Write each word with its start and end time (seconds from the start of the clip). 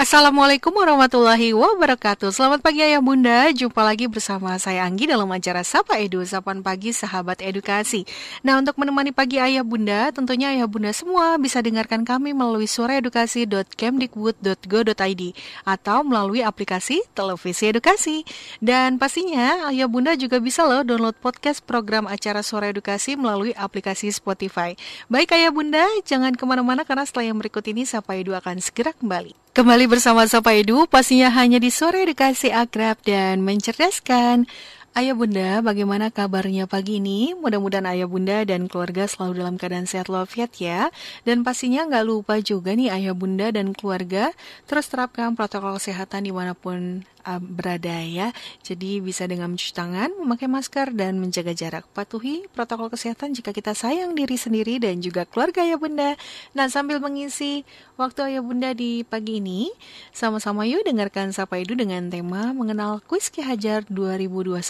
Assalamualaikum 0.00 0.72
warahmatullahi 0.72 1.52
wabarakatuh. 1.52 2.32
Selamat 2.32 2.64
pagi 2.64 2.80
ayah 2.80 3.04
bunda. 3.04 3.52
Jumpa 3.52 3.84
lagi 3.84 4.08
bersama 4.08 4.56
saya 4.56 4.88
Anggi 4.88 5.04
dalam 5.04 5.28
acara 5.28 5.60
Sapa 5.60 6.00
Edu 6.00 6.24
Sapan 6.24 6.64
Pagi 6.64 6.96
Sahabat 6.96 7.44
Edukasi. 7.44 8.08
Nah 8.40 8.56
untuk 8.56 8.80
menemani 8.80 9.12
pagi 9.12 9.36
ayah 9.36 9.60
bunda 9.60 10.08
Tentunya 10.08 10.56
ayah 10.56 10.64
bunda 10.64 10.88
semua 10.96 11.36
bisa 11.36 11.60
dengarkan 11.60 12.08
kami 12.08 12.32
melalui 12.32 12.64
suaraedukasi.kemdikbud.go.id 12.64 15.22
Atau 15.68 15.98
melalui 16.08 16.48
aplikasi 16.48 17.04
televisi 17.12 17.68
edukasi. 17.68 18.24
Dan 18.56 18.96
pastinya 18.96 19.68
ayah 19.68 19.84
bunda 19.84 20.16
juga 20.16 20.40
bisa 20.40 20.64
loh 20.64 20.80
download 20.80 21.20
podcast 21.20 21.60
program 21.60 22.08
acara 22.08 22.40
Suara 22.40 22.72
Edukasi 22.72 23.20
melalui 23.20 23.52
aplikasi 23.52 24.08
Spotify. 24.16 24.72
Baik 25.12 25.36
ayah 25.36 25.52
bunda 25.52 25.84
jangan 26.08 26.32
ke 26.32 26.44
mana-mana 26.48 26.88
karena 26.88 27.04
setelah 27.04 27.28
yang 27.28 27.36
berikut 27.36 27.68
ini 27.68 27.84
Sapa 27.84 28.16
Edu 28.16 28.32
akan 28.32 28.64
segera 28.64 28.96
kembali 28.96 29.49
Kembali 29.60 29.92
bersama 29.92 30.24
Sapa 30.24 30.56
Edu, 30.56 30.88
pastinya 30.88 31.28
hanya 31.36 31.60
di 31.60 31.68
sore 31.68 32.08
edukasi 32.08 32.48
akrab 32.48 32.96
dan 33.04 33.44
mencerdaskan. 33.44 34.48
Ayah 34.96 35.12
Bunda, 35.12 35.60
bagaimana 35.60 36.08
kabarnya 36.08 36.64
pagi 36.64 36.96
ini? 36.96 37.36
Mudah-mudahan 37.36 37.84
Ayah 37.84 38.08
Bunda 38.08 38.40
dan 38.48 38.72
keluarga 38.72 39.04
selalu 39.04 39.44
dalam 39.44 39.60
keadaan 39.60 39.84
sehat 39.84 40.08
walafiat 40.08 40.56
ya. 40.56 40.88
Dan 41.28 41.44
pastinya 41.44 41.84
nggak 41.84 42.04
lupa 42.08 42.40
juga 42.40 42.72
nih 42.72 42.88
Ayah 42.88 43.12
Bunda 43.12 43.52
dan 43.52 43.76
keluarga 43.76 44.32
terus 44.64 44.88
terapkan 44.88 45.36
protokol 45.36 45.76
kesehatan 45.76 46.24
di 46.24 46.32
mana 46.32 46.56
pun 46.56 47.04
uh, 47.24 47.40
berada 47.40 48.00
ya. 48.02 48.32
Jadi 48.64 49.00
bisa 49.04 49.24
dengan 49.28 49.52
mencuci 49.52 49.72
tangan, 49.72 50.12
memakai 50.20 50.48
masker, 50.48 50.92
dan 50.96 51.20
menjaga 51.20 51.52
jarak. 51.52 51.84
Patuhi 51.92 52.48
protokol 52.52 52.90
kesehatan 52.92 53.36
jika 53.36 53.52
kita 53.52 53.76
sayang 53.76 54.16
diri 54.16 54.36
sendiri 54.36 54.80
dan 54.80 54.98
juga 55.04 55.28
keluarga 55.28 55.62
ya 55.64 55.76
bunda. 55.76 56.16
Nah 56.56 56.66
sambil 56.66 56.98
mengisi 56.98 57.62
waktu 58.00 58.34
ayah 58.34 58.42
bunda 58.44 58.72
di 58.72 59.04
pagi 59.04 59.38
ini, 59.42 59.70
sama-sama 60.10 60.64
yuk 60.64 60.84
dengarkan 60.84 61.30
Sapa 61.30 61.60
Edu 61.60 61.76
dengan 61.76 62.08
tema 62.08 62.50
mengenal 62.56 63.04
kuis 63.04 63.28
Ki 63.28 63.44
Hajar 63.44 63.84
2021. 63.88 64.60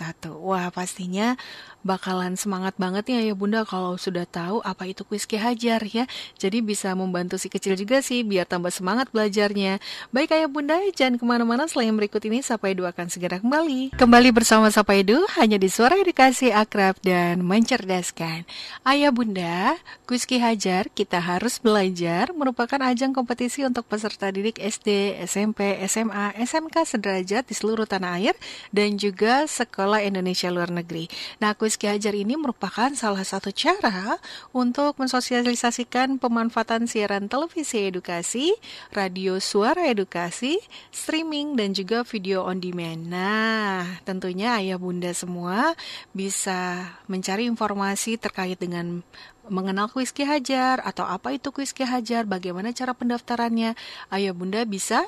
Wah 0.40 0.68
pastinya 0.74 1.38
bakalan 1.80 2.36
semangat 2.36 2.76
banget 2.76 3.08
nih 3.08 3.28
ayah 3.28 3.36
bunda 3.36 3.60
kalau 3.64 3.96
sudah 3.96 4.28
tahu 4.28 4.60
apa 4.64 4.88
itu 4.88 5.04
kuis 5.06 5.24
Ki 5.24 5.40
Hajar 5.40 5.80
ya. 5.84 6.04
Jadi 6.36 6.60
bisa 6.60 6.92
membantu 6.92 7.40
si 7.40 7.48
kecil 7.48 7.76
juga 7.76 8.04
sih 8.04 8.24
biar 8.24 8.44
tambah 8.44 8.72
semangat 8.72 9.08
belajarnya. 9.12 9.80
Baik 10.12 10.36
ayah 10.36 10.50
bunda, 10.50 10.76
jangan 10.92 11.16
ke 11.16 11.24
mana-mana 11.24 11.64
selain 11.68 11.92
berikut 11.96 12.20
ini 12.26 12.40
Sapa 12.44 12.72
Edu 12.72 12.84
akan 12.84 13.06
segera 13.12 13.40
kembali. 13.40 13.96
Kembali 13.96 14.28
bersama 14.32 14.68
Sapa 14.72 14.96
Edu 14.96 15.20
hanya 15.36 15.56
di 15.56 15.68
suara 15.68 15.96
edukasi 15.96 16.52
akrab 16.52 16.96
dan 17.04 17.44
mencerdaskan. 17.44 18.44
Ayah 18.84 19.12
bunda, 19.12 19.76
kuis 20.08 20.24
Ki 20.24 20.40
Hajar 20.40 20.88
kita 20.92 21.20
harus 21.20 21.60
belajar 21.60 22.32
merupakan 22.32 22.80
ajang 22.80 23.12
kompetisi 23.12 23.62
untuk 23.62 23.86
peserta 23.86 24.32
didik 24.32 24.58
SD, 24.58 25.20
SMP, 25.26 25.76
SMA, 25.86 26.34
SMK 26.40 26.76
sederajat 26.86 27.44
di 27.46 27.54
seluruh 27.54 27.86
tanah 27.86 28.18
air 28.18 28.34
dan 28.74 28.96
juga 28.96 29.44
sekolah 29.46 30.02
Indonesia 30.02 30.48
luar 30.50 30.72
negeri. 30.72 31.06
Nah, 31.38 31.54
kuis 31.54 31.69
Rizky 31.70 31.86
Hajar 31.86 32.18
ini 32.18 32.34
merupakan 32.34 32.90
salah 32.98 33.22
satu 33.22 33.54
cara 33.54 34.18
untuk 34.50 34.98
mensosialisasikan 34.98 36.18
pemanfaatan 36.18 36.90
siaran 36.90 37.30
televisi 37.30 37.86
edukasi, 37.86 38.58
radio 38.90 39.38
suara 39.38 39.86
edukasi, 39.86 40.58
streaming, 40.90 41.54
dan 41.54 41.70
juga 41.70 42.02
video 42.02 42.42
on 42.42 42.58
demand. 42.58 43.06
Nah, 43.06 44.02
tentunya 44.02 44.58
ayah 44.58 44.82
bunda 44.82 45.14
semua 45.14 45.78
bisa 46.10 46.90
mencari 47.06 47.46
informasi 47.46 48.18
terkait 48.18 48.58
dengan 48.58 49.06
mengenal 49.46 49.86
kuis 49.94 50.10
Ki 50.10 50.26
Hajar 50.26 50.82
atau 50.82 51.06
apa 51.06 51.30
itu 51.30 51.54
kuis 51.54 51.70
Ki 51.70 51.86
Hajar, 51.86 52.26
bagaimana 52.26 52.74
cara 52.74 52.98
pendaftarannya. 52.98 53.78
Ayah 54.10 54.34
bunda 54.34 54.66
bisa 54.66 55.06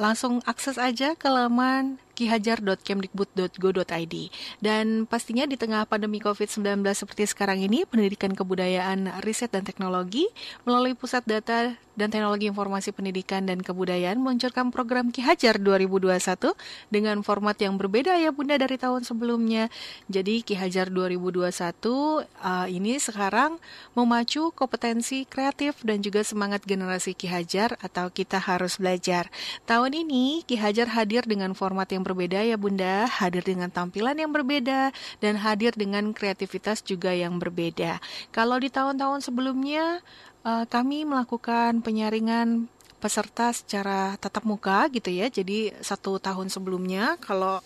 langsung 0.00 0.40
akses 0.48 0.80
aja 0.80 1.12
ke 1.20 1.28
laman 1.28 2.00
kihajar.kemdikbud.go.id. 2.14 4.14
Dan 4.60 5.06
pastinya 5.08 5.48
di 5.48 5.56
tengah 5.56 5.88
pandemi 5.88 6.20
COVID-19 6.20 6.84
seperti 6.94 7.26
sekarang 7.28 7.60
ini, 7.64 7.84
Pendidikan 7.88 8.34
Kebudayaan, 8.36 9.08
Riset 9.24 9.52
dan 9.52 9.64
Teknologi 9.64 10.26
melalui 10.64 10.94
Pusat 10.96 11.24
Data 11.26 11.76
dan 11.92 12.08
Teknologi 12.08 12.48
Informasi 12.48 12.92
Pendidikan 12.92 13.44
dan 13.44 13.60
Kebudayaan 13.60 14.16
meluncurkan 14.16 14.72
program 14.72 15.12
Ki 15.12 15.20
Hajar 15.20 15.60
2021 15.60 16.56
dengan 16.88 17.20
format 17.20 17.56
yang 17.60 17.76
berbeda 17.76 18.16
ya 18.16 18.32
Bunda 18.32 18.56
dari 18.56 18.80
tahun 18.80 19.04
sebelumnya. 19.04 19.68
Jadi 20.08 20.40
Ki 20.40 20.56
Hajar 20.56 20.88
2021 20.88 21.52
uh, 21.52 22.24
ini 22.68 22.96
sekarang 22.96 23.60
memacu 23.92 24.52
kompetensi 24.56 25.28
kreatif 25.28 25.84
dan 25.84 26.00
juga 26.00 26.24
semangat 26.24 26.64
generasi 26.64 27.12
Ki 27.12 27.28
Hajar 27.28 27.76
atau 27.84 28.08
kita 28.08 28.40
harus 28.40 28.80
belajar. 28.80 29.28
Tahun 29.68 29.92
ini 29.92 30.48
Ki 30.48 30.56
Hajar 30.56 30.96
hadir 30.96 31.28
dengan 31.28 31.52
format 31.52 31.88
yang 31.92 32.01
berbeda 32.02 32.42
ya 32.42 32.54
Bunda, 32.54 33.08
hadir 33.08 33.42
dengan 33.42 33.70
tampilan 33.70 34.14
yang 34.18 34.30
berbeda 34.30 34.94
dan 35.22 35.34
hadir 35.38 35.74
dengan 35.74 36.10
kreativitas 36.14 36.82
juga 36.82 37.10
yang 37.10 37.38
berbeda. 37.40 37.98
Kalau 38.34 38.58
di 38.58 38.68
tahun-tahun 38.68 39.24
sebelumnya 39.26 40.02
uh, 40.46 40.66
kami 40.66 41.06
melakukan 41.08 41.82
penyaringan 41.82 42.70
peserta 43.02 43.50
secara 43.50 44.14
tatap 44.22 44.46
muka 44.46 44.86
gitu 44.94 45.10
ya. 45.10 45.26
Jadi 45.26 45.74
satu 45.82 46.22
tahun 46.22 46.46
sebelumnya 46.46 47.18
kalau 47.18 47.58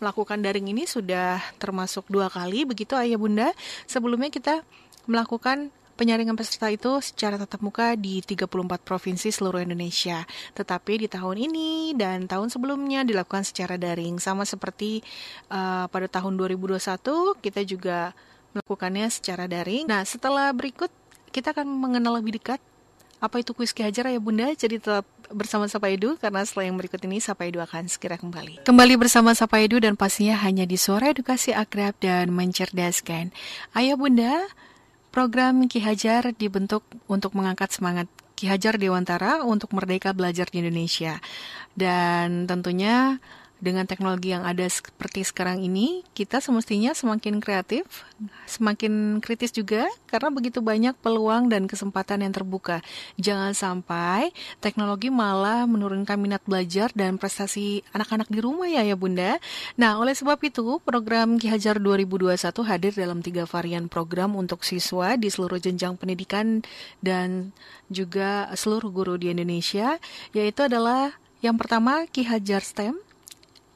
melakukan 0.00 0.40
daring 0.40 0.72
ini 0.72 0.88
sudah 0.88 1.38
termasuk 1.60 2.08
dua 2.08 2.32
kali 2.32 2.64
begitu 2.64 2.96
ayah 2.96 3.20
bunda. 3.20 3.52
Sebelumnya 3.84 4.32
kita 4.32 4.64
melakukan 5.04 5.68
penyaringan 5.94 6.34
peserta 6.34 6.72
itu 6.72 7.00
secara 7.04 7.36
tatap 7.36 7.60
muka 7.60 7.94
di 7.94 8.24
34 8.24 8.82
provinsi 8.82 9.28
seluruh 9.30 9.62
Indonesia. 9.62 10.24
Tetapi 10.56 11.04
di 11.04 11.08
tahun 11.08 11.36
ini 11.50 11.94
dan 11.94 12.26
tahun 12.26 12.48
sebelumnya 12.48 13.04
dilakukan 13.04 13.44
secara 13.44 13.76
daring. 13.76 14.18
Sama 14.18 14.48
seperti 14.48 15.04
uh, 15.52 15.86
pada 15.88 16.08
tahun 16.08 16.36
2021 16.40 16.80
kita 17.40 17.60
juga 17.68 18.16
melakukannya 18.52 19.08
secara 19.08 19.48
daring. 19.48 19.88
Nah, 19.88 20.04
setelah 20.04 20.52
berikut 20.52 20.92
kita 21.32 21.56
akan 21.56 21.64
mengenal 21.64 22.20
lebih 22.20 22.36
dekat 22.36 22.60
apa 23.22 23.38
itu 23.38 23.54
kuis 23.54 23.70
Ki 23.70 23.86
Hajar 23.86 24.10
ya 24.10 24.18
Bunda. 24.18 24.50
Jadi 24.50 24.82
tetap 24.82 25.06
bersama 25.30 25.70
Sapa 25.70 25.88
Edu 25.88 26.18
karena 26.18 26.42
setelah 26.42 26.68
yang 26.68 26.76
berikut 26.76 26.98
ini 27.06 27.22
Sapa 27.22 27.46
Edu 27.46 27.62
akan 27.62 27.86
segera 27.86 28.18
kembali. 28.18 28.66
Kembali 28.66 28.94
bersama 28.98 29.32
Sapa 29.32 29.62
Edu 29.62 29.78
dan 29.78 29.94
pastinya 29.94 30.34
hanya 30.42 30.66
di 30.66 30.74
suara 30.74 31.14
edukasi 31.14 31.54
akrab 31.54 31.94
dan 32.02 32.34
mencerdaskan. 32.34 33.30
Ayah 33.78 33.94
Bunda, 33.94 34.50
program 35.12 35.68
Ki 35.68 35.84
Hajar 35.84 36.32
dibentuk 36.32 36.82
untuk 37.06 37.36
mengangkat 37.36 37.70
semangat 37.70 38.08
Ki 38.32 38.48
Hajar 38.48 38.80
Dewantara 38.80 39.44
untuk 39.44 39.76
merdeka 39.76 40.16
belajar 40.16 40.48
di 40.48 40.64
Indonesia. 40.64 41.20
Dan 41.76 42.48
tentunya 42.48 43.20
dengan 43.62 43.86
teknologi 43.86 44.34
yang 44.34 44.42
ada 44.42 44.66
seperti 44.66 45.22
sekarang 45.22 45.62
ini, 45.62 46.02
kita 46.18 46.42
semestinya 46.42 46.90
semakin 46.98 47.38
kreatif, 47.38 47.86
semakin 48.50 49.22
kritis 49.22 49.54
juga, 49.54 49.86
karena 50.10 50.34
begitu 50.34 50.58
banyak 50.58 50.98
peluang 50.98 51.46
dan 51.46 51.70
kesempatan 51.70 52.26
yang 52.26 52.34
terbuka. 52.34 52.82
Jangan 53.22 53.54
sampai 53.54 54.34
teknologi 54.58 55.14
malah 55.14 55.62
menurunkan 55.70 56.18
minat 56.18 56.42
belajar 56.42 56.90
dan 56.98 57.22
prestasi 57.22 57.86
anak-anak 57.94 58.26
di 58.34 58.42
rumah 58.42 58.66
ya 58.66 58.82
ya 58.82 58.98
bunda. 58.98 59.38
Nah, 59.78 59.94
oleh 60.02 60.18
sebab 60.18 60.42
itu, 60.42 60.82
program 60.82 61.38
Ki 61.38 61.46
Hajar 61.46 61.78
2021 61.78 62.66
hadir 62.66 62.92
dalam 62.98 63.22
tiga 63.22 63.46
varian 63.46 63.86
program 63.86 64.34
untuk 64.34 64.66
siswa 64.66 65.14
di 65.14 65.30
seluruh 65.30 65.62
jenjang 65.62 65.94
pendidikan 65.94 66.66
dan 66.98 67.54
juga 67.86 68.50
seluruh 68.58 68.90
guru 68.90 69.14
di 69.14 69.30
Indonesia, 69.30 70.02
yaitu 70.34 70.66
adalah 70.66 71.14
yang 71.46 71.54
pertama 71.54 72.10
Ki 72.10 72.26
Hajar 72.26 72.66
STEM, 72.66 72.98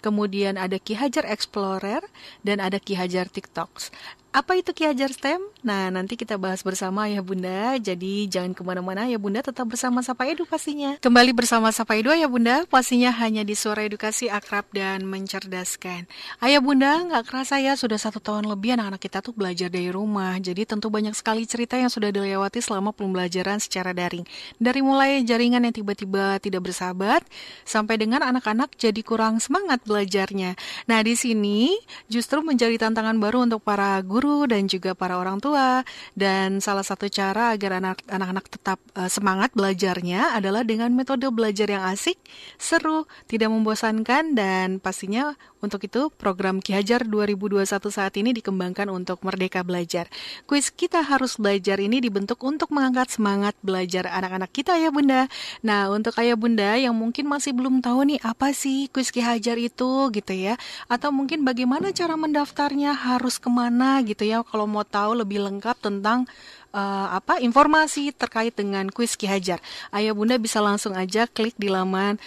kemudian 0.06 0.54
ada 0.54 0.78
Ki 0.78 0.94
Hajar 0.94 1.26
Explorer, 1.26 2.06
dan 2.46 2.62
ada 2.62 2.78
Ki 2.78 2.94
Hajar 2.94 3.26
TikToks. 3.26 3.90
Apa 4.36 4.52
itu 4.52 4.68
Ki 4.76 4.84
Hajar 4.84 5.08
STEM? 5.16 5.40
Nah, 5.64 5.88
nanti 5.88 6.12
kita 6.12 6.36
bahas 6.36 6.60
bersama 6.60 7.08
ya 7.08 7.24
Bunda. 7.24 7.72
Jadi 7.80 8.28
jangan 8.28 8.52
ke 8.52 8.60
mana-mana 8.60 9.08
ya 9.08 9.16
Bunda, 9.16 9.40
tetap 9.40 9.64
bersama 9.64 10.04
Sapa 10.04 10.28
Edu 10.28 10.44
pastinya. 10.44 11.00
Kembali 11.00 11.32
bersama 11.32 11.72
Sapa 11.72 11.96
Edu 11.96 12.12
ya 12.12 12.28
Bunda, 12.28 12.68
pastinya 12.68 13.08
hanya 13.16 13.48
di 13.48 13.56
suara 13.56 13.88
edukasi 13.88 14.28
akrab 14.28 14.68
dan 14.76 15.08
mencerdaskan. 15.08 16.04
Ayah 16.44 16.60
Bunda, 16.60 17.00
nggak 17.08 17.32
kerasa 17.32 17.64
ya 17.64 17.80
sudah 17.80 17.96
satu 17.96 18.20
tahun 18.20 18.44
lebih 18.44 18.76
anak-anak 18.76 19.00
kita 19.00 19.24
tuh 19.24 19.32
belajar 19.32 19.72
dari 19.72 19.88
rumah. 19.88 20.36
Jadi 20.36 20.68
tentu 20.68 20.92
banyak 20.92 21.16
sekali 21.16 21.48
cerita 21.48 21.80
yang 21.80 21.88
sudah 21.88 22.12
dilewati 22.12 22.60
selama 22.60 22.92
pembelajaran 22.92 23.56
secara 23.56 23.96
daring. 23.96 24.28
Dari 24.60 24.84
mulai 24.84 25.24
jaringan 25.24 25.64
yang 25.64 25.72
tiba-tiba 25.72 26.36
tidak 26.44 26.60
bersahabat, 26.60 27.24
sampai 27.64 27.96
dengan 27.96 28.20
anak-anak 28.20 28.76
jadi 28.76 29.00
kurang 29.00 29.40
semangat 29.40 29.80
belajarnya. 29.88 30.60
Nah, 30.92 31.00
di 31.00 31.16
sini 31.16 31.72
justru 32.12 32.44
menjadi 32.44 32.76
tantangan 32.76 33.16
baru 33.16 33.48
untuk 33.48 33.64
para 33.64 33.96
guru 34.04 34.25
guru 34.26 34.50
dan 34.50 34.66
juga 34.66 34.98
para 34.98 35.22
orang 35.22 35.38
tua. 35.38 35.86
Dan 36.18 36.58
salah 36.58 36.82
satu 36.82 37.06
cara 37.06 37.54
agar 37.54 37.78
anak-anak 38.10 38.50
tetap 38.50 38.82
uh, 38.98 39.06
semangat 39.06 39.54
belajarnya 39.54 40.34
adalah 40.34 40.66
dengan 40.66 40.90
metode 40.90 41.30
belajar 41.30 41.70
yang 41.70 41.86
asik, 41.86 42.18
seru, 42.58 43.06
tidak 43.30 43.54
membosankan 43.54 44.34
dan 44.34 44.82
pastinya 44.82 45.38
untuk 45.64 45.88
itu, 45.88 46.12
program 46.12 46.60
Ki 46.60 46.76
Hajar 46.76 47.08
2021 47.08 47.64
saat 47.88 48.12
ini 48.20 48.36
dikembangkan 48.36 48.92
untuk 48.92 49.24
Merdeka 49.24 49.64
Belajar. 49.64 50.04
Kuis 50.44 50.68
kita 50.68 51.00
harus 51.00 51.40
belajar 51.40 51.80
ini 51.80 52.04
dibentuk 52.04 52.44
untuk 52.44 52.68
mengangkat 52.76 53.08
semangat 53.16 53.56
belajar 53.64 54.04
anak-anak 54.04 54.52
kita 54.52 54.76
ya 54.76 54.92
Bunda. 54.92 55.32
Nah, 55.64 55.88
untuk 55.88 56.12
ayah 56.20 56.36
Bunda 56.36 56.76
yang 56.76 56.92
mungkin 56.92 57.24
masih 57.24 57.56
belum 57.56 57.80
tahu 57.80 58.04
nih 58.04 58.20
apa 58.20 58.52
sih 58.52 58.92
kuis 58.92 59.08
Ki 59.08 59.24
Hajar 59.24 59.56
itu 59.56 60.12
gitu 60.12 60.32
ya. 60.36 60.60
Atau 60.92 61.08
mungkin 61.08 61.40
bagaimana 61.40 61.88
cara 61.88 62.20
mendaftarnya, 62.20 62.92
harus 62.92 63.40
ke 63.40 63.48
mana 63.48 64.04
gitu 64.04 64.28
ya 64.28 64.44
kalau 64.44 64.68
mau 64.68 64.84
tahu 64.84 65.24
lebih 65.24 65.40
lengkap 65.40 65.80
tentang 65.80 66.28
uh, 66.76 67.16
apa 67.16 67.40
informasi 67.40 68.12
terkait 68.12 68.52
dengan 68.52 68.92
kuis 68.92 69.16
Ki 69.16 69.24
Hajar. 69.24 69.64
Ayah 69.88 70.12
Bunda 70.12 70.36
bisa 70.36 70.60
langsung 70.60 70.92
aja 70.92 71.24
klik 71.24 71.56
di 71.56 71.72
laman 71.72 72.20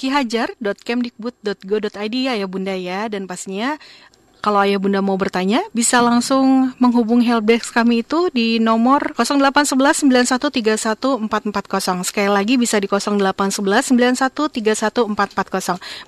kihajar.kemdikbud.go.id 0.00 2.16
ya 2.16 2.40
ya 2.40 2.48
Bunda 2.48 2.72
ya 2.72 3.12
dan 3.12 3.28
pastinya 3.28 3.76
kalau 4.40 4.64
ayah 4.64 4.80
bunda 4.80 5.04
mau 5.04 5.20
bertanya, 5.20 5.60
bisa 5.76 6.00
langsung 6.00 6.72
menghubungi 6.80 7.28
helpdesk 7.28 7.76
kami 7.76 8.00
itu 8.00 8.32
di 8.32 8.56
nomor 8.56 9.12
0811 9.20 10.08
Sekali 12.08 12.30
lagi 12.32 12.56
bisa 12.56 12.80
di 12.80 12.88
0811 12.88 13.92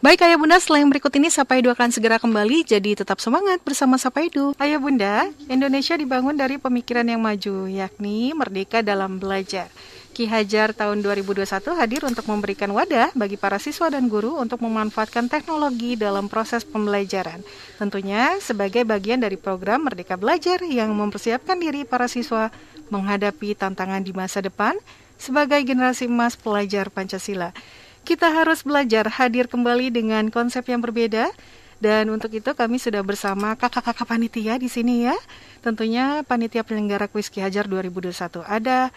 Baik 0.01 0.19
ayah 0.25 0.39
bunda, 0.41 0.57
yang 0.57 0.89
berikut 0.89 1.13
ini 1.13 1.29
Sapaidu 1.29 1.69
akan 1.77 1.93
segera 1.93 2.17
kembali, 2.17 2.65
jadi 2.65 3.05
tetap 3.05 3.21
semangat 3.21 3.61
bersama 3.61 4.01
Sapaidu. 4.01 4.57
Ayah 4.57 4.81
bunda, 4.81 5.29
Indonesia 5.53 5.93
dibangun 5.93 6.33
dari 6.33 6.57
pemikiran 6.57 7.05
yang 7.05 7.21
maju, 7.21 7.69
yakni 7.69 8.33
merdeka 8.33 8.81
dalam 8.81 9.21
belajar. 9.21 9.69
Ki 10.13 10.29
Hajar 10.29 10.77
tahun 10.77 11.01
2021 11.01 11.49
hadir 11.73 12.05
untuk 12.05 12.29
memberikan 12.29 12.69
wadah 12.69 13.17
bagi 13.17 13.41
para 13.41 13.57
siswa 13.57 13.89
dan 13.89 14.13
guru 14.13 14.37
untuk 14.37 14.61
memanfaatkan 14.61 15.33
teknologi 15.33 15.97
dalam 15.97 16.29
proses 16.29 16.69
pembelajaran. 16.69 17.41
Tentunya 17.81 18.37
sebagai 18.45 18.85
bagian 18.85 19.25
dari 19.25 19.41
program 19.41 19.89
Merdeka 19.89 20.21
Belajar 20.21 20.61
yang 20.69 20.93
mempersiapkan 20.93 21.57
diri 21.57 21.89
para 21.89 22.13
siswa 22.13 22.53
menghadapi 22.93 23.57
tantangan 23.57 24.05
di 24.05 24.13
masa 24.13 24.45
depan 24.45 24.77
sebagai 25.17 25.65
generasi 25.65 26.13
emas 26.13 26.37
pelajar 26.37 26.93
Pancasila. 26.93 27.57
Kita 28.05 28.29
harus 28.37 28.69
belajar 28.69 29.09
hadir 29.09 29.49
kembali 29.49 29.89
dengan 29.89 30.29
konsep 30.29 30.69
yang 30.69 30.85
berbeda 30.85 31.33
dan 31.81 32.13
untuk 32.13 32.31
itu 32.37 32.53
kami 32.53 32.77
sudah 32.77 33.01
bersama 33.01 33.57
kakak-kakak 33.57 34.05
panitia 34.05 34.61
di 34.61 34.69
sini 34.69 35.09
ya. 35.09 35.17
Tentunya 35.65 36.21
panitia 36.23 36.63
penyelenggara 36.63 37.09
kuis 37.09 37.33
Ki 37.33 37.41
Hajar 37.41 37.65
2021. 37.65 38.45
Ada 38.45 38.93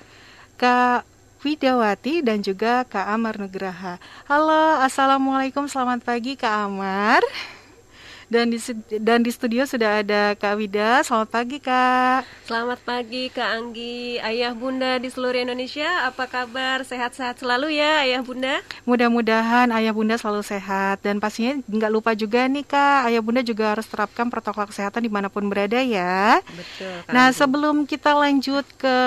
Kak 0.55 1.03
Widawati 1.43 2.23
dan 2.23 2.39
juga 2.39 2.87
Kak 2.87 3.11
Amar 3.11 3.35
Nugraha. 3.35 3.99
Halo, 4.23 4.79
Assalamualaikum, 4.79 5.67
selamat 5.67 5.99
pagi 5.99 6.39
Kak 6.39 6.71
Amar. 6.71 7.19
Dan 8.25 8.49
di, 8.49 8.57
dan 9.03 9.21
di 9.21 9.29
studio 9.29 9.67
sudah 9.67 10.01
ada 10.01 10.33
Kak 10.33 10.55
Wida. 10.57 11.03
Selamat 11.05 11.29
pagi 11.29 11.59
Kak. 11.59 12.25
Selamat 12.47 12.79
pagi 12.81 13.29
Kak 13.29 13.51
Anggi, 13.51 14.17
Ayah 14.17 14.55
Bunda 14.55 14.97
di 14.97 15.11
seluruh 15.11 15.43
Indonesia. 15.43 16.07
Apa 16.09 16.25
kabar? 16.25 16.81
Sehat-sehat 16.87 17.43
selalu 17.43 17.77
ya 17.77 18.01
Ayah 18.01 18.23
Bunda? 18.25 18.63
Mudah-mudahan 18.87 19.69
Ayah 19.75 19.93
Bunda 19.93 20.15
selalu 20.17 20.41
sehat. 20.41 21.03
Dan 21.05 21.21
pastinya 21.21 21.61
nggak 21.67 21.91
lupa 21.91 22.15
juga 22.17 22.47
nih 22.49 22.65
Kak, 22.65 23.11
Ayah 23.11 23.21
Bunda 23.21 23.43
juga 23.45 23.77
harus 23.77 23.85
terapkan 23.85 24.31
protokol 24.31 24.71
kesehatan 24.71 25.03
di 25.03 25.11
mana 25.11 25.27
pun 25.27 25.45
berada 25.45 25.77
ya. 25.83 26.41
Betul. 26.47 27.05
Kak 27.05 27.13
nah 27.13 27.29
Anggi. 27.29 27.37
sebelum 27.43 27.75
kita 27.85 28.15
lanjut 28.17 28.65
ke 28.79 28.97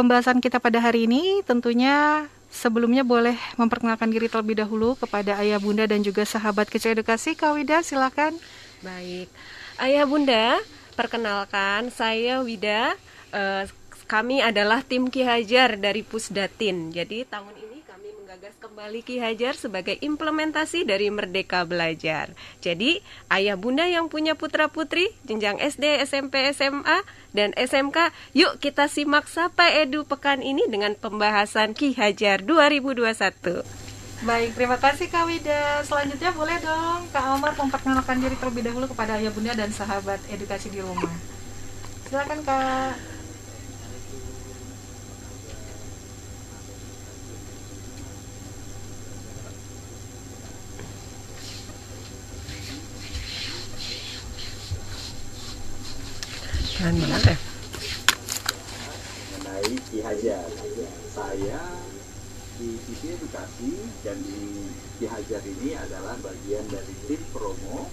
pembahasan 0.00 0.40
kita 0.40 0.56
pada 0.56 0.80
hari 0.80 1.04
ini 1.04 1.44
tentunya 1.44 2.24
sebelumnya 2.48 3.04
boleh 3.04 3.36
memperkenalkan 3.60 4.08
diri 4.08 4.32
terlebih 4.32 4.56
dahulu 4.64 4.96
kepada 4.96 5.36
ayah 5.44 5.60
bunda 5.60 5.84
dan 5.84 6.00
juga 6.00 6.24
sahabat 6.24 6.72
kecil 6.72 6.96
edukasi 6.96 7.36
Kak 7.36 7.52
Wida 7.52 7.84
silakan. 7.84 8.32
Baik, 8.80 9.28
ayah 9.76 10.08
bunda 10.08 10.56
perkenalkan 10.96 11.92
saya 11.92 12.40
Wida. 12.40 12.96
Uh, 13.28 13.68
kami 14.08 14.40
adalah 14.40 14.80
tim 14.80 15.12
Ki 15.12 15.20
Hajar 15.20 15.76
dari 15.76 16.00
Pusdatin. 16.00 16.96
Jadi 16.96 17.28
tahun 17.28 17.52
ini 17.60 17.69
menggagas 18.40 18.64
kembali 18.64 19.00
Ki 19.04 19.20
Hajar 19.20 19.52
sebagai 19.52 20.00
implementasi 20.00 20.88
dari 20.88 21.12
Merdeka 21.12 21.60
Belajar. 21.68 22.32
Jadi, 22.64 23.04
ayah 23.28 23.52
bunda 23.52 23.84
yang 23.84 24.08
punya 24.08 24.32
putra-putri 24.32 25.12
jenjang 25.28 25.60
SD, 25.60 26.00
SMP, 26.08 26.48
SMA, 26.56 27.04
dan 27.36 27.52
SMK, 27.52 28.08
yuk 28.32 28.56
kita 28.56 28.88
simak 28.88 29.28
Sapa 29.28 29.68
Edu 29.68 30.08
pekan 30.08 30.40
ini 30.40 30.64
dengan 30.72 30.96
pembahasan 30.96 31.76
Ki 31.76 31.92
Hajar 31.92 32.40
2021. 32.40 33.60
Baik, 34.24 34.56
terima 34.56 34.80
kasih 34.80 35.12
Kak 35.12 35.28
Wida. 35.28 35.84
Selanjutnya 35.84 36.32
boleh 36.32 36.56
dong 36.64 37.12
Kak 37.12 37.36
Omar 37.36 37.52
memperkenalkan 37.52 38.24
diri 38.24 38.40
terlebih 38.40 38.64
dahulu 38.64 38.88
kepada 38.88 39.20
ayah 39.20 39.36
bunda 39.36 39.52
dan 39.52 39.68
sahabat 39.68 40.16
edukasi 40.32 40.72
di 40.72 40.80
rumah. 40.80 41.12
Silakan 42.08 42.40
Kak. 42.48 43.19
Bahan 56.80 56.96
mana 56.96 57.20
teh? 57.20 57.36
Mengenai 59.36 59.76
Ki 59.92 60.00
Hajar. 60.00 60.48
Saya 61.12 61.60
di 62.56 62.72
sisi 62.80 63.20
edukasi 63.20 63.84
dan 64.00 64.16
di 64.24 64.64
Ki 64.96 65.04
Hajar 65.04 65.44
ini 65.44 65.76
adalah 65.76 66.16
bagian 66.24 66.64
dari 66.72 66.96
tim 67.04 67.20
promo 67.36 67.84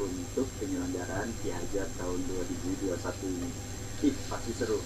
untuk 0.00 0.48
penyelenggaraan 0.56 1.28
Ki 1.44 1.52
Hajar 1.52 1.84
tahun 2.00 2.16
2021 2.56 2.96
ini. 3.28 3.50
Ih, 4.08 4.16
pasti 4.32 4.56
seru. 4.56 4.80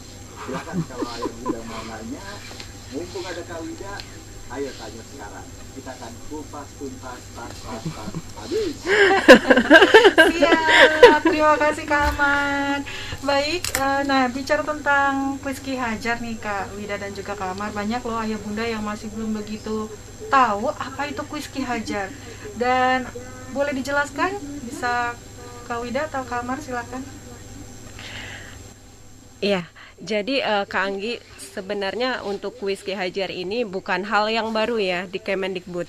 Silakan 0.51 0.83
kalau 0.91 1.07
ada 1.15 1.31
bunda 1.39 1.61
mau 1.71 1.83
nanya, 1.87 2.27
mumpung 2.91 3.23
ada 3.23 3.43
Kak 3.47 3.63
Wida, 3.63 3.95
ayo 4.53 4.71
tanya 4.77 5.03
sekarang 5.09 5.47
kita 5.73 5.91
akan 5.97 6.13
kupas 6.29 6.69
tuntas 6.77 7.23
tas 7.33 7.55
tas 7.65 7.85
tas 7.91 8.13
habis 8.37 8.77
siap 10.37 11.21
terima 11.25 11.55
kasih 11.57 11.85
Kak 11.89 12.13
Aman 12.13 12.85
baik 13.25 13.81
uh, 13.81 14.05
nah 14.05 14.29
bicara 14.29 14.61
tentang 14.61 15.41
Rizky 15.41 15.81
Hajar 15.81 16.21
nih 16.21 16.37
Kak 16.37 16.77
Wida 16.77 17.01
dan 17.01 17.17
juga 17.17 17.33
Kak 17.33 17.57
Aman 17.57 17.73
banyak 17.73 18.05
loh 18.05 18.21
ayah 18.21 18.37
bunda 18.37 18.61
yang 18.61 18.85
masih 18.85 19.09
belum 19.17 19.33
begitu 19.33 19.89
tahu 20.29 20.69
apa 20.69 21.09
itu 21.09 21.25
Rizky 21.33 21.65
Hajar 21.65 22.13
dan 22.61 23.09
boleh 23.57 23.73
dijelaskan 23.73 24.37
bisa 24.69 25.17
Kak 25.65 25.81
Wida 25.81 26.05
atau 26.13 26.21
Kak 26.29 26.45
Amar 26.45 26.61
silakan 26.61 27.01
Iya, 29.45 29.69
jadi 30.01 30.41
uh, 30.41 30.65
Kak 30.65 30.85
Anggi 30.89 31.21
sebenarnya 31.53 32.25
untuk 32.25 32.57
kuis 32.57 32.81
Hajar 32.81 33.29
ini 33.29 33.61
bukan 33.69 34.01
hal 34.09 34.33
yang 34.33 34.57
baru 34.57 34.81
ya 34.81 35.05
di 35.05 35.21
Kemendikbud. 35.21 35.85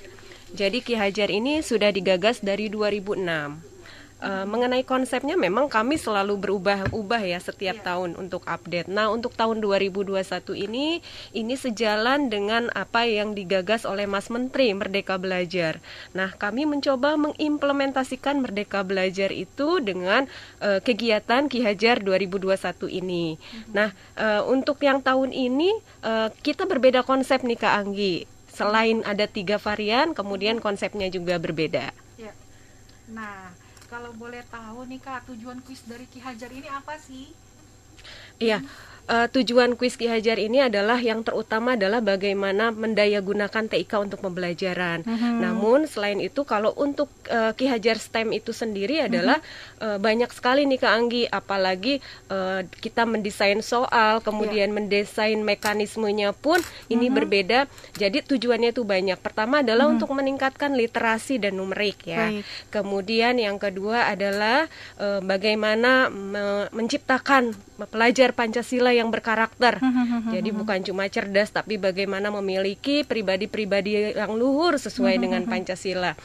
Jadi 0.52 0.84
Ki 0.84 1.00
Hajar 1.00 1.32
ini 1.32 1.64
sudah 1.64 1.88
digagas 1.88 2.44
dari 2.44 2.68
2006. 2.68 3.75
Uh, 4.26 4.42
mengenai 4.50 4.82
konsepnya 4.82 5.38
memang 5.38 5.70
kami 5.70 6.02
selalu 6.02 6.34
berubah-ubah 6.42 7.22
ya 7.22 7.38
setiap 7.38 7.78
yeah. 7.78 7.86
tahun 7.86 8.18
untuk 8.18 8.42
update. 8.50 8.90
Nah, 8.90 9.14
untuk 9.14 9.38
tahun 9.38 9.62
2021 9.62 10.18
ini 10.66 10.98
ini 11.30 11.54
sejalan 11.54 12.34
dengan 12.34 12.74
apa 12.74 13.06
yang 13.06 13.38
digagas 13.38 13.86
oleh 13.86 14.10
Mas 14.10 14.34
Menteri 14.34 14.74
Merdeka 14.74 15.22
Belajar. 15.22 15.78
Nah, 16.18 16.34
kami 16.34 16.66
mencoba 16.66 17.22
mengimplementasikan 17.22 18.42
Merdeka 18.42 18.82
Belajar 18.82 19.30
itu 19.30 19.78
dengan 19.78 20.26
uh, 20.58 20.82
kegiatan 20.82 21.46
Ki 21.46 21.62
Hajar 21.62 22.02
2021 22.02 22.90
ini. 22.90 23.38
Mm 23.38 23.38
-hmm. 23.38 23.72
Nah, 23.78 23.90
uh, 24.18 24.42
untuk 24.50 24.82
yang 24.82 25.06
tahun 25.06 25.38
ini 25.38 25.70
uh, 26.02 26.34
kita 26.42 26.66
berbeda 26.66 27.06
konsep 27.06 27.46
nih 27.46 27.62
Kak 27.62 27.76
Anggi. 27.78 28.26
Selain 28.50 29.04
ada 29.06 29.28
tiga 29.30 29.62
varian, 29.62 30.16
kemudian 30.16 30.64
konsepnya 30.64 31.12
juga 31.14 31.36
berbeda. 31.38 31.92
Ya. 32.16 32.32
Nah, 33.12 33.52
kalau 33.96 34.12
boleh 34.12 34.44
tahu 34.52 34.84
nih 34.92 35.00
kak 35.00 35.24
tujuan 35.32 35.64
kuis 35.64 35.88
dari 35.88 36.04
Ki 36.12 36.20
Hajar 36.20 36.52
ini 36.52 36.68
apa 36.68 37.00
sih? 37.00 37.32
Iya, 38.44 38.60
uh, 39.10 39.28
tujuan 39.30 39.78
kuis 39.78 39.98
Ki 39.98 40.10
Hajar 40.10 40.38
ini 40.42 40.62
adalah 40.62 40.98
yang 40.98 41.22
terutama 41.22 41.78
adalah 41.78 42.02
bagaimana 42.02 42.74
mendayagunakan 42.74 43.70
TIK 43.70 43.92
untuk 44.02 44.20
pembelajaran. 44.22 45.06
Mm-hmm. 45.06 45.34
Namun 45.42 45.80
selain 45.86 46.20
itu 46.22 46.42
kalau 46.48 46.74
untuk 46.78 47.10
uh, 47.30 47.54
Ki 47.54 47.70
Hajar 47.70 47.98
STEM 48.02 48.34
itu 48.34 48.52
sendiri 48.52 49.06
adalah 49.06 49.38
mm-hmm. 49.40 49.86
uh, 49.86 49.98
banyak 50.02 50.30
sekali 50.34 50.66
nih 50.66 50.80
Kak 50.82 50.94
Anggi, 50.94 51.24
apalagi 51.30 52.02
uh, 52.34 52.66
kita 52.82 53.06
mendesain 53.06 53.62
soal, 53.62 54.22
kemudian 54.26 54.74
yeah. 54.74 54.78
mendesain 54.78 55.40
mekanismenya 55.42 56.34
pun 56.34 56.58
ini 56.90 57.08
mm-hmm. 57.08 57.18
berbeda. 57.18 57.60
Jadi 57.98 58.26
tujuannya 58.26 58.74
itu 58.74 58.84
banyak. 58.84 59.20
Pertama 59.22 59.62
adalah 59.62 59.90
mm-hmm. 59.90 59.96
untuk 60.02 60.10
meningkatkan 60.16 60.74
literasi 60.74 61.38
dan 61.38 61.58
numerik 61.58 62.02
ya. 62.08 62.32
Baik. 62.32 62.44
Kemudian 62.74 63.38
yang 63.38 63.62
kedua 63.62 64.10
adalah 64.10 64.66
uh, 64.98 65.22
bagaimana 65.22 66.10
me- 66.10 66.68
menciptakan 66.74 67.54
pelajar 67.92 68.32
Pancasila 68.32 68.95
yang 68.96 69.12
berkarakter. 69.12 69.78
Hmm, 69.84 69.92
hmm, 69.92 70.08
hmm, 70.08 70.32
Jadi 70.34 70.50
bukan 70.56 70.80
cuma 70.88 71.06
cerdas 71.12 71.52
tapi 71.52 71.76
bagaimana 71.76 72.32
memiliki 72.32 73.04
pribadi-pribadi 73.04 74.16
yang 74.16 74.34
luhur 74.34 74.80
sesuai 74.80 75.20
dengan 75.20 75.44
Pancasila. 75.46 76.16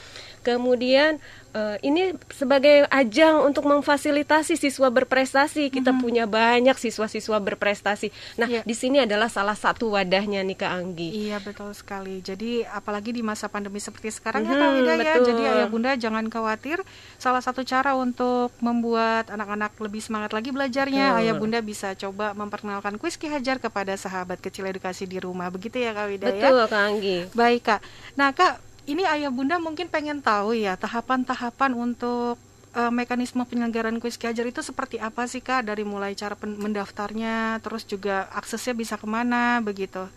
Kemudian 0.41 1.21
uh, 1.55 1.77
ini 1.83 2.15
sebagai 2.31 2.87
ajang 2.91 3.43
untuk 3.45 3.67
memfasilitasi 3.67 4.57
siswa 4.59 4.89
berprestasi. 4.91 5.71
Kita 5.71 5.91
mm-hmm. 5.91 6.05
punya 6.05 6.25
banyak 6.27 6.77
siswa-siswa 6.79 7.39
berprestasi. 7.43 8.11
Nah, 8.39 8.49
yeah. 8.49 8.65
di 8.67 8.75
sini 8.75 9.03
adalah 9.03 9.29
salah 9.31 9.57
satu 9.59 9.95
wadahnya 9.95 10.43
nih 10.47 10.57
Kak 10.59 10.73
Anggi. 10.73 11.31
Iya, 11.31 11.43
betul 11.43 11.75
sekali. 11.75 12.23
Jadi 12.23 12.63
apalagi 12.67 13.15
di 13.15 13.23
masa 13.23 13.51
pandemi 13.51 13.83
seperti 13.83 14.15
sekarang 14.15 14.47
mm-hmm, 14.47 14.61
ya 14.61 14.65
Kak 14.65 14.71
Wida 14.77 14.95
ya. 14.99 15.15
Jadi 15.21 15.43
Ayah 15.47 15.69
Bunda 15.69 15.91
jangan 15.99 16.25
khawatir. 16.31 16.79
Salah 17.21 17.43
satu 17.43 17.67
cara 17.67 17.95
untuk 17.99 18.55
membuat 18.63 19.29
anak-anak 19.29 19.77
lebih 19.83 20.01
semangat 20.01 20.33
lagi 20.33 20.51
belajarnya, 20.55 21.15
betul. 21.15 21.21
Ayah 21.23 21.35
Bunda 21.37 21.59
bisa 21.61 21.93
coba 21.99 22.33
memperkenalkan 22.33 22.97
kuis 22.97 23.19
Ki 23.19 23.29
Hajar 23.29 23.59
kepada 23.61 23.93
sahabat 23.99 24.39
kecil 24.39 24.67
edukasi 24.71 25.05
di 25.05 25.19
rumah. 25.21 25.53
Begitu 25.53 25.83
ya 25.83 25.93
Kak 25.93 26.07
Wida 26.09 26.27
betul, 26.31 26.39
ya. 26.39 26.49
Betul 26.49 26.67
Kak 26.71 26.83
Anggi. 26.83 27.19
Baik 27.35 27.63
Kak. 27.67 27.81
Nah, 28.17 28.31
Kak 28.33 28.70
ini 28.91 29.07
ayah 29.07 29.31
bunda 29.31 29.63
mungkin 29.63 29.87
pengen 29.87 30.19
tahu 30.19 30.59
ya 30.59 30.75
tahapan-tahapan 30.75 31.79
untuk 31.79 32.35
uh, 32.75 32.91
mekanisme 32.91 33.47
penyelenggaraan 33.47 34.03
kuis 34.03 34.19
kiajar 34.19 34.43
itu 34.51 34.61
seperti 34.67 34.99
apa 34.99 35.31
sih 35.31 35.39
kak? 35.39 35.71
Dari 35.71 35.87
mulai 35.87 36.19
cara 36.19 36.35
mendaftarnya 36.35 37.63
terus 37.63 37.87
juga 37.87 38.27
aksesnya 38.35 38.75
bisa 38.75 38.99
ke 38.99 39.07
mana 39.07 39.63
begitu 39.63 40.11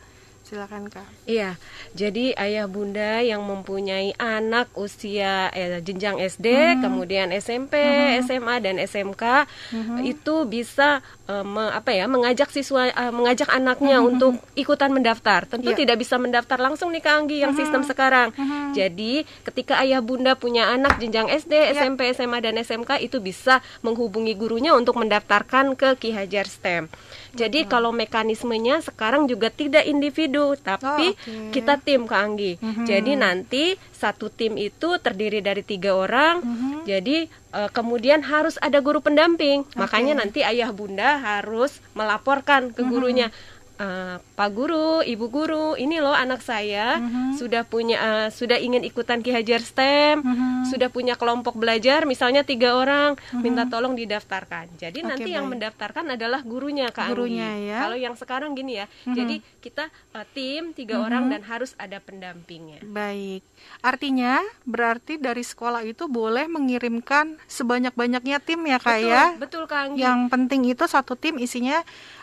Silakan 0.54 0.86
Kak. 0.86 1.10
Iya, 1.26 1.58
jadi 1.98 2.38
ayah 2.38 2.70
bunda 2.70 3.26
yang 3.26 3.42
mempunyai 3.42 4.14
anak 4.22 4.70
usia 4.78 5.50
eh, 5.50 5.82
jenjang 5.82 6.22
SD, 6.22 6.46
hmm. 6.46 6.78
kemudian 6.86 7.34
SMP, 7.34 7.82
hmm. 7.82 8.22
SMA 8.30 8.62
dan 8.62 8.78
SMK 8.78 9.50
hmm. 9.74 10.06
itu 10.06 10.46
bisa 10.46 11.02
uh, 11.26 11.42
me, 11.42 11.74
apa 11.74 11.98
ya 11.98 12.06
mengajak 12.06 12.54
siswa 12.54 12.86
uh, 12.86 13.10
mengajak 13.10 13.50
anaknya 13.50 13.98
hmm. 13.98 14.10
untuk 14.14 14.38
ikutan 14.54 14.94
mendaftar. 14.94 15.50
Tentu 15.50 15.74
yeah. 15.74 15.80
tidak 15.82 15.98
bisa 15.98 16.22
mendaftar 16.22 16.62
langsung 16.62 16.94
nih 16.94 17.02
Kak 17.02 17.26
Anggi 17.26 17.42
yang 17.42 17.58
hmm. 17.58 17.62
sistem 17.66 17.82
sekarang. 17.82 18.30
Hmm. 18.38 18.78
Jadi 18.78 19.26
ketika 19.50 19.82
ayah 19.82 20.06
bunda 20.06 20.38
punya 20.38 20.70
anak 20.70 21.02
jenjang 21.02 21.34
SD, 21.34 21.50
yeah. 21.50 21.82
SMP, 21.82 22.14
SMA 22.14 22.46
dan 22.46 22.62
SMK 22.62 23.02
itu 23.02 23.18
bisa 23.18 23.58
menghubungi 23.82 24.38
gurunya 24.38 24.78
untuk 24.78 25.02
mendaftarkan 25.02 25.74
ke 25.74 25.98
Ki 25.98 26.14
Hajar 26.14 26.46
STEM. 26.46 26.94
Jadi 27.34 27.66
hmm. 27.66 27.70
kalau 27.70 27.90
mekanismenya 27.90 28.86
sekarang 28.86 29.26
juga 29.26 29.50
tidak 29.50 29.90
individu, 29.90 30.54
tapi 30.54 31.18
oh, 31.18 31.18
okay. 31.18 31.50
kita 31.50 31.82
tim 31.82 32.06
Kak 32.06 32.22
Anggi. 32.22 32.62
Hmm. 32.62 32.86
Jadi 32.86 33.18
nanti 33.18 33.74
satu 33.92 34.30
tim 34.30 34.54
itu 34.54 35.02
terdiri 35.02 35.42
dari 35.42 35.66
tiga 35.66 35.98
orang. 35.98 36.46
Hmm. 36.46 36.86
Jadi 36.86 37.26
uh, 37.58 37.74
kemudian 37.74 38.22
harus 38.22 38.62
ada 38.62 38.78
guru 38.86 39.02
pendamping. 39.02 39.66
Okay. 39.66 39.78
Makanya 39.82 40.14
nanti 40.22 40.46
ayah 40.46 40.70
bunda 40.70 41.18
harus 41.18 41.82
melaporkan 41.98 42.70
ke 42.70 42.86
gurunya. 42.86 43.34
Hmm 43.34 43.53
uh, 43.84 44.16
Pak 44.24 44.50
Guru, 44.56 45.04
Ibu 45.04 45.26
Guru, 45.28 45.68
ini 45.76 46.00
loh 46.00 46.16
anak 46.16 46.40
saya 46.40 46.98
uh-huh. 46.98 47.36
sudah 47.36 47.68
punya 47.68 47.98
uh, 48.00 48.28
sudah 48.32 48.58
ingin 48.58 48.88
ikutan 48.88 49.20
Ki 49.20 49.36
Hajar 49.36 49.60
STEM, 49.60 50.24
uh-huh. 50.24 50.72
sudah 50.72 50.88
punya 50.88 51.20
kelompok 51.20 51.60
belajar, 51.60 52.08
misalnya 52.08 52.48
tiga 52.48 52.80
orang, 52.80 53.20
uh-huh. 53.20 53.44
minta 53.44 53.68
tolong 53.68 53.94
didaftarkan. 53.94 54.72
Jadi 54.80 55.04
okay, 55.04 55.10
nanti 55.10 55.30
baik. 55.30 55.36
yang 55.36 55.46
mendaftarkan 55.52 56.06
adalah 56.16 56.40
gurunya 56.42 56.88
Kak 56.90 57.12
Gurunya 57.12 57.50
Anggi. 57.52 57.70
ya. 57.70 57.80
Kalau 57.84 57.98
yang 58.00 58.16
sekarang 58.16 58.56
gini 58.56 58.80
ya, 58.80 58.86
uh-huh. 58.88 59.16
jadi 59.16 59.36
kita 59.60 59.86
uh, 60.16 60.26
tim 60.32 60.72
tiga 60.72 60.98
uh-huh. 60.98 61.08
orang 61.12 61.24
dan 61.28 61.42
harus 61.44 61.76
ada 61.76 62.00
pendampingnya. 62.00 62.80
Baik, 62.88 63.44
artinya 63.84 64.40
berarti 64.64 65.20
dari 65.20 65.44
sekolah 65.44 65.84
itu 65.84 66.08
boleh 66.08 66.48
mengirimkan 66.48 67.36
sebanyak-banyaknya 67.52 68.40
tim 68.40 68.62
ya 68.64 68.80
Kak 68.80 68.98
betul, 68.98 69.12
ya? 69.12 69.24
Betul 69.36 69.64
Kak 69.68 69.80
Anggi. 69.84 70.00
Yang 70.00 70.20
penting 70.32 70.62
itu 70.70 70.86
satu 70.88 71.14
tim 71.20 71.36
isinya 71.42 71.82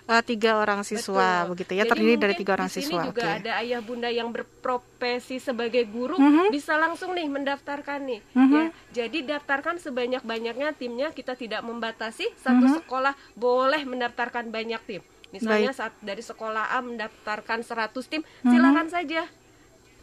uh, 0.08 0.22
tiga 0.24 0.56
orang 0.56 0.80
siswa 0.86 1.44
Betul. 1.44 1.50
begitu 1.52 1.72
ya 1.76 1.84
Jadi 1.84 1.90
terdiri 1.90 2.14
dari 2.16 2.34
tiga 2.38 2.52
orang 2.56 2.70
di 2.70 2.76
siswa. 2.80 3.02
Ini 3.02 3.08
juga 3.10 3.22
okay. 3.24 3.38
ada 3.42 3.52
ayah 3.60 3.80
bunda 3.82 4.08
yang 4.08 4.28
berprofesi 4.32 5.36
sebagai 5.42 5.84
guru 5.88 6.16
mm 6.16 6.30
-hmm. 6.30 6.46
bisa 6.54 6.78
langsung 6.80 7.12
nih 7.12 7.26
mendaftarkan 7.28 8.00
nih 8.06 8.20
mm 8.22 8.36
-hmm. 8.40 8.54
ya. 8.54 8.64
Jadi 9.04 9.18
daftarkan 9.26 9.76
sebanyak-banyaknya 9.82 10.72
timnya 10.78 11.08
kita 11.12 11.36
tidak 11.36 11.60
membatasi 11.66 12.30
satu 12.38 12.64
mm 12.64 12.64
-hmm. 12.64 12.78
sekolah 12.84 13.14
boleh 13.36 13.82
mendaftarkan 13.84 14.48
banyak 14.48 14.80
tim. 14.86 15.02
Misalnya 15.30 15.70
Baik. 15.70 15.78
saat 15.78 15.94
dari 16.02 16.22
sekolah 16.26 16.74
A 16.74 16.82
mendaftarkan 16.82 17.62
100 17.62 17.94
tim, 18.10 18.22
mm 18.22 18.26
-hmm. 18.26 18.50
silakan 18.50 18.88
saja 18.90 19.22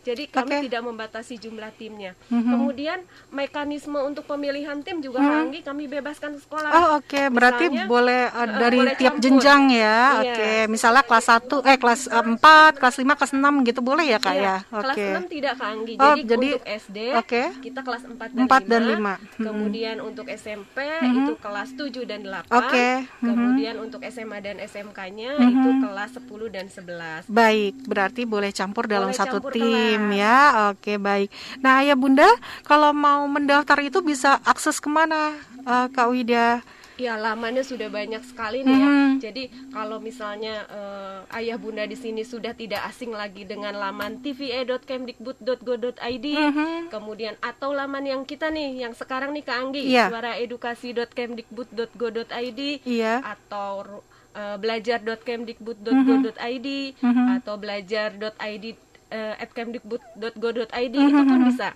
jadi 0.07 0.23
kami 0.31 0.51
okay. 0.55 0.61
tidak 0.71 0.81
membatasi 0.87 1.35
jumlah 1.35 1.67
timnya. 1.75 2.15
Mm-hmm. 2.31 2.51
Kemudian 2.55 2.99
mekanisme 3.27 3.99
untuk 3.99 4.23
pemilihan 4.23 4.79
tim 4.79 5.03
juga 5.03 5.19
mm-hmm. 5.19 5.41
Anggi 5.43 5.59
kami 5.67 5.83
bebaskan 5.91 6.39
sekolah. 6.39 6.71
Oh 6.71 6.87
oke, 7.03 7.11
okay. 7.11 7.27
berarti 7.27 7.67
Misalnya, 7.67 7.91
boleh 7.91 8.21
uh, 8.31 8.47
dari 8.55 8.79
boleh 8.79 8.95
tiap 8.95 9.19
campur. 9.19 9.23
jenjang 9.27 9.63
ya. 9.75 9.75
Iya. 9.77 9.99
Oke, 10.23 10.31
okay. 10.31 10.59
misalnya 10.71 11.03
kelas 11.03 11.27
1 11.27 11.67
eh 11.67 11.77
kelas 11.77 12.01
uh, 12.07 12.23
4, 12.23 12.79
kelas 12.79 12.95
5, 13.03 13.19
kelas 13.19 13.33
6 13.35 13.67
gitu 13.67 13.79
boleh 13.83 14.05
ya 14.07 14.19
Kak 14.23 14.35
iya. 14.39 14.43
ya? 14.47 14.55
Oke. 14.71 14.95
Okay. 14.95 15.07
Kelas 15.11 15.27
6 15.27 15.35
tidak 15.35 15.53
Kak 15.59 15.67
Anggi. 15.67 15.93
Jadi, 15.97 16.07
oh, 16.07 16.15
jadi 16.23 16.47
untuk 16.47 16.67
SD 16.71 16.99
okay. 17.19 17.45
kita 17.59 17.79
kelas 17.83 18.03
4 18.07 18.15
dan 18.15 18.45
4 18.47 18.63
5. 18.63 18.71
Dan 18.71 18.81
5. 18.87 19.43
Kemudian 19.43 19.95
mm-hmm. 19.99 20.09
untuk 20.09 20.25
SMP 20.31 20.77
mm-hmm. 20.87 21.17
itu 21.19 21.33
kelas 21.43 21.69
7 21.75 22.07
dan 22.07 22.19
8. 22.23 22.31
Oke. 22.31 22.47
Okay. 22.47 22.93
Mm-hmm. 23.03 23.27
Kemudian 23.27 23.75
untuk 23.83 24.01
SMA 24.07 24.39
dan 24.39 24.55
SMK-nya 24.63 25.31
mm-hmm. 25.35 25.51
itu 25.51 25.69
kelas 25.83 26.11
10 26.15 26.55
dan 26.55 26.65
11. 26.71 27.27
Baik, 27.27 27.73
berarti 27.83 28.21
boleh 28.23 28.51
campur 28.55 28.87
dalam 28.87 29.11
boleh 29.11 29.19
satu 29.19 29.43
campur 29.43 29.51
tim 29.51 29.96
ya. 30.13 30.71
Oke, 30.73 31.01
baik. 31.01 31.29
Nah, 31.59 31.83
ya 31.85 31.97
Bunda, 31.97 32.27
kalau 32.65 32.93
mau 32.93 33.25
mendaftar 33.27 33.81
itu 33.83 34.01
bisa 34.01 34.39
akses 34.45 34.77
ke 34.77 34.89
mana, 34.89 35.33
uh, 35.65 35.87
Kak 35.91 36.09
Wida? 36.13 36.61
Ya, 36.97 37.13
lamannya 37.13 37.61
sudah 37.61 37.93
banyak 37.93 38.25
sekali 38.25 38.65
nih 38.65 38.73
ya. 38.73 38.89
Mm-hmm. 38.89 39.21
Jadi 39.21 39.53
kalau 39.69 40.01
misalnya 40.01 40.65
uh, 40.65 41.21
ayah 41.37 41.53
bunda 41.61 41.85
di 41.85 41.93
sini 41.93 42.25
sudah 42.25 42.57
tidak 42.57 42.89
asing 42.89 43.13
lagi 43.13 43.45
dengan 43.45 43.77
laman 43.77 44.17
tva.kemdikbud.go.id, 44.25 46.25
mm-hmm. 46.25 46.89
kemudian 46.89 47.37
atau 47.37 47.77
laman 47.77 48.01
yang 48.01 48.25
kita 48.25 48.49
nih, 48.49 48.81
yang 48.81 48.97
sekarang 48.97 49.29
nih 49.37 49.45
Kak 49.45 49.57
Anggi, 49.61 49.85
yeah. 49.85 50.09
suaraedukasi.kemdikbud.go.id, 50.09 52.61
yeah. 52.89 53.21
atau 53.21 54.01
uh, 54.33 54.57
belajar.kemdikbud.go.id, 54.57 56.69
mm-hmm. 56.97 57.27
atau 57.37 57.61
belajar.id 57.61 58.65
uh, 59.11 59.35
at 59.41 59.49
kemdikbud.go.id 59.51 60.95
mm-hmm. 60.95 61.09
itu 61.11 61.21
pun 61.25 61.41
bisa 61.47 61.73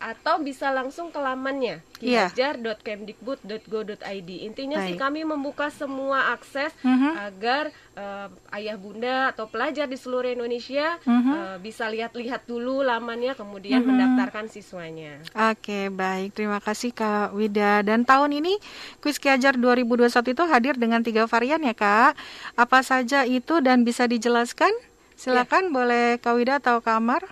atau 0.00 0.40
bisa 0.40 0.72
langsung 0.72 1.12
ke 1.12 1.20
lamannya 1.20 1.84
iya. 2.00 2.32
kihajar.kemdikbud.go.id. 2.32 4.30
Intinya 4.48 4.80
Baik. 4.80 4.88
sih 4.88 4.96
kami 4.96 5.28
membuka 5.28 5.68
semua 5.68 6.32
akses 6.32 6.72
mm-hmm. 6.80 7.12
agar 7.20 7.68
uh, 8.00 8.32
ayah 8.56 8.80
bunda 8.80 9.28
atau 9.36 9.44
pelajar 9.44 9.84
di 9.84 10.00
seluruh 10.00 10.32
Indonesia 10.32 10.96
mm-hmm. 11.04 11.36
uh, 11.36 11.60
bisa 11.60 11.84
lihat-lihat 11.92 12.48
dulu 12.48 12.80
lamannya 12.80 13.36
kemudian 13.36 13.84
mm-hmm. 13.84 13.92
mendaftarkan 14.16 14.48
siswanya. 14.48 15.20
Oke, 15.36 15.92
baik. 15.92 16.32
Terima 16.32 16.64
kasih 16.64 16.96
Kak 16.96 17.36
Wida. 17.36 17.84
Dan 17.84 18.08
tahun 18.08 18.40
ini 18.40 18.56
Kuis 19.04 19.20
Kiajar 19.20 19.60
2021 19.60 20.32
itu 20.32 20.44
hadir 20.48 20.80
dengan 20.80 21.04
tiga 21.04 21.28
varian 21.28 21.60
ya 21.60 21.76
Kak. 21.76 22.16
Apa 22.56 22.80
saja 22.80 23.28
itu 23.28 23.60
dan 23.60 23.84
bisa 23.84 24.08
dijelaskan? 24.08 24.72
Silakan 25.20 25.68
ya. 25.68 25.72
boleh 25.76 26.04
Kak 26.16 26.32
Wida 26.32 26.56
atau 26.56 26.80
Kak 26.80 26.96
Amar. 26.96 27.22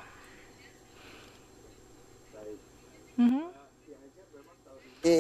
Mm-hmm. 3.17 3.47
Ini 5.09 5.17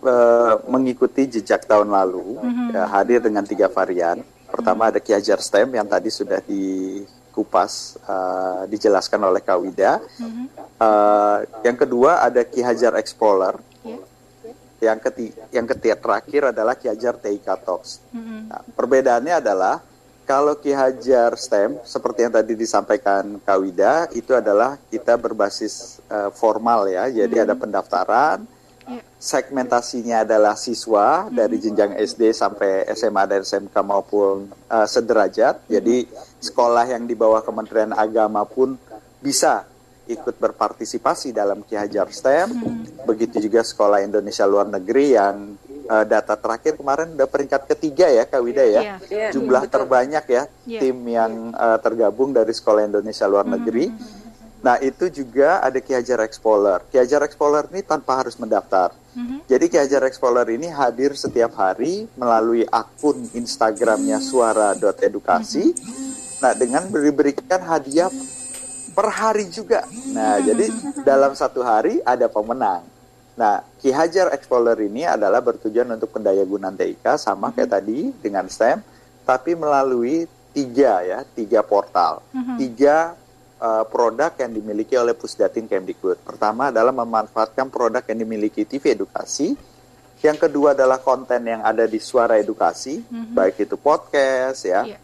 uh, 0.00 0.54
mengikuti 0.72 1.28
jejak 1.28 1.68
tahun 1.68 1.92
lalu 1.92 2.40
mm-hmm. 2.40 2.68
ya, 2.72 2.84
hadir 2.88 3.20
dengan 3.20 3.44
tiga 3.44 3.68
varian. 3.68 4.24
Pertama 4.48 4.88
mm-hmm. 4.88 4.96
ada 4.96 5.04
Kiajar 5.04 5.38
STEM 5.44 5.76
yang 5.76 5.84
tadi 5.84 6.08
sudah 6.08 6.40
dikupas 6.40 8.00
uh, 8.08 8.64
dijelaskan 8.64 9.20
oleh 9.28 9.44
Kak 9.44 9.60
Wida. 9.60 10.00
Mm-hmm. 10.00 10.46
Uh, 10.80 11.38
yang 11.68 11.76
kedua 11.76 12.24
ada 12.24 12.40
Ki 12.48 12.64
Hajar 12.64 12.96
Explorer. 12.96 13.60
Yeah. 13.84 14.00
Yang 14.80 15.00
ketiga, 15.12 15.42
yang 15.52 15.66
ketiga 15.68 15.96
terakhir 16.00 16.42
adalah 16.48 16.80
Ki 16.80 16.88
Hajar 16.88 17.20
TIK 17.20 17.48
Talks. 17.60 18.00
Mm-hmm. 18.08 18.40
Nah, 18.48 18.60
perbedaannya 18.72 19.36
adalah 19.36 19.84
kalau 20.24 20.56
Ki 20.58 20.72
Hajar 20.72 21.36
STEM, 21.36 21.80
seperti 21.84 22.24
yang 22.24 22.34
tadi 22.34 22.56
disampaikan 22.56 23.38
Kak 23.44 23.58
Wida, 23.60 24.08
itu 24.16 24.32
adalah 24.32 24.80
kita 24.88 25.20
berbasis 25.20 26.00
uh, 26.08 26.32
formal 26.32 26.88
ya. 26.88 27.06
Jadi 27.12 27.36
hmm. 27.38 27.44
ada 27.44 27.54
pendaftaran, 27.54 28.38
Yeah. 28.84 29.00
Segmentasinya 29.16 30.28
adalah 30.28 30.60
siswa 30.60 31.24
mm-hmm. 31.24 31.32
dari 31.32 31.56
jenjang 31.56 31.92
SD 31.96 32.36
sampai 32.36 32.84
SMA 32.92 33.24
dan 33.24 33.40
SMK 33.40 33.72
maupun 33.80 34.52
uh, 34.68 34.84
sederajat. 34.84 35.64
Jadi 35.72 36.04
sekolah 36.44 36.92
yang 36.92 37.08
di 37.08 37.16
bawah 37.16 37.40
Kementerian 37.40 37.96
Agama 37.96 38.44
pun 38.44 38.76
bisa 39.24 39.64
ikut 40.04 40.36
berpartisipasi 40.36 41.32
dalam 41.32 41.64
Ki 41.64 41.80
Hajar 41.80 42.12
STEM. 42.12 42.48
Mm-hmm. 42.52 43.08
Begitu 43.08 43.48
juga 43.48 43.64
sekolah 43.64 44.04
Indonesia 44.04 44.44
luar 44.44 44.68
negeri 44.68 45.16
yang 45.16 45.56
uh, 45.86 46.04
data 46.04 46.34
terakhir 46.36 46.76
kemarin 46.76 47.14
udah 47.16 47.28
peringkat 47.28 47.62
ketiga 47.70 48.10
ya 48.10 48.24
Kak 48.26 48.40
Wida 48.40 48.64
ya. 48.64 48.80
Yeah. 48.80 48.98
Yeah. 49.08 49.30
Jumlah 49.32 49.64
yeah, 49.66 49.72
terbanyak 49.72 50.24
ya 50.28 50.42
yeah. 50.66 50.80
tim 50.82 50.98
yang 51.06 51.52
uh, 51.54 51.78
tergabung 51.80 52.34
dari 52.34 52.52
sekolah 52.52 52.88
Indonesia 52.88 53.24
luar 53.28 53.46
negeri. 53.46 53.88
Mm-hmm 53.88 54.24
Nah, 54.64 54.80
itu 54.80 55.12
juga 55.12 55.60
ada 55.60 55.76
Ki 55.76 55.92
Hajar 55.92 56.24
Explorer. 56.24 56.80
Ki 56.88 56.96
Hajar 56.96 57.20
Explorer 57.28 57.68
ini 57.68 57.84
tanpa 57.84 58.24
harus 58.24 58.40
mendaftar. 58.40 58.96
Mm-hmm. 59.12 59.38
Jadi 59.44 59.64
Ki 59.68 59.76
Hajar 59.76 60.02
Explorer 60.08 60.48
ini 60.56 60.72
hadir 60.72 61.12
setiap 61.12 61.52
hari 61.60 62.08
melalui 62.16 62.64
akun 62.72 63.28
Instagramnya 63.36 64.24
suara.edukasi. 64.24 65.76
Mm-hmm. 65.76 66.40
Nah, 66.40 66.52
dengan 66.56 66.88
diberikan 66.88 67.60
hadiah 67.60 68.08
per 68.96 69.12
hari 69.12 69.52
juga. 69.52 69.84
Nah, 70.16 70.40
mm-hmm. 70.40 70.48
jadi 70.48 70.66
dalam 71.04 71.36
satu 71.36 71.60
hari 71.60 72.00
ada 72.00 72.24
pemenang. 72.32 72.88
Nah, 73.34 73.66
Ki 73.82 73.90
Hajar 73.90 74.30
Explorer 74.30 74.78
ini 74.86 75.02
adalah 75.02 75.42
bertujuan 75.42 75.90
untuk 75.90 76.14
pendayagunaan 76.14 76.78
TIK 76.78 77.18
sama 77.18 77.50
kayak 77.50 77.66
mm-hmm. 77.66 77.74
tadi 77.74 77.98
dengan 78.22 78.46
STEM, 78.46 78.78
tapi 79.26 79.58
melalui 79.58 80.30
tiga 80.54 81.02
ya, 81.02 81.26
tiga 81.34 81.66
portal, 81.66 82.22
mm-hmm. 82.30 82.56
tiga 82.62 83.18
uh, 83.58 83.82
produk 83.90 84.30
yang 84.38 84.54
dimiliki 84.54 84.94
oleh 84.94 85.18
Pusdatin 85.18 85.66
Kemdikbud. 85.66 86.22
Pertama 86.22 86.70
adalah 86.70 86.94
memanfaatkan 86.94 87.66
produk 87.74 88.06
yang 88.06 88.18
dimiliki 88.22 88.62
TV 88.62 88.94
Edukasi. 88.94 89.58
Yang 90.22 90.48
kedua 90.48 90.72
adalah 90.72 91.02
konten 91.02 91.44
yang 91.44 91.60
ada 91.60 91.84
di 91.90 91.98
Suara 91.98 92.38
Edukasi, 92.38 93.02
mm-hmm. 93.02 93.34
baik 93.34 93.66
itu 93.66 93.76
podcast 93.76 94.62
ya, 94.62 94.94
yeah. 94.94 95.00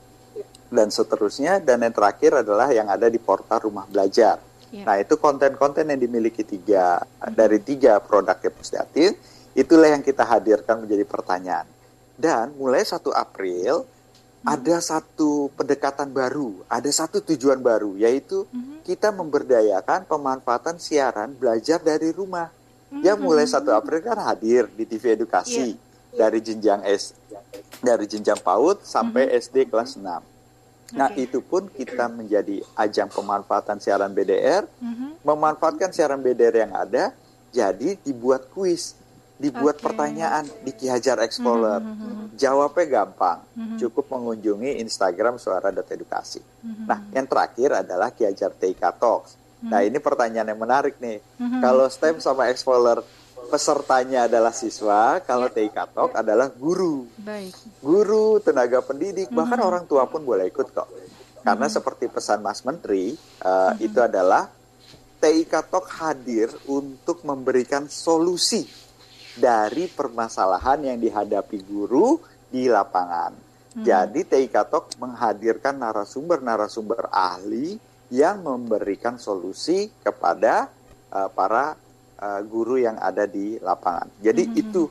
dan 0.70 0.88
seterusnya. 0.88 1.58
Dan 1.58 1.82
yang 1.82 1.92
terakhir 1.92 2.46
adalah 2.46 2.70
yang 2.70 2.86
ada 2.86 3.10
di 3.10 3.18
portal 3.18 3.66
Rumah 3.68 3.90
Belajar. 3.90 4.49
Yeah. 4.70 4.86
Nah 4.86 4.96
itu 5.02 5.18
konten-konten 5.18 5.90
yang 5.90 5.98
dimiliki 5.98 6.46
tiga 6.46 7.02
mm-hmm. 7.02 7.34
dari 7.34 7.58
tiga 7.58 7.98
produk 7.98 8.38
Pusdatin, 8.54 9.18
itulah 9.54 9.90
yang 9.90 10.02
kita 10.02 10.22
hadirkan 10.22 10.86
menjadi 10.86 11.02
pertanyaan. 11.02 11.66
Dan 12.14 12.54
mulai 12.54 12.86
1 12.86 13.02
April 13.10 13.82
ada 14.40 14.76
satu 14.80 15.52
pendekatan 15.52 16.08
baru, 16.14 16.64
ada 16.70 16.88
satu 16.88 17.20
tujuan 17.20 17.60
baru, 17.60 17.98
yaitu 17.98 18.46
mm-hmm. 18.48 18.86
kita 18.86 19.10
memberdayakan 19.10 20.06
pemanfaatan 20.06 20.78
siaran 20.78 21.34
belajar 21.34 21.82
dari 21.82 22.14
rumah. 22.14 22.48
Mm-hmm. 22.94 23.02
Yang 23.02 23.18
mulai 23.18 23.46
1 23.50 23.66
April 23.74 23.98
kan 24.06 24.18
hadir 24.22 24.70
di 24.70 24.86
TV 24.86 25.18
Edukasi 25.18 25.74
yeah. 25.74 26.18
dari 26.26 26.38
jenjang 26.38 26.86
S 26.86 27.12
dari 27.80 28.04
jenjang 28.06 28.38
PAUD 28.38 28.86
sampai 28.86 29.26
mm-hmm. 29.26 29.40
SD 29.42 29.56
kelas 29.66 29.98
6. 29.98 30.29
Nah, 30.94 31.08
okay. 31.10 31.30
itu 31.30 31.38
pun 31.42 31.70
kita 31.70 32.10
menjadi 32.10 32.62
ajang 32.74 33.10
pemanfaatan 33.10 33.78
siaran 33.78 34.10
BDR, 34.10 34.66
mm-hmm. 34.66 35.22
memanfaatkan 35.22 35.90
siaran 35.94 36.18
BDR 36.18 36.66
yang 36.66 36.72
ada, 36.74 37.14
jadi 37.50 37.98
dibuat 38.02 38.50
kuis 38.50 38.98
dibuat 39.40 39.80
okay. 39.80 39.84
pertanyaan 39.88 40.44
di 40.60 40.72
Ki 40.76 40.86
Hajar 40.92 41.16
Explorer. 41.24 41.80
Mm 41.80 41.96
-hmm. 41.96 42.24
Jawabnya 42.36 42.86
gampang, 43.00 43.40
mm 43.56 43.64
-hmm. 43.64 43.78
cukup 43.80 44.04
mengunjungi 44.12 44.84
Instagram 44.84 45.40
suara.edukasi. 45.40 46.44
Mm 46.44 46.68
-hmm. 46.68 46.84
Nah, 46.84 47.00
yang 47.16 47.24
terakhir 47.24 47.72
adalah 47.72 48.12
Ki 48.12 48.28
Hajar 48.28 48.52
TK 48.52 49.00
Talks. 49.00 49.32
Mm 49.32 49.40
-hmm. 49.40 49.70
Nah, 49.72 49.80
ini 49.80 49.96
pertanyaan 49.96 50.48
yang 50.52 50.60
menarik 50.60 51.00
nih. 51.00 51.24
Mm 51.40 51.46
-hmm. 51.48 51.60
Kalau 51.64 51.88
STEM 51.88 52.20
sama 52.20 52.52
Explorer 52.52 53.00
pesertanya 53.48 54.28
adalah 54.28 54.52
siswa, 54.52 55.22
kalau 55.24 55.48
yeah. 55.48 55.70
TIK 55.70 55.78
Talk 55.96 56.12
adalah 56.12 56.52
guru. 56.52 57.08
Baik. 57.16 57.56
Guru, 57.80 58.42
tenaga 58.44 58.84
pendidik, 58.84 59.28
mm 59.28 59.32
-hmm. 59.32 59.38
bahkan 59.38 59.60
orang 59.64 59.84
tua 59.88 60.04
pun 60.10 60.20
boleh 60.20 60.50
ikut 60.50 60.68
kok. 60.74 60.88
Karena 61.40 61.56
mm 61.56 61.60
-hmm. 61.64 61.76
seperti 61.80 62.04
pesan 62.12 62.44
Mas 62.44 62.60
Menteri, 62.66 63.14
uh, 63.14 63.16
mm 63.16 63.68
-hmm. 63.80 63.86
itu 63.86 63.98
adalah 64.02 64.50
TIK 65.20 65.52
Talk 65.68 65.86
hadir 66.00 66.48
untuk 66.64 67.20
memberikan 67.28 67.84
solusi 67.92 68.64
dari 69.36 69.84
permasalahan 69.86 70.88
yang 70.92 70.98
dihadapi 70.98 71.60
guru 71.68 72.16
di 72.48 72.66
lapangan. 72.66 73.32
Hmm. 73.76 73.84
Jadi 73.84 74.26
TIK 74.26 74.56
Talk 74.66 74.96
menghadirkan 74.96 75.76
narasumber-narasumber 75.76 77.12
ahli 77.12 77.78
yang 78.10 78.42
memberikan 78.42 79.20
solusi 79.20 79.92
kepada 80.02 80.72
uh, 81.14 81.30
para 81.30 81.78
uh, 82.20 82.40
guru 82.44 82.76
yang 82.76 83.00
ada 83.00 83.24
di 83.24 83.56
lapangan. 83.58 84.06
Jadi 84.20 84.42
hmm. 84.46 84.60
itu 84.60 84.82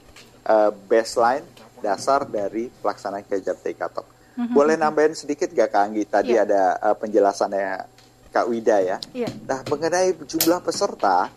uh, 0.50 0.74
baseline 0.89 1.45
dasar 1.79 2.27
dari 2.27 2.67
pelaksanaan 2.67 3.24
kejar 3.24 3.55
TIK 3.55 3.81
Talk. 3.93 4.07
Hmm. 4.36 4.51
Boleh 4.55 4.75
nambahin 4.75 5.15
sedikit 5.15 5.51
gak 5.51 5.71
Kak 5.71 5.83
Anggi? 5.91 6.03
Tadi 6.07 6.33
yeah. 6.36 6.43
ada 6.43 6.62
uh, 6.79 6.95
penjelasannya 6.95 7.88
Kak 8.29 8.45
Wida 8.48 8.77
ya. 8.81 8.98
Yeah. 9.12 9.31
Nah 9.48 9.63
mengenai 9.67 10.15
jumlah 10.15 10.59
peserta, 10.62 11.29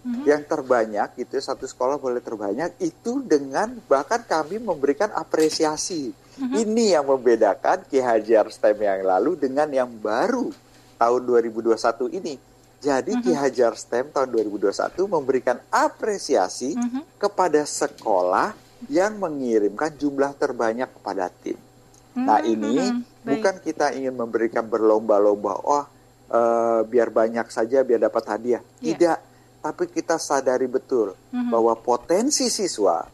hmm 0.00 0.24
yang 0.24 0.40
terbanyak 0.48 1.16
itu 1.20 1.36
satu 1.40 1.68
sekolah 1.68 2.00
boleh 2.00 2.24
terbanyak 2.24 2.76
itu 2.80 3.20
dengan 3.20 3.76
bahkan 3.84 4.24
kami 4.24 4.56
memberikan 4.56 5.12
apresiasi. 5.12 6.08
Mm-hmm. 6.40 6.56
Ini 6.56 6.84
yang 6.96 7.04
membedakan 7.04 7.84
Ki 7.84 8.00
Hajar 8.00 8.48
STEM 8.48 8.80
yang 8.80 9.04
lalu 9.04 9.36
dengan 9.36 9.68
yang 9.68 9.92
baru 9.92 10.48
tahun 10.96 11.20
2021 11.24 12.16
ini. 12.16 12.40
Jadi 12.80 13.12
mm-hmm. 13.12 13.24
Ki 13.28 13.32
Hajar 13.36 13.76
STEM 13.76 14.08
tahun 14.08 14.32
2021 14.32 15.04
memberikan 15.04 15.60
apresiasi 15.68 16.72
mm-hmm. 16.72 17.20
kepada 17.20 17.60
sekolah 17.68 18.56
yang 18.88 19.20
mengirimkan 19.20 19.92
jumlah 20.00 20.32
terbanyak 20.40 20.88
kepada 20.88 21.28
tim. 21.28 21.60
Mm-hmm. 21.60 22.24
Nah 22.24 22.40
ini 22.40 22.74
mm-hmm. 22.80 23.28
bukan 23.28 23.54
kita 23.60 23.92
ingin 23.92 24.16
memberikan 24.16 24.64
berlomba-lomba, 24.64 25.60
oh 25.60 25.84
uh, 26.32 26.80
biar 26.88 27.12
banyak 27.12 27.52
saja 27.52 27.84
biar 27.84 28.00
dapat 28.00 28.24
hadiah. 28.32 28.64
Yeah. 28.80 28.96
Tidak 28.96 29.18
tapi 29.60 29.84
kita 29.92 30.16
sadari 30.16 30.64
betul 30.64 31.12
mm-hmm. 31.12 31.52
bahwa 31.52 31.76
potensi 31.76 32.48
siswa 32.48 33.04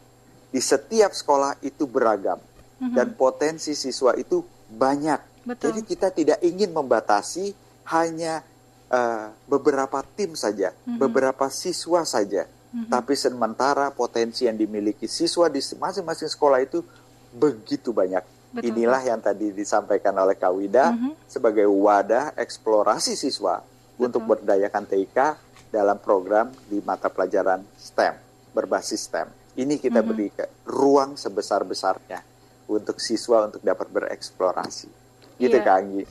di 0.47 0.63
setiap 0.63 1.11
sekolah 1.11 1.59
itu 1.59 1.83
beragam 1.83 2.39
mm-hmm. 2.39 2.95
dan 2.95 3.11
potensi 3.19 3.75
siswa 3.75 4.15
itu 4.15 4.39
banyak. 4.71 5.43
Betul. 5.43 5.75
Jadi 5.75 5.81
kita 5.83 6.07
tidak 6.15 6.39
ingin 6.39 6.71
membatasi 6.71 7.51
hanya 7.91 8.43
uh, 8.91 9.31
beberapa 9.47 10.03
tim 10.15 10.33
saja, 10.33 10.73
mm-hmm. 10.73 10.99
beberapa 10.99 11.47
siswa 11.51 12.03
saja. 12.03 12.47
Mm-hmm. 12.47 12.91
Tapi 12.91 13.13
sementara 13.15 13.87
potensi 13.95 14.43
yang 14.43 14.59
dimiliki 14.59 15.07
siswa 15.07 15.47
di 15.47 15.59
masing-masing 15.59 16.29
sekolah 16.29 16.59
itu 16.63 16.83
begitu 17.31 17.95
banyak. 17.95 18.23
Betul. 18.51 18.73
Inilah 18.73 19.03
yang 19.03 19.19
tadi 19.19 19.51
disampaikan 19.51 20.15
oleh 20.15 20.35
Kawida 20.39 20.95
mm-hmm. 20.95 21.27
sebagai 21.27 21.67
wadah 21.67 22.35
eksplorasi 22.39 23.15
siswa 23.19 23.59
Betul. 23.59 24.07
untuk 24.07 24.21
berdayakan 24.35 24.83
TIK 24.87 25.17
dalam 25.67 25.99
program 25.99 26.51
di 26.71 26.79
mata 26.79 27.11
pelajaran 27.11 27.59
STEM 27.75 28.27
berbasis 28.55 29.05
STEM. 29.05 29.29
Ini 29.57 29.77
kita 29.77 30.01
mm 30.01 30.05
-hmm. 30.05 30.17
beri 30.17 30.27
ruang 30.65 31.13
sebesar-besarnya 31.13 32.21
untuk 32.69 32.97
siswa 32.97 33.45
untuk 33.45 33.61
dapat 33.61 33.87
bereksplorasi. 33.89 34.89
Gitu 35.37 35.57
yeah. 35.57 35.65
Kak 35.65 35.75
Anggi. 35.77 36.03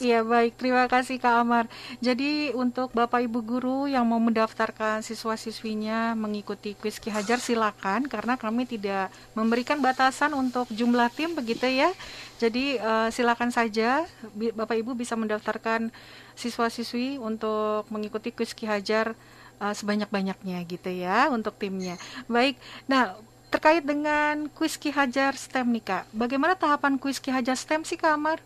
Iya 0.00 0.24
baik, 0.24 0.56
terima 0.56 0.88
kasih 0.88 1.20
Kak 1.20 1.44
Amar. 1.44 1.68
Jadi 2.00 2.56
untuk 2.56 2.88
Bapak 2.96 3.20
Ibu 3.20 3.44
guru 3.44 3.84
yang 3.84 4.08
mau 4.08 4.16
mendaftarkan 4.16 5.04
siswa-siswinya 5.04 6.16
mengikuti 6.16 6.72
kuis 6.72 6.96
Ki 6.96 7.12
Hajar 7.12 7.36
silakan 7.36 8.08
karena 8.08 8.40
kami 8.40 8.64
tidak 8.64 9.12
memberikan 9.36 9.76
batasan 9.84 10.32
untuk 10.32 10.64
jumlah 10.72 11.12
tim 11.12 11.36
begitu 11.36 11.68
ya. 11.68 11.92
Jadi 12.40 12.80
uh, 12.80 13.12
silakan 13.12 13.52
saja 13.52 14.08
Bapak 14.32 14.80
Ibu 14.80 14.96
bisa 14.96 15.20
mendaftarkan 15.20 15.92
siswa-siswi 16.32 17.20
untuk 17.20 17.84
mengikuti 17.92 18.32
kuis 18.32 18.56
Ki 18.56 18.64
Hajar 18.64 19.12
uh, 19.60 19.74
sebanyak-banyaknya 19.76 20.64
gitu 20.64 20.88
ya 20.96 21.28
untuk 21.28 21.60
timnya. 21.60 22.00
Baik. 22.24 22.56
Nah, 22.88 23.20
terkait 23.52 23.84
dengan 23.84 24.48
kuis 24.56 24.80
Ki 24.80 24.96
Hajar 24.96 25.36
STEM 25.36 25.76
nih 25.76 25.84
Kak. 25.84 26.04
Bagaimana 26.16 26.56
tahapan 26.56 26.96
kuis 26.96 27.20
Ki 27.20 27.28
Hajar 27.28 27.60
STEM 27.60 27.84
sih 27.84 28.00
Kak 28.00 28.16
Amar? 28.16 28.40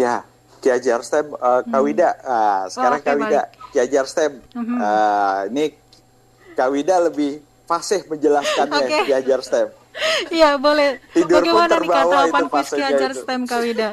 Ya, 0.00 0.24
Ki 0.64 0.68
Hajar 0.72 1.00
STEM 1.04 1.36
uh, 1.36 1.60
Kawida. 1.68 2.16
Hmm. 2.16 2.24
Uh, 2.24 2.62
sekarang 2.72 3.00
oh, 3.00 3.04
okay, 3.04 3.12
Kawida 3.12 3.42
Ki 3.72 3.78
Hajar 3.84 4.04
STEM. 4.08 4.32
Hmm. 4.56 4.76
Uh, 4.80 5.40
ini 5.52 5.64
Kawida 6.56 6.96
lebih 7.12 7.44
fasih 7.68 8.00
menjelaskannya 8.08 8.80
okay. 8.80 9.00
Ki 9.04 9.12
Hajar 9.12 9.40
STEM. 9.44 9.68
Iya, 10.30 10.54
boleh. 10.56 11.02
Tidur 11.12 11.42
Bagaimana 11.42 11.76
nih 11.82 11.90
kata 11.90 12.16
apa 12.30 12.38
kuis 12.48 12.70
Ki 12.72 12.82
Hajar 12.84 13.12
STEM 13.12 13.42
Kawida? 13.44 13.90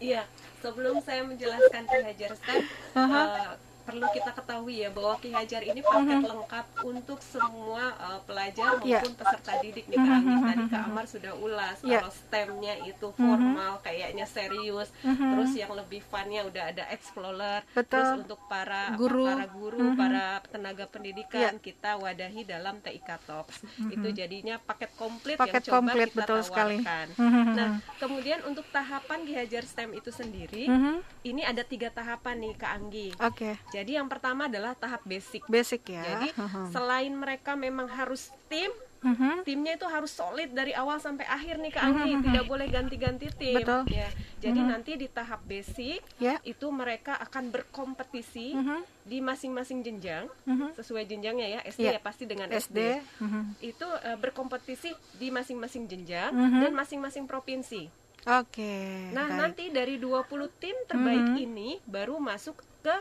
Iya, 0.00 0.22
sebelum 0.64 1.00
saya 1.04 1.20
menjelaskan 1.28 1.82
Ki 1.84 1.98
Hajar 2.00 2.32
STEM, 2.40 2.60
uh 2.64 3.00
-huh. 3.04 3.12
uh, 3.12 3.52
perlu 3.84 4.06
kita 4.10 4.32
ketahui 4.32 4.80
ya 4.80 4.88
bahwa 4.88 5.14
Ki 5.18 5.28
Hajar 5.28 5.60
ini 5.60 5.80
paket 5.80 6.24
lengkap 6.24 6.66
untuk 6.82 7.20
semua 7.20 7.92
uh, 7.94 8.20
pelajar 8.24 8.52
Mhm. 8.74 8.82
Yeah. 8.82 8.98
maupun 8.98 9.12
peserta 9.14 9.52
didik 9.60 9.84
nih 9.86 9.96
Mhm, 9.96 10.02
Kak 10.02 10.14
Anggi. 10.14 10.28
mhm, 10.30 10.42
Tadi 10.42 10.56
mhm, 10.58 10.68
Kak 10.68 10.80
mhm. 10.80 10.88
Amar 10.88 11.04
sudah 11.06 11.32
ulas 11.36 11.76
Yeah. 11.80 12.00
kalau 12.00 12.10
STEM-nya 12.10 12.74
itu 12.82 13.06
formal 13.12 13.72
kayaknya 13.80 14.24
serius, 14.24 14.88
Mhm. 15.00 15.26
terus 15.30 15.50
yang 15.54 15.72
lebih 15.72 16.00
fun-nya 16.02 16.42
udah 16.42 16.64
ada 16.66 16.84
explorer, 16.88 17.60
Betul. 17.70 17.92
terus 17.92 18.10
untuk 18.18 18.40
para 18.46 18.94
Guru. 18.94 19.26
para 19.26 19.46
guru, 19.46 19.84
Mhm. 19.86 19.96
para 19.96 20.24
tenaga 20.46 20.84
pendidikan 20.86 21.52
Yeah. 21.52 21.62
kita 21.62 21.90
wadahi 21.94 22.42
dalam 22.42 22.80
TIK 22.80 23.20
Talks. 23.20 23.60
Mhm. 23.76 23.90
Itu 23.92 24.08
jadinya 24.10 24.56
paket 24.58 24.90
komplit 24.94 25.36
Paket 25.36 25.60
yang 25.60 25.66
coba 25.66 25.76
komplit, 25.84 26.08
kita 26.08 26.18
betul 26.18 26.40
sekali. 26.40 26.76
tawarkan. 26.80 27.06
Mhm. 27.14 27.44
Nah, 27.52 27.70
kemudian 27.98 28.40
untuk 28.44 28.64
tahapan 28.70 29.18
Ki 29.22 29.34
Hajar 29.34 29.62
STEM 29.62 29.90
itu 29.92 30.08
sendiri, 30.08 30.64
Mhm. 30.66 30.94
ini 31.22 31.42
ada 31.42 31.60
tiga 31.62 31.88
tahapan 31.88 32.40
nih 32.40 32.54
Kak 32.54 32.72
Anggi. 32.72 33.08
Oke, 33.18 33.60
Jadi 33.74 33.98
yang 33.98 34.06
pertama 34.06 34.46
adalah 34.46 34.72
tahap 34.72 35.02
basic. 35.02 35.42
basic 35.46 35.82
ya. 35.90 36.02
Jadi 36.04 36.28
Mhm. 36.30 36.70
selain 36.74 37.10
mereka 37.10 37.58
memang 37.58 37.90
harus 37.90 38.30
tim, 38.46 38.70
Mhm. 39.02 39.44
timnya 39.44 39.74
itu 39.74 39.84
harus 39.84 40.08
solid 40.08 40.48
dari 40.48 40.72
awal 40.72 40.96
sampai 40.96 41.26
akhir 41.26 41.58
nih 41.58 41.72
Kak 41.74 41.82
Anggi, 41.82 42.24
tidak 42.24 42.44
boleh 42.46 42.66
ganti-ganti 42.66 43.28
tim. 43.34 43.58
Betul. 43.58 43.84
Ya. 43.90 44.08
Jadi 44.38 44.60
nanti 44.60 44.94
di 44.94 45.08
tahap 45.08 45.44
basic 45.44 46.00
Ya. 46.16 46.40
itu 46.42 46.70
mereka 46.70 47.18
akan 47.18 47.50
berkompetisi 47.50 48.54
Mhm. 48.54 48.78
di 49.04 49.18
masing-masing 49.18 49.82
jenjang 49.82 50.24
Mhm. 50.44 50.72
sesuai 50.72 51.04
jenjangnya 51.04 51.48
ya 51.50 51.60
SD 51.64 51.84
Ya. 51.84 51.92
ya 51.92 52.00
pasti 52.00 52.24
dengan 52.24 52.48
SD. 52.48 53.02
Mhm. 53.20 53.60
itu 53.60 53.84
eh, 54.00 54.16
berkompetisi 54.16 54.88
di 55.14 55.28
masing-masing 55.28 55.84
jenjang 55.84 56.32
Mhm. 56.32 56.60
dan 56.62 56.72
masing-masing 56.72 57.24
provinsi. 57.24 57.90
Oke. 58.24 59.12
Nah, 59.12 59.28
baik. 59.28 59.36
nanti 59.36 59.64
dari 59.68 60.00
20 60.00 60.48
tim 60.56 60.72
terbaik 60.88 61.36
Mhm. 61.36 61.44
ini 61.44 61.76
baru 61.84 62.16
masuk 62.16 62.56
ke 62.80 62.96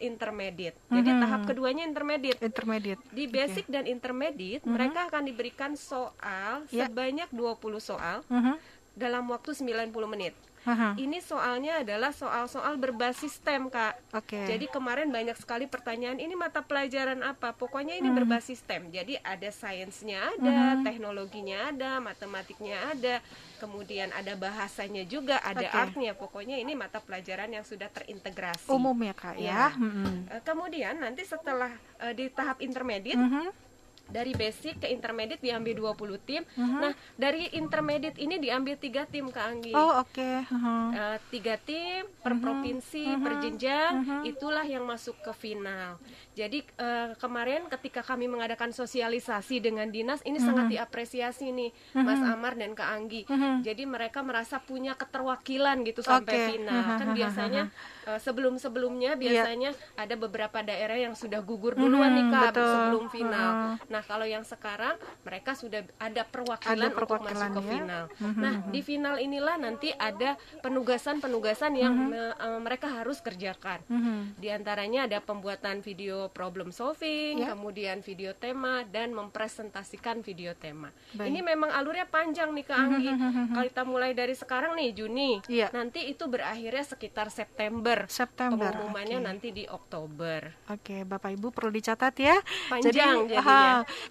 intermediate. 0.00 0.76
Jadi 0.88 1.10
Mhm. 1.10 1.20
tahap 1.20 1.40
keduanya 1.44 1.84
intermediate. 1.84 2.38
intermediate. 2.40 3.00
Di 3.10 3.24
basic 3.26 3.66
dan 3.66 3.84
intermediate 3.84 4.64
mereka 4.64 5.06
akan 5.06 5.22
diberikan 5.24 5.74
soal 5.74 6.64
Ya. 6.68 6.86
sebanyak 6.86 7.28
20 7.30 7.78
soal 7.78 8.22
Mhm. 8.26 8.58
dalam 8.94 9.24
waktu 9.28 9.54
90 9.54 10.08
menit. 10.08 10.34
Aha. 10.68 10.92
Ini 10.94 11.18
soalnya 11.18 11.80
adalah 11.80 12.12
soal-soal 12.12 12.76
berbasis 12.76 13.32
STEM, 13.34 13.68
Kak. 13.68 13.96
Oke. 14.12 14.36
Jadi 14.44 14.68
kemarin 14.68 15.08
banyak 15.08 15.32
sekali 15.34 15.64
pertanyaan 15.64 16.20
ini 16.20 16.36
mata 16.36 16.60
pelajaran 16.60 17.24
apa? 17.24 17.56
Pokoknya 17.56 17.96
Hmm. 17.96 18.04
ini 18.04 18.10
berbasis 18.12 18.60
STEM. 18.60 18.92
Jadi 18.92 19.16
ada 19.16 19.48
sainsnya 19.48 20.28
ada, 20.30 20.76
teknologinya 20.82 21.72
ada, 21.72 21.96
matematiknya 21.98 22.92
ada, 22.92 23.24
kemudian 23.56 24.12
ada 24.12 24.36
bahasanya 24.36 25.02
juga, 25.04 25.40
ada 25.40 25.64
Oke. 25.64 25.72
artnya. 25.74 26.12
Pokoknya 26.12 26.56
ini 26.56 26.76
mata 26.76 27.00
pelajaran 27.00 27.48
yang 27.48 27.64
sudah 27.64 27.88
terintegrasi. 27.88 28.68
umum 28.68 28.94
ya 29.00 29.14
kak 29.14 29.34
ya. 29.36 29.48
Ya. 29.48 29.64
Mhm. 29.72 30.28
Eh, 30.28 30.42
Kemudian 30.44 30.98
nanti 30.98 31.24
setelah 31.24 31.72
eh, 31.98 32.12
di 32.12 32.28
tahap 32.28 32.60
intermediate 32.60 33.16
Mhm. 33.16 33.67
Dari 34.08 34.32
basic 34.32 34.80
ke 34.80 34.88
intermediate 34.88 35.40
diambil 35.40 35.92
20 35.92 36.18
tim. 36.18 36.42
Mhm. 36.50 36.78
Nah, 36.80 36.92
dari 37.14 37.52
intermediate 37.52 38.16
ini 38.16 38.36
diambil 38.36 38.74
tiga 38.74 39.04
tim 39.04 39.28
Kak 39.28 39.44
Anggi. 39.44 39.72
Oh 39.72 40.00
oke. 40.00 40.30
Mhm. 40.44 40.78
Eh, 40.90 41.18
tiga 41.30 41.54
tim 41.56 42.08
per 42.18 42.32
Mhm. 42.34 42.40
provinsi 42.40 43.04
Mhm. 43.06 43.22
per 43.22 43.32
jenjang 43.38 43.92
Mhm. 43.98 44.20
itulah 44.26 44.64
yang 44.64 44.84
masuk 44.84 45.16
ke 45.18 45.32
final 45.32 46.00
jadi 46.32 46.60
eh, 46.60 47.10
kemarin 47.16 47.66
ketika 47.68 48.00
kami 48.00 48.26
mengadakan 48.26 48.70
sosialisasi 48.70 49.58
dengan 49.58 49.88
dinas 49.88 50.20
ini 50.22 50.38
sangat 50.38 50.70
diapresiasi 50.70 51.50
nih 51.50 51.70
Mas 51.94 52.20
Amar 52.20 52.54
dan 52.54 52.72
Kak 52.72 52.88
Anggi 52.88 53.22
Mhm. 53.24 53.62
jadi 53.62 53.82
mereka 53.84 54.20
merasa 54.20 54.58
punya 54.58 54.94
keterwakilan 54.94 55.82
gitu 55.82 56.00
sampai 56.00 56.34
Oke. 56.36 56.46
final 56.52 56.84
kan 56.96 57.08
Mhm. 57.08 57.16
biasanya 57.16 57.62
eh, 58.08 58.18
sebelum 58.18 58.56
sebelumnya 58.56 59.12
biasanya 59.14 59.70
ada 59.94 60.14
beberapa 60.14 60.58
daerah 60.60 60.96
yang 60.96 61.12
sudah 61.12 61.40
gugur 61.40 61.74
duluan 61.74 62.08
Mhm, 62.08 62.16
nih 62.16 62.24
Kak 62.30 62.42
betul. 62.50 62.72
sebelum 62.72 63.04
final 63.08 63.50
Mhm. 63.52 63.74
nah 63.88 64.02
kalau 64.02 64.24
yang 64.24 64.42
sekarang 64.42 64.96
mereka 65.22 65.52
sudah 65.52 65.84
ada 65.98 66.22
perwakilan, 66.24 66.72
Ada 66.74 66.88
perwakilan 66.90 67.20
untuk 67.20 67.20
masuk 67.28 67.52
ke 67.52 67.60
ya. 67.60 67.68
final 67.70 68.04
Mhm. 68.18 68.38
nah 68.38 68.54
di 68.66 68.80
final 68.80 69.16
inilah 69.18 69.56
nanti 69.58 69.88
ada 69.92 70.30
penugasan-penugasan 70.62 71.72
yang 71.74 71.92
me- 71.92 72.32
eh, 72.32 72.60
mereka 72.60 72.86
harus 72.88 73.18
kerjakan. 73.18 73.82
Mhm. 73.84 74.38
Di 74.38 74.48
antaranya 74.48 75.04
ada 75.04 75.18
pembuatan 75.18 75.80
video 75.80 76.30
problem 76.30 76.70
solving, 76.70 77.40
Ya. 77.40 77.52
kemudian 77.52 78.00
video 78.00 78.30
tema 78.32 78.86
dan 78.86 79.10
mempresentasikan 79.10 80.22
video 80.22 80.54
tema. 80.54 80.94
Baik. 81.12 81.28
Ini 81.28 81.40
memang 81.42 81.68
alurnya 81.68 82.06
panjang 82.06 82.48
nih 82.50 82.64
Kak 82.64 82.78
Anggi. 82.78 83.10
Kalau 83.50 83.66
kita 83.66 83.82
mulai 83.84 84.12
dari 84.12 84.32
sekarang 84.32 84.72
nih 84.74 84.94
Juni, 84.94 85.42
Iya. 85.44 85.68
nanti 85.70 86.06
itu 86.06 86.24
berakhirnya 86.24 86.86
sekitar 86.86 87.28
September. 87.28 87.97
September. 88.06 88.70
Pengumumannya 88.70 89.18
oke. 89.18 89.26
nanti 89.26 89.48
di 89.50 89.64
Oktober. 89.66 90.54
Oke, 90.70 91.02
Bapak 91.02 91.34
Ibu 91.34 91.50
perlu 91.50 91.74
dicatat 91.74 92.14
ya. 92.14 92.38
Panjang 92.70 92.94
Jadi, 92.94 92.98
jadinya. 93.02 93.38
aha, 93.42 93.64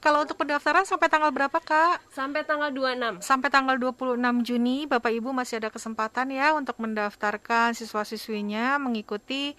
kalau 0.04 0.28
untuk 0.28 0.36
pendaftaran 0.36 0.84
sampai 0.84 1.08
tanggal 1.08 1.32
berapa, 1.32 1.56
Kak? 1.56 2.12
Sampai 2.12 2.43
tanggal 2.43 2.73
26. 2.76 3.23
Sampai 3.23 3.47
tanggal 3.47 3.80
26 3.80 4.43
Juni, 4.43 4.84
Bapak 4.89 5.15
Ibu 5.15 5.32
masih 5.32 5.63
ada 5.63 5.71
kesempatan 5.71 6.34
ya 6.36 6.52
untuk 6.52 6.76
mendaftarkan 6.84 7.71
siswa-siswinya 7.78 8.82
mengikuti 8.82 9.56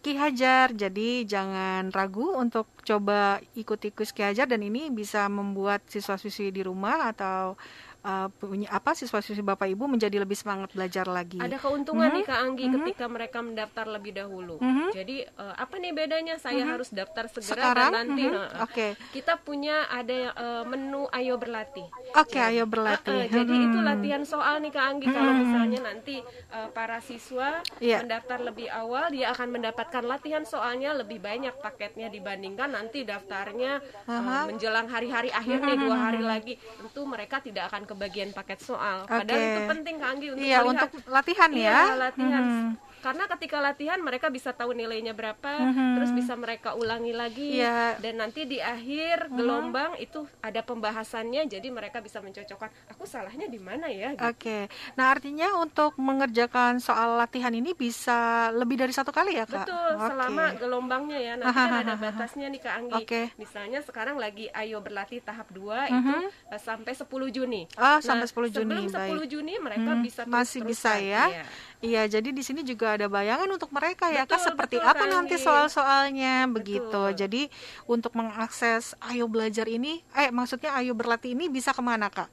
Ki 0.00 0.16
Hajar. 0.16 0.72
Jadi 0.72 1.26
jangan 1.28 1.92
ragu 1.92 2.32
untuk 2.32 2.70
coba 2.86 3.42
ikuti 3.58 3.90
kuis 3.90 4.14
Ki 4.14 4.22
Hajar 4.22 4.46
dan 4.46 4.62
ini 4.62 4.88
bisa 4.88 5.26
membuat 5.26 5.82
siswa-siswi 5.90 6.54
di 6.54 6.62
rumah 6.62 7.10
atau 7.10 7.58
uh, 8.06 8.28
punya 8.30 8.70
apa 8.70 8.94
siswa-siswi 8.94 9.42
Bapak 9.42 9.66
Ibu 9.66 9.84
menjadi 9.84 10.16
lebih 10.16 10.38
semangat 10.38 10.70
belajar 10.70 11.04
lagi. 11.04 11.36
Ada 11.36 11.58
keuntungan 11.58 12.06
Mhm. 12.06 12.14
nih 12.14 12.24
Kak 12.24 12.38
Anggi 12.38 12.64
Mhm. 12.64 12.74
ketika 12.78 13.04
mereka 13.06 13.38
mendaftar 13.40 13.86
lebih 13.88 14.12
dahulu. 14.14 14.56
Mhm. 14.58 14.94
Jadi 14.94 15.16
eh, 15.26 15.54
apa 15.56 15.74
nih 15.76 15.92
bedanya 15.92 16.34
saya 16.36 16.62
harus 16.64 16.88
daftar 16.88 17.26
segera 17.26 17.42
Sekarang, 17.74 17.90
dan 17.90 18.06
nanti 18.06 18.24
mhm, 18.24 18.36
eh, 18.36 18.48
oke. 18.62 18.86
kita 19.10 19.34
punya 19.38 19.90
ada 19.90 20.14
eh, 20.30 20.64
menu 20.64 21.10
ayo 21.10 21.34
berlatih. 21.36 21.86
Oke, 22.14 22.36
Jadi- 22.36 22.56
ayo 22.56 22.64
berlatih. 22.64 23.12
Eh, 23.12 23.24
eh, 23.24 23.32
jadi 23.32 23.50
Mhm. 23.52 23.64
itu 23.66 23.78
latihan 23.82 24.22
soal 24.22 24.60
nih 24.60 24.70
Kak 24.70 24.86
Anggi 24.86 25.06
kalau 25.08 25.32
Mhm. 25.32 25.40
misalnya 25.42 25.80
nanti 25.84 26.16
eh, 26.46 26.68
para 26.70 27.00
siswa 27.00 27.60
Iya. 27.78 28.00
mendaftar 28.00 28.38
lebih 28.40 28.68
awal 28.68 29.10
dia 29.10 29.28
akan 29.30 29.48
mendapatkan 29.50 30.04
latihan 30.04 30.44
soalnya 30.44 30.94
lebih 30.94 31.18
banyak 31.18 31.52
paketnya 31.58 32.06
dibandingkan 32.06 32.70
nanti 32.70 33.02
daftarnya 33.02 33.80
eh, 33.82 34.12
Aha. 34.12 34.46
menjelang 34.46 34.86
hari-hari 34.86 35.28
akhir 35.30 35.58
nih 35.58 35.76
dua 35.76 35.96
hari 35.98 36.22
lagi 36.22 36.54
tentu 36.76 37.02
mereka 37.02 37.40
tidak 37.40 37.68
akan 37.68 37.82
kebagian 37.96 38.30
paket 38.36 38.60
soal. 38.60 39.08
Padahal 39.08 39.40
Oke. 39.40 39.48
itu 39.48 39.60
penting 39.72 39.94
Kak 39.96 40.08
Anggi 40.12 40.28
untuk 40.36 40.44
Iya, 40.44 40.58
melihat 40.60 40.92
untuk 40.92 40.92
latihan 41.08 41.50
Iya, 41.50 41.72
ya. 41.72 41.80
latihan. 41.96 42.44
Mhm. 42.44 42.68
Karena 43.06 43.30
ketika 43.30 43.62
latihan 43.62 44.02
mereka 44.02 44.26
bisa 44.28 44.50
tahu 44.50 44.74
nilainya 44.74 45.14
berapa, 45.14 45.62
Mhm. 45.62 45.94
terus 45.94 46.10
bisa 46.10 46.34
mereka 46.34 46.74
ulangi 46.74 47.14
lagi 47.14 47.54
Iya. 47.54 47.94
dan 47.96 48.18
nanti 48.18 48.42
di 48.42 48.58
akhir 48.58 49.30
gelombang 49.30 49.94
itu 49.96 50.26
ada 50.40 50.58
pembahasannya 50.60 51.46
jadi 51.46 51.70
mereka 51.70 52.02
bisa 52.02 52.18
mencocokkan 52.18 52.66
aku 52.90 53.06
salahnya 53.06 53.46
di 53.46 53.62
mana 53.62 53.86
ya 53.86 54.10
gitu. 54.10 54.26
Oke, 54.26 54.66
nah 54.94 55.14
artinya 55.14 55.54
untuk 55.54 55.94
mengerjakan 55.96 56.82
soal 56.82 57.14
latihan 57.14 57.54
ini 57.54 57.72
bisa 57.72 58.50
lebih 58.50 58.74
dari 58.76 58.90
satu 58.90 59.14
kali 59.14 59.38
ya 59.38 59.46
kak? 59.46 59.62
Betul, 59.62 59.90
Oke. 59.94 60.06
selama 60.08 60.44
gelombangnya 60.56 61.18
ya. 61.20 61.32
Nanti 61.36 61.54
kan 61.54 61.72
ada 61.78 61.94
batasnya 61.94 62.46
nih 62.48 62.58
Kak 62.58 62.74
Anggi. 62.74 62.94
Oke. 62.98 63.22
Misalnya 63.36 63.78
sekarang 63.80 64.18
lagi 64.18 64.50
ayo 64.50 64.82
berlatih 64.82 65.22
tahap 65.22 65.46
2 65.48 65.86
itu 65.86 66.16
eh, 66.50 66.58
sampai 66.58 66.90
10 66.90 67.30
Juni. 67.30 67.70
Oh, 67.76 67.98
sampai 68.00 68.26
10 68.26 68.50
Juni, 68.50 68.66
Sebelum 68.66 68.86
10 68.90 69.22
baik. 69.22 69.30
Juni 69.30 69.54
mereka 69.58 69.90
Hmm, 69.92 70.02
bisa 70.02 70.26
masih 70.26 70.66
bisa 70.66 70.98
terus-terusan, 70.98 71.30
ya. 71.30 71.44
Iya. 71.80 72.06
Iya, 72.06 72.20
jadi 72.20 72.28
di 72.32 72.42
sini 72.44 72.60
juga 72.64 72.96
ada 72.96 73.06
bayangan 73.08 73.48
untuk 73.52 73.70
mereka 73.72 74.08
ya 74.12 74.24
kak 74.24 74.40
Betul, 74.40 74.46
seperti 74.52 74.76
betul, 74.80 74.90
apa 74.90 75.04
nanti 75.08 75.36
Anggi. 75.36 75.44
soal-soalnya 75.44 76.34
begitu. 76.48 76.84
Betul. 76.88 77.16
Jadi 77.16 77.42
untuk 77.88 78.12
mengakses 78.16 78.96
Ayo 79.00 79.28
Belajar 79.28 79.66
ini, 79.68 80.00
eh 80.16 80.28
maksudnya 80.32 80.72
Ayo 80.76 80.92
Berlatih 80.96 81.32
ini 81.36 81.48
bisa 81.52 81.72
ke 81.76 81.82
mana 81.84 82.08
kak? 82.12 82.28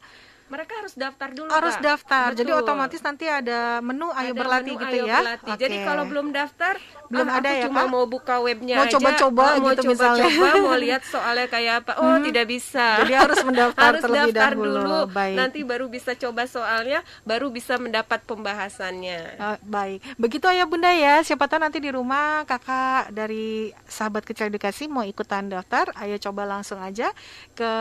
Mereka 0.53 0.73
harus 0.85 0.93
daftar 0.93 1.29
dulu 1.33 1.49
Harus 1.49 1.75
Kak. 1.75 1.81
daftar, 1.81 2.27
jadi 2.37 2.51
Betul. 2.53 2.61
otomatis 2.61 3.01
nanti 3.01 3.25
ada 3.25 3.81
menu 3.81 4.13
Ayo 4.13 4.37
Ada 4.37 4.37
Berlatih 4.37 4.73
menu 4.77 4.83
gitu 4.85 4.95
Ayo 5.01 5.05
ya? 5.09 5.19
Berlatih. 5.25 5.49
Oke. 5.49 5.61
Jadi 5.65 5.75
kalau 5.81 6.03
belum 6.05 6.27
daftar, 6.29 6.73
Belum 7.09 7.27
ah, 7.29 7.37
ada 7.41 7.49
aku 7.49 7.57
ya, 7.57 7.63
cuma 7.65 7.81
Kak? 7.81 7.89
mau 7.89 8.05
buka 8.05 8.35
webnya 8.37 8.75
Mau 8.77 8.85
coba-coba 8.89 9.41
ah, 9.43 9.53
mau 9.57 9.69
gitu 9.73 9.81
misalnya. 9.89 10.25
coba-coba, 10.29 10.61
mau 10.61 10.77
lihat 10.77 11.01
soalnya 11.09 11.47
kayak 11.49 11.73
apa. 11.81 11.91
Oh, 11.97 12.17
tidak 12.21 12.45
bisa. 12.45 12.85
Jadi 13.01 13.13
harus 13.17 13.39
mendaftar 13.41 13.83
harus 13.89 14.01
terlebih 14.05 14.33
daftar 14.33 14.51
dahulu. 14.53 14.73
dulu. 14.77 14.99
Baik. 15.09 15.35
Nanti 15.41 15.59
baru 15.65 15.85
bisa 15.89 16.11
coba 16.13 16.43
soalnya, 16.45 16.99
baru 17.25 17.47
bisa 17.49 17.73
mendapat 17.81 18.19
pembahasannya. 18.25 19.21
Ah, 19.41 19.57
baik, 19.65 20.05
begitu 20.21 20.45
ya 20.53 20.69
Bunda 20.69 20.93
ya. 20.93 21.25
Siapa 21.25 21.49
tahu 21.49 21.65
nanti 21.65 21.81
di 21.81 21.89
rumah 21.89 22.45
kakak 22.45 23.09
dari 23.09 23.73
sahabat 23.89 24.21
kecil 24.21 24.53
edukasi 24.53 24.85
mau 24.85 25.01
ikutan 25.01 25.49
daftar, 25.49 25.89
ayo 25.97 26.17
coba 26.21 26.45
langsung 26.45 26.77
aja 26.77 27.09
ke 27.57 27.71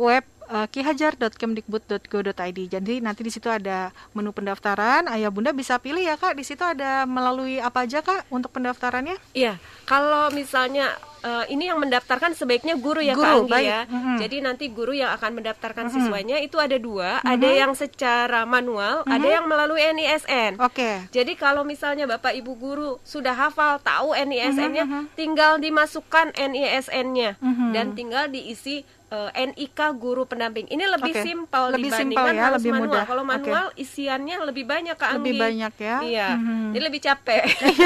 web 0.00 0.24
uh, 0.50 0.66
kihajar.kemdikbud.go.id. 0.66 2.58
Jadi 2.68 2.94
nanti 2.98 3.20
di 3.22 3.30
situ 3.30 3.46
ada 3.46 3.78
menu 4.12 4.30
pendaftaran. 4.30 5.06
Ayah 5.06 5.30
Bunda 5.30 5.50
bisa 5.50 5.78
pilih 5.78 6.02
ya 6.02 6.14
kak. 6.14 6.34
Di 6.34 6.42
situ 6.42 6.62
ada 6.62 7.06
melalui 7.06 7.58
apa 7.58 7.82
aja 7.82 8.00
kak 8.00 8.26
untuk 8.28 8.50
pendaftarannya? 8.50 9.16
Iya, 9.32 9.56
kalau 9.84 10.28
misalnya 10.30 10.90
uh, 11.22 11.44
ini 11.46 11.66
yang 11.66 11.78
mendaftarkan 11.78 12.34
sebaiknya 12.34 12.74
guru 12.74 13.00
ya 13.00 13.14
guru, 13.14 13.24
Kak 13.24 13.36
Anggi 13.40 13.52
baik. 13.52 13.66
ya. 13.66 13.80
Mm-hmm. 13.86 14.16
Jadi 14.18 14.36
nanti 14.40 14.64
guru 14.68 14.92
yang 14.92 15.10
akan 15.12 15.30
mendaftarkan 15.32 15.78
Mm-hmm. 15.80 15.96
siswanya 15.96 16.36
itu 16.38 16.56
ada 16.56 16.76
dua, 16.76 17.18
Mm-hmm. 17.18 17.32
ada 17.32 17.48
yang 17.48 17.72
secara 17.72 18.40
manual, 18.44 19.02
ada 19.04 19.26
yang 19.26 19.46
melalui 19.46 19.80
NISN. 19.82 20.60
Oke. 20.60 21.08
Jadi 21.10 21.32
kalau 21.34 21.62
misalnya 21.62 22.04
Bapak 22.06 22.32
Ibu 22.32 22.52
guru 22.54 22.90
sudah 23.02 23.32
hafal 23.32 23.80
tahu 23.80 24.12
NISN-nya, 24.12 24.84
Mhm, 24.84 25.02
tinggal 25.14 25.56
dimasukkan 25.56 26.36
NISN-nya 26.36 27.36
Mhm. 27.38 27.68
dan 27.72 27.86
tinggal 27.92 28.28
diisi 28.28 28.82
uh, 29.10 29.30
NIK 29.32 29.78
guru 29.94 30.22
pendamping. 30.24 30.66
Ini 30.66 30.84
lebih 30.88 31.12
Oke. 31.12 31.22
simpel 31.22 31.64
Lebih 31.70 31.90
dibandingkan 31.90 32.24
simpel 32.24 32.26
ya, 32.32 32.42
harus 32.44 32.56
lebih 32.56 32.72
manual. 32.72 32.86
mudah. 32.86 33.04
Kalau 33.04 33.24
manual 33.24 33.66
isiannya 33.74 34.36
lebih 34.44 34.64
banyak 34.64 34.94
Kak 34.94 35.10
Lebih 35.12 35.30
Anggi. 35.30 35.40
banyak 35.40 35.74
ya. 35.76 35.96
Iya, 36.00 36.28
Mhm. 36.36 36.66
ini 36.70 36.80
lebih 36.80 37.00
capek. 37.00 37.42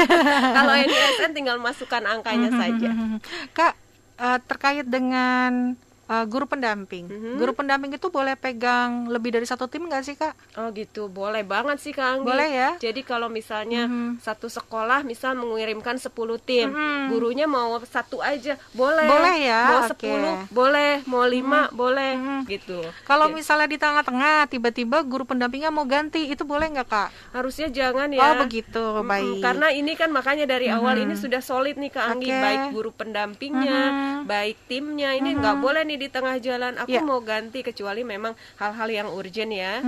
kalau 0.57 0.73
NISN 0.75 1.31
tinggal 1.31 1.57
masukkan 1.57 2.03
angkanya 2.03 2.49
Mhm, 2.49 2.57
saja. 2.57 2.89
mhm. 2.89 3.17
Kak, 3.51 3.73
eh, 4.17 4.39
terkait 4.45 4.85
dengan 4.85 5.73
eh, 6.05 6.25
guru 6.25 6.45
pendamping. 6.45 7.05
Mhm. 7.05 7.35
Guru 7.35 7.51
pendamping 7.51 7.91
itu 7.91 8.07
boleh 8.07 8.35
pegang 8.35 9.07
lebih 9.07 9.31
dari 9.31 9.43
satu 9.43 9.65
tim 9.65 9.83
nggak 9.83 10.01
sih 10.01 10.13
kak? 10.13 10.33
Oh 10.55 10.69
gitu, 10.69 11.07
boleh 11.07 11.41
banget 11.41 11.77
sih 11.79 11.91
Kak 11.91 12.05
Anggi. 12.15 12.25
Boleh 12.25 12.47
ya? 12.47 12.69
Jadi 12.77 13.01
kalau 13.01 13.25
misalnya 13.27 13.85
Mhm. 13.85 14.19
satu 14.19 14.45
sekolah 14.45 15.01
misal 15.01 15.33
mengirimkan 15.33 15.97
10 15.97 16.37
tim, 16.37 16.69
Mhm. 16.69 17.09
gurunya 17.09 17.45
mau 17.45 17.73
satu 17.81 18.19
aja, 18.19 18.55
boleh. 18.71 19.05
Boleh 19.05 19.35
ya, 19.41 19.61
Mau 19.67 19.79
oke. 19.81 19.89
10, 19.91 20.33
boleh. 20.49 20.93
Mau 21.05 21.23
5, 21.23 21.67
boleh. 21.71 22.13
Mhm. 22.13 22.39
Gitu. 22.45 22.79
Kalau 23.03 23.27
Ya, 23.27 23.33
misalnya 23.33 23.65
di 23.65 23.75
tengah-tengah 23.75 24.45
tiba-tiba 24.45 25.01
guru 25.01 25.23
pendampingnya 25.23 25.69
mau 25.69 25.83
ganti, 25.83 26.27
itu 26.27 26.43
boleh 26.43 26.69
nggak 26.69 26.87
kak? 26.87 27.09
harusnya 27.31 27.67
jangan 27.67 28.07
ya. 28.09 28.21
Oh 28.21 28.33
begitu, 28.39 28.79
Mm-mm, 28.95 29.05
baik. 29.05 29.39
Karena 29.41 29.67
ini 29.69 29.93
kan 29.93 30.07
makanya 30.07 30.45
dari 30.45 30.67
awal 30.67 30.95
Mhm. 30.95 31.03
ini 31.03 31.13
sudah 31.15 31.41
solid 31.41 31.75
nih 31.75 31.89
Kak 31.89 32.05
Anggi, 32.09 32.29
Oke. 32.29 32.39
baik 32.39 32.61
guru 32.71 32.91
pendampingnya, 32.91 33.81
Mhm. 33.83 34.17
baik 34.25 34.57
timnya. 34.67 35.11
Ini 35.11 35.29
nggak 35.33 35.55
boleh 35.57 35.81
nih 35.83 35.94
di 35.95 36.07
tengah 36.07 36.35
jalan 36.37 36.75
aku 36.77 36.91
Ya. 36.91 37.03
mau 37.03 37.19
ganti 37.19 37.59
kecuali 37.61 38.03
memang 38.03 38.35
hal-hal 38.55 38.89
yang 38.89 39.07
urgent 39.09 39.51
ya. 39.51 39.79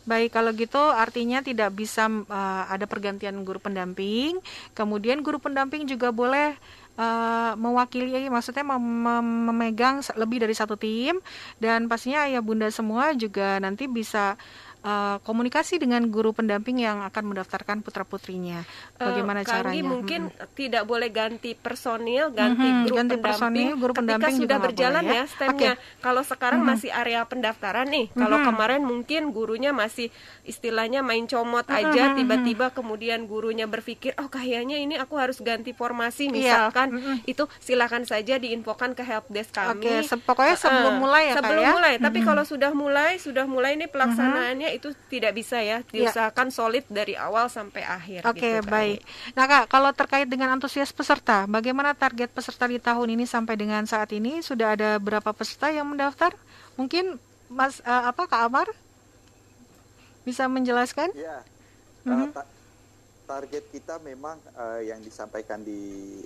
Baik, 0.00 0.32
kalau 0.32 0.50
gitu 0.56 0.80
artinya 0.80 1.44
tidak 1.44 1.76
bisa 1.76 2.08
eh, 2.08 2.64
ada 2.66 2.88
pergantian 2.88 3.44
guru 3.44 3.60
pendamping. 3.60 4.40
Kemudian 4.72 5.20
guru 5.20 5.36
pendamping 5.36 5.84
juga 5.84 6.08
boleh 6.10 6.56
eh, 6.96 7.52
mewakili, 7.54 8.26
maksudnya 8.26 8.64
mem- 8.64 8.80
mem- 8.80 9.42
memegang 9.52 10.00
lebih 10.16 10.40
dari 10.40 10.56
satu 10.56 10.74
tim. 10.74 11.20
Dan 11.60 11.84
pastinya 11.86 12.24
ayah 12.26 12.40
bunda 12.40 12.72
semua 12.72 13.12
juga 13.12 13.60
nanti 13.60 13.86
bisa 13.86 14.40
eh, 14.80 15.16
komunikasi 15.20 15.76
dengan 15.76 16.00
guru 16.06 16.32
pendamping 16.32 16.80
yang 16.80 17.02
akan 17.02 17.24
mendaftarkan 17.26 17.80
putra 17.80 18.02
putrinya. 18.02 18.64
Eh, 18.96 19.04
Bagaimana 19.04 19.40
Anggi 19.40 19.50
caranya? 19.50 19.84
mungkin 19.84 20.20
tidak 20.52 20.84
boleh 20.84 21.08
ganti 21.08 21.52
personil, 21.52 22.30
ganti 22.30 22.64
Mhm, 22.64 22.82
grup 22.82 22.96
ganti 22.96 23.14
pendamping. 23.14 23.22
personil, 23.22 23.72
guru 23.74 23.92
ketika 23.92 24.00
pendamping 24.00 24.34
sudah 24.36 24.48
nggak 24.50 24.64
berjalan 24.66 25.02
boleh 25.02 25.12
ya. 25.12 25.20
ya 25.20 25.24
stemnya. 25.26 25.72
Kalau 25.98 26.22
sekarang 26.22 26.60
masih 26.62 26.90
area 26.90 27.20
pendaftaran 27.22 27.86
nih. 27.86 28.08
Kalau 28.10 28.36
Mhm. 28.36 28.46
kemarin 28.46 28.82
mungkin 28.82 29.22
gurunya 29.30 29.70
masih 29.70 30.08
istilahnya 30.42 31.00
main 31.00 31.24
comot 31.24 31.66
aja, 31.66 32.12
tiba-tiba 32.12 32.70
kemudian 32.70 33.24
gurunya 33.24 33.64
berpikir, 33.64 34.16
oh 34.16 34.26
kayaknya 34.26 34.76
ini 34.76 34.96
aku 34.96 35.14
harus 35.14 35.38
ganti 35.38 35.70
formasi, 35.70 36.26
Iya, 36.26 36.32
misalkan 36.32 36.88
mhm. 36.92 37.14
itu 37.24 37.44
silakan 37.58 38.02
saja 38.02 38.36
diinfokan 38.36 38.92
ke 38.92 39.02
helpdesk 39.02 39.52
kami. 39.54 39.84
Oke, 39.84 40.08
se- 40.08 40.16
pokoknya 40.18 40.56
sebelum 40.56 40.94
mulai 40.96 41.22
ya, 41.28 41.34
sebelum 41.36 41.62
ya? 41.62 41.70
mulai. 41.70 41.94
Tapi 41.96 42.18
kalau 42.20 42.42
sudah 42.42 42.72
mulai, 42.72 43.16
sudah 43.16 43.44
mulai 43.44 43.74
ini 43.74 43.86
pelaksanaannya 43.86 44.69
itu 44.70 44.88
tidak 45.10 45.32
bisa 45.34 45.58
ya, 45.60 45.82
diusahakan 45.84 46.48
solid 46.50 46.84
dari 46.88 47.14
awal 47.14 47.46
sampai 47.46 47.82
akhir. 47.82 48.24
Oke, 48.24 48.38
gitu, 48.40 48.64
Kak 48.64 48.70
baik. 48.70 48.98
Anggi. 49.02 49.34
Nah, 49.36 49.44
Kak, 49.46 49.64
kalau 49.68 49.90
terkait 49.92 50.26
dengan 50.26 50.54
antusias 50.54 50.90
peserta, 50.90 51.44
bagaimana 51.44 51.92
target 51.92 52.30
peserta 52.30 52.64
di 52.66 52.78
tahun 52.78 53.14
ini 53.18 53.24
sampai 53.26 53.54
dengan 53.58 53.82
saat 53.84 54.10
ini? 54.10 54.40
Sudah 54.40 54.74
ada 54.78 54.96
berapa 54.96 55.30
peserta 55.34 55.68
yang 55.68 55.86
mendaftar? 55.90 56.32
Mungkin 56.74 57.18
Mas 57.50 57.82
eh, 57.82 58.04
apa 58.06 58.30
Kak 58.30 58.42
Amar 58.46 58.68
bisa 60.22 60.46
menjelaskan? 60.46 61.10
Ya, 61.16 61.42
Mhm. 62.06 62.12
uh, 62.12 62.28
ta- 62.32 62.48
target 63.26 63.64
kita 63.70 64.00
memang 64.00 64.40
uh, 64.54 64.80
yang 64.82 64.98
disampaikan 65.00 65.62
di 65.62 65.78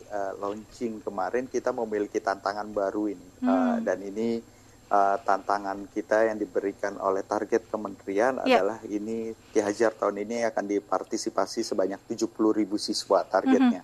uh, 0.08 0.32
launching 0.40 1.02
kemarin 1.02 1.44
kita 1.44 1.68
memiliki 1.70 2.16
tantangan 2.16 2.68
baru 2.70 3.12
ini 3.12 3.28
Uh, 3.44 3.76
Hmm. 3.76 3.84
dan 3.84 4.00
ini 4.00 4.40
uh, 4.88 5.16
tantangan 5.20 5.88
kita 5.90 6.28
yang 6.28 6.36
diberikan 6.36 6.96
oleh 6.98 7.22
target 7.22 7.64
kementerian 7.68 8.40
Ya. 8.42 8.60
adalah 8.60 8.78
ini 8.84 9.32
Ki 9.52 9.60
Hajar 9.60 9.92
tahun 9.92 10.24
ini 10.24 10.44
akan 10.44 10.64
dipartisipasi 10.66 11.62
sebanyak 11.62 12.00
70.000 12.06 12.58
ribu 12.58 12.76
siswa 12.76 13.22
targetnya. 13.22 13.82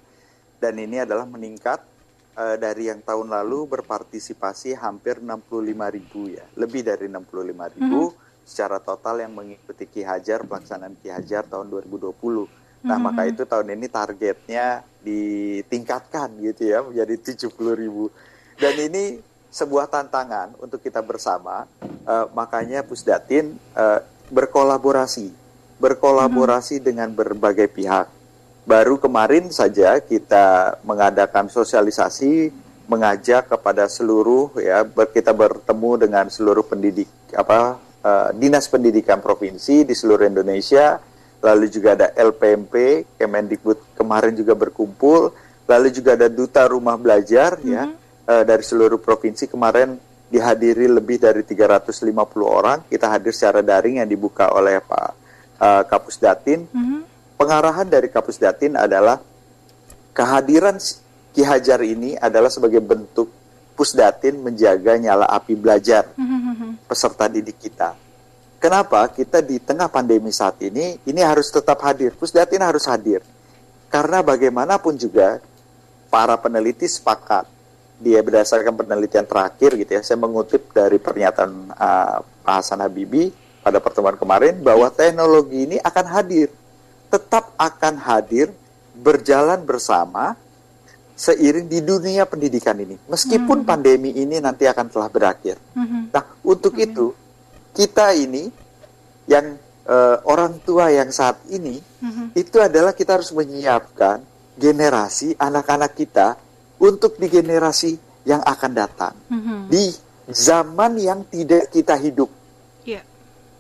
Dan 0.61 0.77
ini 0.77 1.01
adalah 1.01 1.25
meningkat 1.25 1.81
uh, 2.37 2.57
dari 2.57 2.93
yang 2.93 3.01
tahun 3.01 3.33
lalu 3.33 3.65
berpartisipasi 3.71 4.77
hampir 4.77 5.19
65.000 5.19 5.97
ribu 5.97 6.21
ya 6.29 6.45
lebih 6.55 6.85
dari 6.85 7.09
65.000 7.09 7.77
ribu 7.81 8.13
secara 8.45 8.77
total 8.77 9.23
yang 9.23 9.33
mengikuti 9.33 9.87
Ki 9.87 10.03
Hajar 10.03 10.43
pelaksanaan 10.43 10.99
Ki 10.99 11.09
Hajar 11.09 11.47
tahun 11.47 11.71
2020 11.71 12.49
nah 12.81 12.97
Mhm. 12.97 13.05
maka 13.05 13.23
itu 13.29 13.45
tahun 13.45 13.77
ini 13.77 13.87
targetnya 13.87 14.81
ditingkatkan 15.05 16.33
gitu 16.41 16.63
ya 16.65 16.81
menjadi 16.81 17.15
70.000 17.37 17.77
ribu. 17.77 18.09
Dan 18.57 18.77
ini 18.77 19.21
sebuah 19.51 19.91
tantangan 19.91 20.55
untuk 20.63 20.79
kita 20.81 21.03
bersama 21.03 21.67
eh, 21.85 22.27
makanya 22.33 22.87
Pusdatin 22.87 23.59
eh, 23.75 24.01
berkolaborasi 24.31 25.41
berkolaborasi 25.81 26.85
dengan 26.85 27.09
berbagai 27.09 27.73
pihak. 27.73 28.07
Baru 28.69 29.01
kemarin 29.01 29.49
saja 29.49 29.97
kita 29.99 30.79
mengadakan 30.85 31.49
sosialisasi 31.49 32.53
mengajak 32.85 33.49
kepada 33.49 33.89
seluruh 33.89 34.53
ya 34.61 34.85
ber- 34.85 35.09
kita 35.11 35.33
bertemu 35.33 35.91
dengan 35.97 36.29
seluruh 36.29 36.63
pendidik 36.63 37.09
apa 37.33 37.81
eh, 38.05 38.29
dinas 38.37 38.69
pendidikan 38.69 39.19
provinsi 39.25 39.89
di 39.89 39.95
seluruh 39.97 40.29
Indonesia 40.29 41.01
lalu 41.41 41.73
juga 41.73 41.97
ada 41.97 42.13
LPMP 42.13 43.07
Kemendikbud 43.17 43.97
kemarin 43.97 44.37
juga 44.37 44.53
berkumpul 44.53 45.33
lalu 45.65 45.89
juga 45.95 46.19
ada 46.19 46.29
duta 46.29 46.67
rumah 46.67 46.99
belajar 46.99 47.57
ya 47.63 47.89
eh, 48.31 48.45
dari 48.47 48.62
seluruh 48.62 49.03
provinsi 49.03 49.51
kemarin 49.51 49.99
dihadiri 50.31 50.87
lebih 50.87 51.19
dari 51.19 51.43
350 51.43 52.07
orang 52.47 52.79
kita 52.87 53.11
hadir 53.11 53.35
secara 53.35 53.66
daring 53.66 53.99
yang 53.99 54.07
dibuka 54.07 54.55
oleh 54.55 54.79
Pak 54.79 55.11
eh, 55.59 55.83
Kapus 55.90 56.23
Datin 56.23 56.71
Mhm. 56.71 57.01
pengarahan 57.35 57.90
dari 57.90 58.07
Kapus 58.07 58.38
Datin 58.38 58.79
adalah 58.79 59.19
kehadiran 60.14 60.79
Ki 61.31 61.43
Hajar 61.47 61.83
ini 61.83 62.14
adalah 62.19 62.51
sebagai 62.51 62.83
bentuk 62.83 63.31
Pusdatin 63.75 64.37
menjaga 64.45 65.01
nyala 65.01 65.25
api 65.25 65.57
belajar 65.57 66.12
Mhm. 66.12 66.85
peserta 66.85 67.33
didik 67.33 67.57
kita. 67.57 67.97
Kenapa 68.61 69.09
kita 69.09 69.40
di 69.40 69.57
tengah 69.57 69.88
pandemi 69.88 70.29
saat 70.37 70.61
ini 70.61 71.01
ini 71.09 71.21
harus 71.25 71.49
tetap 71.49 71.81
hadir. 71.81 72.12
Pusdatin 72.12 72.61
harus 72.61 72.85
hadir. 72.85 73.25
Karena 73.88 74.21
bagaimanapun 74.21 75.01
juga 75.01 75.40
para 76.12 76.37
peneliti 76.37 76.85
sepakat 76.85 77.49
dia 78.01 78.25
berdasarkan 78.25 78.73
penelitian 78.73 79.29
terakhir 79.29 79.77
gitu 79.77 79.91
ya. 79.93 80.01
Saya 80.01 80.17
mengutip 80.17 80.73
dari 80.73 80.97
pernyataan 80.97 81.53
uh, 81.77 82.25
Pak 82.25 82.55
Hasan 82.65 82.81
Habibi 82.81 83.29
pada 83.61 83.77
pertemuan 83.77 84.17
kemarin 84.17 84.57
bahwa 84.65 84.89
teknologi 84.89 85.69
ini 85.69 85.77
akan 85.77 86.07
hadir. 86.09 86.49
Tetap 87.13 87.53
akan 87.61 87.95
hadir 88.01 88.49
berjalan 88.97 89.61
bersama 89.69 90.33
seiring 91.13 91.69
di 91.69 91.85
dunia 91.85 92.25
pendidikan 92.25 92.81
ini. 92.81 92.97
Meskipun 93.05 93.69
pandemi 93.69 94.17
ini 94.17 94.41
nanti 94.41 94.65
akan 94.65 94.89
telah 94.89 95.13
berakhir. 95.13 95.61
Mhm. 95.77 96.17
Nah, 96.17 96.25
untuk 96.41 96.73
itu 96.81 97.13
kita 97.77 98.17
ini 98.17 98.49
yang 99.29 99.61
eh, 99.91 100.17
orang 100.29 100.63
tua 100.63 100.87
yang 100.93 101.11
saat 101.11 101.43
ini 101.51 101.83
Mhm. 101.99 102.39
itu 102.39 102.63
adalah 102.63 102.95
kita 102.95 103.19
harus 103.19 103.35
menyiapkan 103.35 104.23
generasi 104.55 105.35
anak-anak 105.35 105.97
kita 105.99 106.39
untuk 106.81 107.16
di 107.16 107.29
generasi 107.29 107.93
yang 108.25 108.40
akan 108.40 108.73
datang 108.73 109.14
Mhm. 109.29 109.69
di 109.69 109.85
zaman 110.29 110.97
yang 110.97 111.21
tidak 111.27 111.69
kita 111.69 111.97
hidup, 111.97 112.29
Iya. 112.83 113.01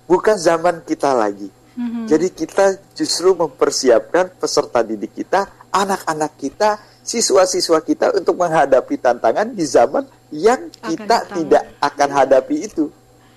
bukan 0.04 0.36
zaman 0.36 0.80
kita 0.82 1.12
lagi. 1.12 1.48
Mhm. 1.74 2.06
Jadi 2.06 2.26
kita 2.30 2.64
justru 2.92 3.32
mempersiapkan 3.32 4.36
peserta 4.36 4.82
didik 4.82 5.14
kita, 5.14 5.48
anak-anak 5.70 6.32
kita, 6.36 6.70
siswa-siswa 7.00 7.80
kita 7.80 8.12
untuk 8.12 8.36
menghadapi 8.36 9.00
tantangan 9.00 9.48
di 9.50 9.64
zaman 9.64 10.04
yang 10.30 10.68
Akan 10.78 10.88
kita 10.92 11.16
datang. 11.24 11.36
tidak 11.40 11.62
akan 11.80 12.08
hadapi 12.12 12.56
itu. 12.60 12.84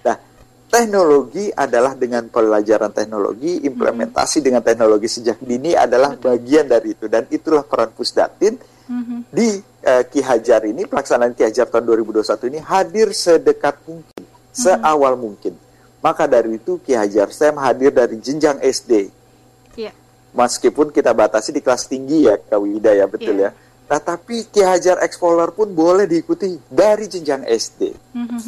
Nah, 0.03 0.17
teknologi 0.67 1.49
adalah 1.49 1.93
dengan 1.93 2.27
pelajaran 2.27 2.91
teknologi, 2.91 3.63
implementasi 3.63 4.41
dengan 4.41 4.61
teknologi 4.61 5.07
sejak 5.07 5.39
dini 5.39 5.73
adalah 5.73 6.17
bagian 6.17 6.67
dari 6.67 6.93
itu 6.93 7.05
dan 7.07 7.25
itulah 7.29 7.63
peran 7.63 7.93
Pusdatin 7.93 8.57
Mhm. 8.83 9.31
di 9.31 9.63
eh, 9.83 10.03
Ki 10.11 10.19
Hajar 10.19 10.67
ini 10.67 10.83
pelaksanaan 10.83 11.31
Ki 11.31 11.43
Hajar 11.47 11.67
tahun 11.67 11.87
2021 11.87 12.51
ini 12.51 12.59
hadir 12.59 13.11
sedekat 13.11 13.79
mungkin, 13.87 14.23
seawal 14.51 15.15
mungkin. 15.15 15.55
Maka 16.03 16.27
dari 16.27 16.59
itu 16.59 16.83
Ki 16.83 16.91
Hajar 16.91 17.31
STEM 17.31 17.55
hadir 17.63 17.95
dari 17.95 18.19
jenjang 18.19 18.59
SD. 18.59 19.07
Iya. 19.79 19.95
Meskipun 20.35 20.91
kita 20.91 21.15
batasi 21.15 21.55
di 21.55 21.63
kelas 21.63 21.87
tinggi 21.87 22.27
ya 22.27 22.35
Kak 22.35 22.59
Wida 22.59 22.91
ya 22.91 23.07
betul 23.07 23.39
Iya. 23.39 23.51
ya. 23.55 23.61
Nah, 23.87 23.99
tapi 24.03 24.47
Ki 24.47 24.63
Hajar 24.63 24.99
Explorer 24.99 25.51
pun 25.55 25.71
boleh 25.71 26.03
diikuti 26.03 26.59
dari 26.67 27.07
jenjang 27.07 27.43
SD. 27.45 27.93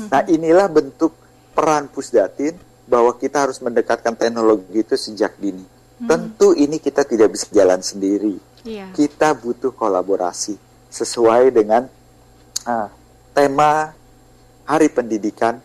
Nah, 0.10 0.24
inilah 0.28 0.68
bentuk 0.68 1.16
peran 1.56 1.88
Pusdatin 1.88 2.56
bahwa 2.86 3.16
kita 3.16 3.48
harus 3.48 3.62
mendekatkan 3.64 4.16
teknologi 4.16 4.84
itu 4.84 4.96
sejak 5.00 5.38
dini. 5.40 5.64
Hmm. 5.96 6.08
Tentu 6.08 6.52
ini 6.52 6.76
kita 6.78 7.08
tidak 7.08 7.34
bisa 7.34 7.48
jalan 7.56 7.80
sendiri. 7.80 8.36
Iya. 8.66 8.90
Kita 8.92 9.38
butuh 9.38 9.72
kolaborasi 9.78 10.58
sesuai 10.90 11.54
dengan 11.54 11.86
uh, 12.66 12.90
tema 13.32 13.94
Hari 14.66 14.90
Pendidikan 14.90 15.62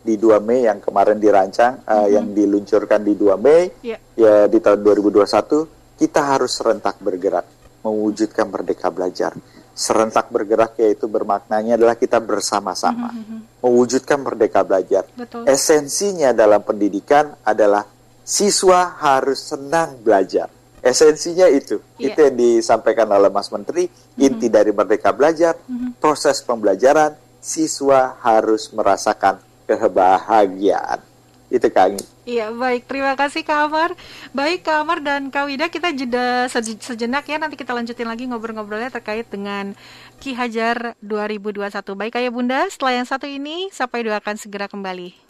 di 0.00 0.16
2 0.16 0.40
Mei 0.40 0.64
yang 0.64 0.80
kemarin 0.80 1.20
dirancang, 1.20 1.84
uh, 1.84 2.08
yang 2.08 2.32
diluncurkan 2.32 3.04
di 3.04 3.12
2 3.12 3.36
Mei, 3.36 3.68
Iya. 3.84 3.98
ya 4.16 4.34
di 4.48 4.58
tahun 4.58 4.80
2021, 4.80 5.68
kita 6.00 6.20
harus 6.24 6.56
serentak 6.56 6.96
bergerak 7.04 7.44
mewujudkan 7.84 8.48
merdeka 8.48 8.88
belajar. 8.88 9.36
Serentak 9.78 10.32
bergerak 10.34 10.74
yaitu 10.82 11.06
bermaknanya 11.06 11.78
adalah 11.78 11.94
kita 11.94 12.18
bersama-sama 12.18 13.14
mewujudkan 13.62 14.18
merdeka 14.18 14.66
belajar. 14.66 15.06
Betul. 15.14 15.46
Esensinya 15.46 16.34
dalam 16.34 16.66
pendidikan 16.66 17.38
adalah 17.46 17.86
siswa 18.26 18.98
harus 18.98 19.38
senang 19.54 20.02
belajar. 20.02 20.50
Esensinya 20.80 21.46
itu, 21.46 21.82
Iya. 21.98 22.14
itu 22.14 22.18
yang 22.22 22.36
disampaikan 22.36 23.08
oleh 23.10 23.28
Mas 23.28 23.50
Menteri. 23.50 23.90
Inti 24.14 24.46
dari 24.46 24.70
merdeka 24.70 25.10
belajar, 25.10 25.58
proses 25.98 26.38
pembelajaran, 26.40 27.14
siswa 27.38 28.18
harus 28.20 28.70
merasakan 28.70 29.38
kebahagiaan. 29.64 31.00
Itu 31.48 31.72
Kang. 31.72 31.96
Iya, 32.28 32.52
baik. 32.52 32.84
Terima 32.84 33.16
kasih 33.16 33.40
Kak 33.40 33.72
Amar. 33.72 33.96
Baik, 34.36 34.68
Kak 34.68 34.84
Amar 34.84 35.00
dan 35.00 35.32
Kak 35.32 35.48
Wida, 35.48 35.72
kita 35.72 35.88
jeda 35.96 36.44
seje- 36.44 36.76
sejenak 36.76 37.24
ya. 37.24 37.40
Nanti 37.40 37.56
kita 37.56 37.72
lanjutin 37.72 38.04
lagi 38.04 38.28
ngobrol-ngobrolnya 38.28 38.92
terkait 38.92 39.24
dengan 39.32 39.72
Ki 40.20 40.36
Hajar 40.36 40.92
2021. 41.00 41.96
Baik, 41.96 42.20
Ayah 42.20 42.28
Bunda, 42.28 42.68
setelah 42.68 43.00
yang 43.00 43.08
satu 43.08 43.24
ini, 43.24 43.72
Sampai 43.72 44.04
Dua 44.04 44.20
akan 44.20 44.36
segera 44.36 44.68
kembali. 44.68 45.27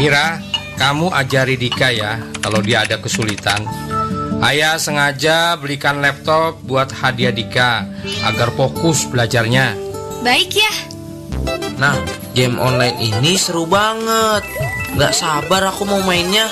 Mira, 0.00 0.40
kamu 0.80 1.12
ajari 1.12 1.60
Dika 1.60 1.92
ya 1.92 2.16
kalau 2.40 2.64
dia 2.64 2.88
ada 2.88 2.96
kesulitan. 2.96 3.68
Ayah 4.40 4.80
sengaja 4.80 5.60
belikan 5.60 6.00
laptop 6.00 6.56
buat 6.64 6.88
hadiah 6.88 7.28
Dika 7.28 7.84
agar 8.24 8.48
fokus 8.56 9.04
belajarnya. 9.04 9.76
Baik 10.24 10.56
ya. 10.56 10.72
Nah, 11.76 12.00
game 12.32 12.56
online 12.56 12.96
ini 12.96 13.36
seru 13.36 13.68
banget. 13.68 14.40
Nggak 14.96 15.12
sabar 15.12 15.68
aku 15.68 15.84
mau 15.84 16.00
mainnya. 16.00 16.48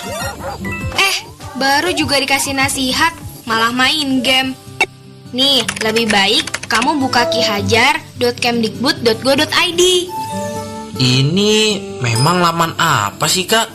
Eh, 1.00 1.16
baru 1.56 1.88
juga 1.96 2.20
dikasih 2.20 2.52
nasihat, 2.52 3.16
malah 3.48 3.72
main 3.72 4.20
game. 4.20 4.52
Nih, 5.32 5.64
lebih 5.80 6.12
baik 6.12 6.68
kamu 6.68 7.00
buka 7.00 7.24
kihajar.kemdikbud.go.id. 7.32 9.82
Ini 10.98 11.78
memang 12.02 12.42
laman 12.42 12.74
apa 12.74 13.30
sih, 13.30 13.46
Kak? 13.46 13.70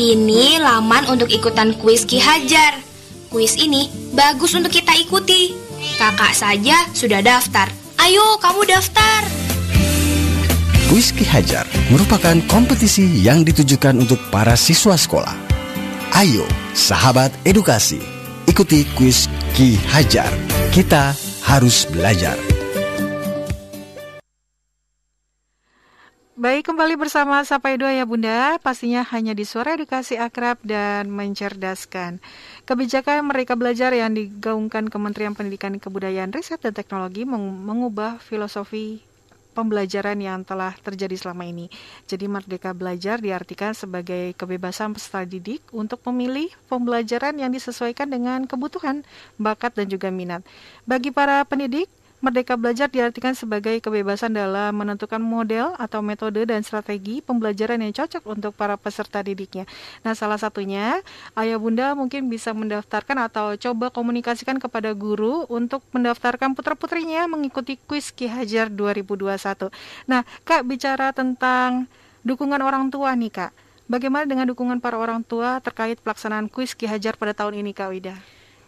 Ini 0.00 0.56
laman 0.64 1.12
untuk 1.12 1.28
ikutan 1.28 1.76
kuis 1.76 2.08
Ki 2.08 2.16
Hajar. 2.16 2.80
Kuis 3.28 3.60
ini 3.60 3.92
bagus 4.16 4.56
untuk 4.56 4.72
kita 4.72 4.96
ikuti. 4.96 5.52
Kakak 6.00 6.32
saja 6.32 6.88
sudah 6.96 7.20
daftar. 7.20 7.68
Ayo, 8.00 8.40
kamu 8.40 8.64
daftar. 8.64 9.28
Kuis 10.88 11.12
Ki 11.12 11.28
Hajar 11.28 11.68
merupakan 11.92 12.40
kompetisi 12.48 13.20
yang 13.20 13.44
ditujukan 13.44 14.00
untuk 14.00 14.16
para 14.32 14.56
siswa 14.56 14.96
sekolah. 14.96 15.36
Ayo, 16.16 16.48
sahabat 16.72 17.28
edukasi, 17.44 18.00
ikuti 18.48 18.88
kuis 18.96 19.28
Ki 19.52 19.76
Hajar. 19.92 20.32
Kita 20.72 21.12
harus 21.44 21.84
belajar. 21.92 22.53
Baik, 26.34 26.66
kembali 26.66 26.98
bersama 26.98 27.46
Sampai 27.46 27.78
Dua 27.78 27.94
ya 27.94 28.02
Bunda, 28.02 28.58
pastinya 28.58 29.06
hanya 29.14 29.38
di 29.38 29.46
suara 29.46 29.78
edukasi 29.78 30.18
akrab 30.18 30.58
dan 30.66 31.06
mencerdaskan. 31.06 32.18
Kebijakan 32.66 33.30
Merdeka 33.30 33.54
Belajar 33.54 33.94
yang 33.94 34.18
digaungkan 34.18 34.90
Kementerian 34.90 35.38
Pendidikan 35.38 35.78
Kebudayaan 35.78 36.34
Riset 36.34 36.58
dan 36.58 36.74
Teknologi 36.74 37.22
meng- 37.22 37.62
mengubah 37.62 38.18
filosofi 38.18 38.98
pembelajaran 39.54 40.18
yang 40.18 40.42
telah 40.42 40.74
terjadi 40.82 41.14
selama 41.14 41.46
ini. 41.46 41.70
Jadi 42.10 42.26
Merdeka 42.26 42.74
Belajar 42.74 43.22
diartikan 43.22 43.70
sebagai 43.70 44.34
kebebasan 44.34 44.90
peserta 44.90 45.22
didik 45.22 45.62
untuk 45.70 46.02
memilih 46.10 46.50
pembelajaran 46.66 47.38
yang 47.38 47.54
disesuaikan 47.54 48.10
dengan 48.10 48.50
kebutuhan, 48.50 49.06
bakat, 49.38 49.78
dan 49.78 49.86
juga 49.86 50.10
minat. 50.10 50.42
Bagi 50.82 51.14
para 51.14 51.46
pendidik, 51.46 51.86
Merdeka 52.24 52.56
Belajar 52.56 52.88
diartikan 52.88 53.36
sebagai 53.36 53.76
kebebasan 53.84 54.32
dalam 54.32 54.72
menentukan 54.72 55.20
model 55.20 55.76
atau 55.76 56.00
metode 56.00 56.40
dan 56.48 56.64
strategi 56.64 57.20
pembelajaran 57.20 57.76
yang 57.84 57.92
cocok 57.92 58.24
untuk 58.24 58.56
para 58.56 58.80
peserta 58.80 59.20
didiknya. 59.20 59.68
Nah, 60.00 60.16
salah 60.16 60.40
satunya 60.40 61.04
ayah 61.36 61.60
bunda 61.60 61.92
mungkin 61.92 62.32
bisa 62.32 62.56
mendaftarkan 62.56 63.28
atau 63.28 63.60
coba 63.60 63.92
komunikasikan 63.92 64.56
kepada 64.56 64.96
guru 64.96 65.44
untuk 65.52 65.84
mendaftarkan 65.92 66.56
putra-putrinya 66.56 67.28
mengikuti 67.28 67.76
kuis 67.84 68.08
Ki 68.08 68.24
Hajar 68.24 68.72
2021. 68.72 69.68
Nah, 70.08 70.24
Kak 70.48 70.64
bicara 70.64 71.12
tentang 71.12 71.84
dukungan 72.24 72.64
orang 72.64 72.88
tua 72.88 73.12
nih, 73.12 73.36
Kak. 73.36 73.52
Bagaimana 73.84 74.24
dengan 74.24 74.48
dukungan 74.48 74.80
para 74.80 74.96
orang 74.96 75.20
tua 75.20 75.60
terkait 75.60 76.00
pelaksanaan 76.00 76.48
kuis 76.48 76.72
Ki 76.72 76.88
Hajar 76.88 77.20
pada 77.20 77.36
tahun 77.36 77.60
ini, 77.60 77.76
Kak 77.76 77.92
Wida? 77.92 78.16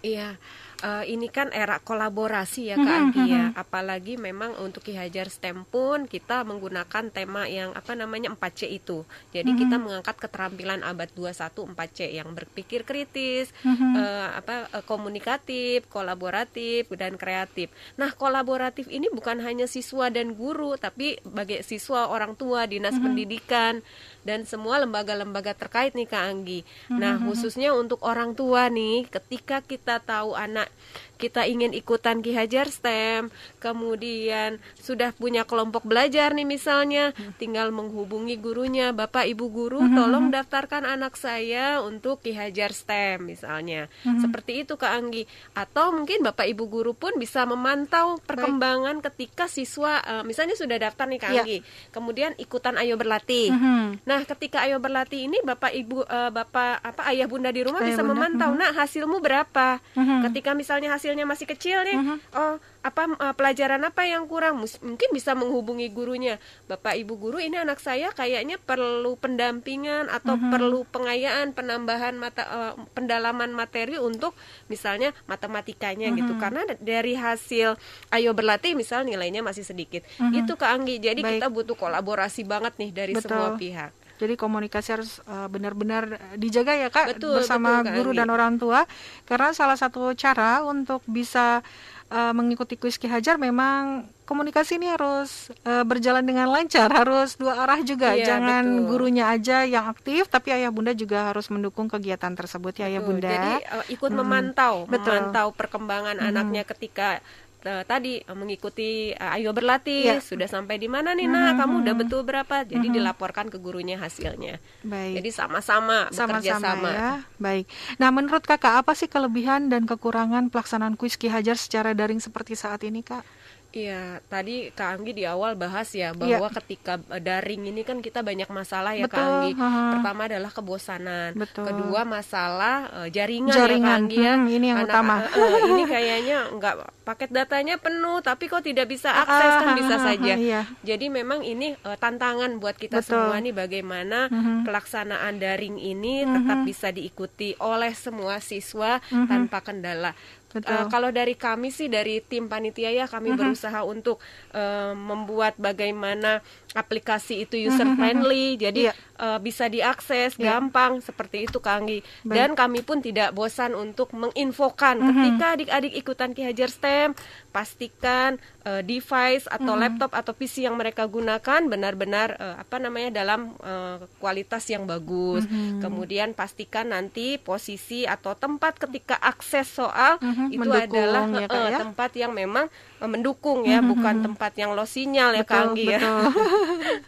Iya, 0.05 0.37
eh, 0.79 1.05
ini 1.09 1.29
kan 1.29 1.49
era 1.51 1.79
kolaborasi 1.79 2.69
ya 2.69 2.77
Kak 2.77 2.85
Mhm, 2.85 3.01
Anggi 3.01 3.25
ya. 3.29 3.45
mhm. 3.49 3.57
Apalagi 3.57 4.15
memang 4.17 4.57
untuk 4.61 4.83
Ki 4.83 4.93
Hajar 4.93 5.29
STEM 5.29 5.65
pun 5.65 6.05
kita 6.05 6.43
menggunakan 6.43 7.09
tema 7.09 7.49
yang 7.49 7.73
apa 7.73 7.93
namanya 7.93 8.29
4C 8.29 8.69
itu. 8.69 9.05
Jadi 9.31 9.53
Mhm. 9.53 9.59
kita 9.59 9.77
mengangkat 9.77 10.17
keterampilan 10.19 10.81
abad 10.83 11.09
21 11.13 11.65
4C 11.65 12.13
yang 12.13 12.33
berpikir 12.33 12.85
kritis, 12.85 13.51
Mhm. 13.65 13.93
eh, 13.97 14.29
apa 14.37 14.55
eh, 14.69 14.85
komunikatif, 14.85 15.89
kolaboratif 15.89 16.89
dan 16.93 17.17
kreatif. 17.17 17.73
Nah, 17.97 18.13
kolaboratif 18.13 18.87
ini 18.89 19.09
bukan 19.09 19.41
hanya 19.41 19.65
siswa 19.65 20.09
dan 20.09 20.35
guru, 20.35 20.77
tapi 20.77 21.17
bagi 21.23 21.63
siswa, 21.63 22.09
orang 22.09 22.35
tua, 22.35 22.69
dinas 22.69 22.97
Mhm. 22.97 23.03
pendidikan 23.03 23.75
dan 24.23 24.45
semua 24.45 24.77
lembaga-lembaga 24.79 25.57
terkait 25.57 25.95
nih 25.95 26.05
Kak 26.05 26.25
Anggi. 26.27 26.61
Nah, 26.91 27.17
Mhm. 27.17 27.25
khususnya 27.27 27.73
untuk 27.73 28.03
orang 28.03 28.35
tua 28.35 28.69
nih, 28.69 29.07
ketika 29.07 29.63
kita 29.63 29.99
tahu 29.99 30.35
anak 30.35 30.66
that. 30.67 31.16
Kita 31.17 31.45
ingin 31.45 31.73
ikutan 31.73 32.21
Ki 32.21 32.33
Hajar 32.33 32.69
STEM, 32.69 33.33
kemudian 33.59 34.57
sudah 34.79 35.13
punya 35.13 35.45
kelompok 35.45 35.85
belajar 35.85 36.33
nih 36.33 36.45
misalnya, 36.45 37.11
tinggal 37.37 37.75
menghubungi 37.75 38.39
gurunya, 38.39 38.95
Bapak 38.95 39.27
Ibu 39.27 39.47
guru, 39.49 39.81
Mhm. 39.83 39.95
tolong 39.95 40.27
daftarkan 40.31 40.85
anak 40.85 41.17
saya 41.17 41.81
untuk 41.81 42.23
Ki 42.23 42.33
Hajar 42.33 42.73
STEM 42.73 43.27
misalnya. 43.27 43.89
Mhm. 44.07 44.23
Seperti 44.23 44.65
itu 44.65 44.77
Kak 44.77 44.93
Anggi. 44.93 45.25
Atau 45.53 45.93
mungkin 45.93 46.23
Bapak 46.23 46.47
Ibu 46.47 46.65
guru 46.67 46.93
pun 46.93 47.17
bisa 47.17 47.45
memantau 47.45 48.17
perkembangan 48.23 49.03
ketika 49.03 49.45
siswa 49.47 50.01
eh, 50.01 50.23
misalnya 50.23 50.55
sudah 50.55 50.77
daftar 50.77 51.07
nih 51.07 51.21
Kak 51.21 51.31
Iya. 51.31 51.43
Anggi. 51.43 51.59
Kemudian 51.91 52.33
ikutan 52.37 52.77
Ayo 52.77 52.97
Berlatih. 52.97 53.53
Mhm. 53.53 54.05
Nah, 54.05 54.21
ketika 54.25 54.65
Ayo 54.65 54.79
Berlatih 54.79 55.27
ini 55.27 55.39
Bapak 55.43 55.73
Ibu 55.73 56.05
eh, 56.05 56.31
Bapak 56.31 56.81
apa 56.83 57.03
Ayah 57.09 57.27
Bunda 57.27 57.51
di 57.51 57.61
rumah 57.61 57.81
Ayah 57.83 57.89
bisa 57.93 58.03
Bunda, 58.03 58.13
memantau, 58.15 58.51
mhm. 58.53 58.59
"Nak, 58.61 58.73
hasilmu 58.77 59.17
berapa?" 59.19 59.69
Mhm. 59.97 60.19
Ketika 60.31 60.51
misalnya 60.53 60.93
hasilnya 61.07 61.23
masih 61.23 61.47
kecil 61.47 61.87
nih, 61.87 61.95
Mhm. 61.95 62.17
oh 62.35 62.55
apa 62.83 63.03
eh, 63.09 63.35
pelajaran 63.35 63.79
apa 63.81 64.03
yang 64.03 64.27
kurang? 64.27 64.59
Mus- 64.59 64.83
Mungkin 64.83 65.15
bisa 65.15 65.39
menghubungi 65.39 65.87
gurunya. 65.89 66.43
Bapak 66.67 66.99
Ibu 66.99 67.15
guru, 67.17 67.39
ini 67.39 67.55
anak 67.55 67.79
saya 67.79 68.11
kayaknya 68.11 68.59
perlu 68.59 69.15
pendampingan 69.15 70.11
atau 70.11 70.35
Mhm. 70.35 70.51
perlu 70.51 70.83
pengayaan, 70.85 71.55
penambahan 71.55 72.19
mata 72.19 72.43
eh, 72.43 72.73
pendalaman 72.93 73.55
materi 73.55 73.95
untuk 73.97 74.35
misalnya 74.67 75.15
matematikanya 75.27 76.11
gitu. 76.11 76.35
Mhm. 76.35 76.41
Karena 76.43 76.63
dari 76.77 77.15
hasil 77.15 77.79
ayo 78.11 78.31
berlatih 78.33 78.75
misal 78.75 79.07
nilainya 79.07 79.41
masih 79.41 79.63
sedikit. 79.63 80.03
Mhm. 80.19 80.43
Itu 80.43 80.59
Kak 80.59 80.75
Anggi. 80.75 80.99
Jadi 80.99 81.23
Baik. 81.23 81.39
kita 81.39 81.47
butuh 81.47 81.77
kolaborasi 81.77 82.43
banget 82.43 82.75
nih 82.77 82.91
dari 82.91 83.13
Betul. 83.15 83.31
semua 83.31 83.55
pihak. 83.55 83.95
Jadi 84.17 84.35
komunikasi 84.35 84.89
harus 84.93 85.21
uh, 85.25 85.45
benar-benar 85.47 86.05
dijaga 86.35 86.73
ya 86.73 86.89
kak 86.89 87.17
Betul, 87.17 87.39
bersama 87.39 87.81
betul, 87.81 87.85
Kak 87.85 87.95
guru 87.95 88.11
Anggi. 88.11 88.19
dan 88.19 88.29
orang 88.29 88.55
tua 88.57 88.81
karena 89.23 89.53
salah 89.53 89.77
satu 89.77 90.13
cara 90.13 90.61
untuk 90.63 91.05
bisa 91.05 91.61
uh, 92.09 92.33
mengikuti 92.33 92.75
kuis 92.75 92.97
Ki 92.97 93.07
Hajar 93.07 93.37
memang 93.37 94.09
komunikasi 94.25 94.77
ini 94.77 94.91
harus 94.91 95.53
uh, 95.63 95.85
berjalan 95.85 96.25
dengan 96.25 96.49
lancar 96.49 96.91
harus 96.91 97.37
dua 97.37 97.63
arah 97.63 97.79
juga 97.81 98.11
Iya, 98.11 98.35
jangan 98.35 98.65
betul. 98.67 98.87
gurunya 98.89 99.25
aja 99.29 99.63
yang 99.63 99.87
aktif 99.87 100.27
tapi 100.27 100.51
ayah 100.51 100.69
bunda 100.69 100.91
juga 100.91 101.31
harus 101.31 101.47
mendukung 101.47 101.87
kegiatan 101.87 102.33
tersebut 102.33 102.75
ya 102.75 102.89
ayah 102.89 102.99
Betul. 102.99 103.11
bunda. 103.15 103.31
Jadi 103.31 103.53
eh, 103.63 103.85
ikut 103.93 104.11
Mhm. 104.11 104.19
memantau, 104.19 104.75
Betul. 104.85 105.15
memantau 105.15 105.47
perkembangan 105.53 106.17
Mhm. 106.19 106.27
anaknya 106.27 106.63
ketika 106.65 107.23
eh, 107.67 107.83
tadi 107.83 108.17
eh, 108.19 108.33
mengikuti 108.33 109.11
eh, 109.11 109.35
ayo 109.35 109.51
berlatih 109.51 110.07
Iya. 110.09 110.23
sudah 110.23 110.47
sampai 110.47 110.79
di 110.79 110.87
mana 110.87 111.13
nih 111.13 111.27
nah 111.27 111.53
Mhm, 111.53 111.59
kamu 111.59 111.75
udah 111.83 111.95
betul 111.99 112.21
berapa 112.23 112.63
jadi 112.63 112.87
Mhm. 112.87 112.95
dilaporkan 112.95 113.47
ke 113.47 113.59
gurunya 113.59 113.99
hasilnya 113.99 114.63
Baik. 114.81 115.19
jadi 115.19 115.31
sama-sama 115.35 116.07
bekerja 116.09 116.57
sama-sama 116.57 116.63
sama 116.67 116.91
ya. 116.93 117.13
Baik. 117.37 117.67
Nah, 117.99 118.09
menurut 118.09 118.43
Kakak 118.43 118.81
apa 118.81 118.93
sih 118.93 119.07
kelebihan 119.07 119.69
dan 119.69 119.85
kekurangan 119.85 120.49
pelaksanaan 120.49 120.95
kuis 120.95 121.15
Ki 121.15 121.27
Hajar 121.27 121.55
secara 121.55 121.93
daring 121.93 122.17
seperti 122.17 122.55
saat 122.55 122.81
ini, 122.81 123.03
Kak? 123.03 123.21
Iya, 123.69 124.25
tadi 124.25 124.71
Kak 124.71 124.89
Anggi 124.95 125.13
di 125.13 125.25
awal 125.25 125.53
bahas 125.53 125.93
ya 125.93 126.11
bahwa 126.11 126.49
ketika 126.51 126.97
eh, 127.09 127.21
daring 127.21 127.69
ini 127.69 127.83
kan 127.83 127.99
kita 127.99 128.21
banyak 128.21 128.49
masalah 128.49 128.93
ya 128.93 129.05
Kak 129.05 129.13
Betul, 129.13 129.29
Anggi. 129.29 129.51
haha. 129.55 129.85
Pertama 129.93 130.21
adalah 130.25 130.51
kebosanan. 130.51 131.31
Betul. 131.35 131.65
Kedua 131.67 132.01
masalah 132.03 132.77
eh, 133.05 133.09
jaringan, 133.11 133.47
ya 133.47 133.53
Kak 133.53 133.61
Jaringan, 133.61 133.99
Anggi 134.01 134.17
ya. 134.17 134.33
hmm, 134.35 134.47
ini 134.49 134.67
yang 134.67 134.81
Anak- 134.81 134.89
utama. 134.89 135.15
eh, 135.21 135.29
eh, 135.37 135.61
ini 135.69 135.83
kayaknya 135.85 136.37
nggak 136.51 136.75
paket 137.03 137.31
datanya 137.31 137.75
penuh 137.77 138.19
tapi 138.19 138.45
kok 138.47 138.61
tidak 138.61 138.87
bisa 138.87 139.13
akses 139.13 139.53
kan 139.55 139.69
Ah, 139.69 139.77
bisa 139.77 139.93
ah, 139.93 139.99
ah, 139.99 140.07
saja. 140.09 140.35
iya. 140.35 140.61
Jadi 140.81 141.07
memang 141.09 141.41
ini 141.41 141.77
eh, 141.77 141.97
tantangan 141.97 142.57
buat 142.57 142.75
kita 142.75 142.99
Betul. 142.99 143.13
semua 143.13 143.37
nih 143.37 143.53
bagaimana 143.53 144.19
Mhm. 144.27 144.65
pelaksanaan 144.65 145.37
daring 145.37 145.77
ini 145.77 146.25
tetap 146.25 146.59
Mhm. 146.59 146.65
bisa 146.65 146.89
diikuti 146.89 147.53
oleh 147.59 147.93
semua 147.93 148.41
siswa 148.41 149.05
Mhm. 149.05 149.27
tanpa 149.27 149.61
kendala. 149.61 150.17
Betul. 150.57 150.73
Eh, 150.73 150.87
kalau 150.89 151.11
dari 151.11 151.37
kami 151.37 151.69
sih 151.69 151.87
dari 151.87 152.19
tim 152.19 152.47
panitia 152.47 152.89
ya 152.89 153.05
kami 153.05 153.31
Mhm. 153.31 153.37
berusaha 153.37 153.81
untuk 153.85 154.17
eh, 154.51 154.93
membuat 154.93 155.55
bagaimana 155.57 156.41
aplikasi 156.73 157.45
itu 157.45 157.57
user 157.59 157.85
Mhm. 157.85 157.95
friendly 157.95 158.47
jadi 158.57 158.83
Iya. 158.89 158.93
eh, 159.17 159.39
bisa 159.39 159.69
diakses 159.69 160.35
Iya. 160.35 160.57
gampang 160.57 160.99
seperti 160.99 161.45
itu 161.45 161.59
Kanggi 161.59 162.01
Baik. 162.23 162.33
dan 162.33 162.49
kami 162.53 162.81
pun 162.81 162.99
tidak 162.99 163.31
bosan 163.31 163.73
untuk 163.73 164.13
menginfokan 164.13 164.97
Mhm. 164.97 165.09
ketika 165.11 165.47
adik-adik 165.53 165.93
ikutan 165.95 166.33
Ki 166.33 166.43
Hajar 166.43 166.69
STEM 166.69 167.13
pastikan 167.51 168.41
eh, 168.67 168.83
device 168.83 169.47
atau 169.47 169.73
Mhm. 169.73 169.81
laptop 169.81 170.11
atau 170.11 170.35
PC 170.35 170.67
yang 170.67 170.75
mereka 170.75 171.07
gunakan 171.07 171.61
benar-benar 171.65 172.35
eh, 172.37 172.57
apa 172.59 172.77
namanya 172.77 173.23
dalam 173.23 173.55
eh, 173.63 174.03
kualitas 174.19 174.67
yang 174.67 174.85
bagus 174.85 175.47
Mhm. 175.47 175.79
kemudian 175.81 176.35
pastikan 176.35 176.91
nanti 176.91 177.39
posisi 177.39 178.03
atau 178.05 178.35
tempat 178.35 178.83
ketika 178.83 179.15
akses 179.23 179.71
soal 179.71 180.19
Mhm, 180.19 180.51
itu 180.51 180.59
mendukung 180.59 180.99
adalah 180.99 181.25
ya, 181.31 181.47
Kak, 181.47 181.63
ya? 181.71 181.79
tempat 181.87 182.11
yang 182.19 182.33
memang 182.35 182.67
mendukung 182.99 183.63
ya, 183.63 183.79
Mhm, 183.79 183.89
bukan 183.89 184.15
mhm. 184.17 184.25
tempat 184.25 184.53
yang 184.55 184.73
low 184.73 184.85
sinyal 184.85 185.31
ya 185.33 185.43
Betul, 185.43 185.53
Kak 185.53 185.65
Anggi 185.69 185.85
ya. 185.87 185.99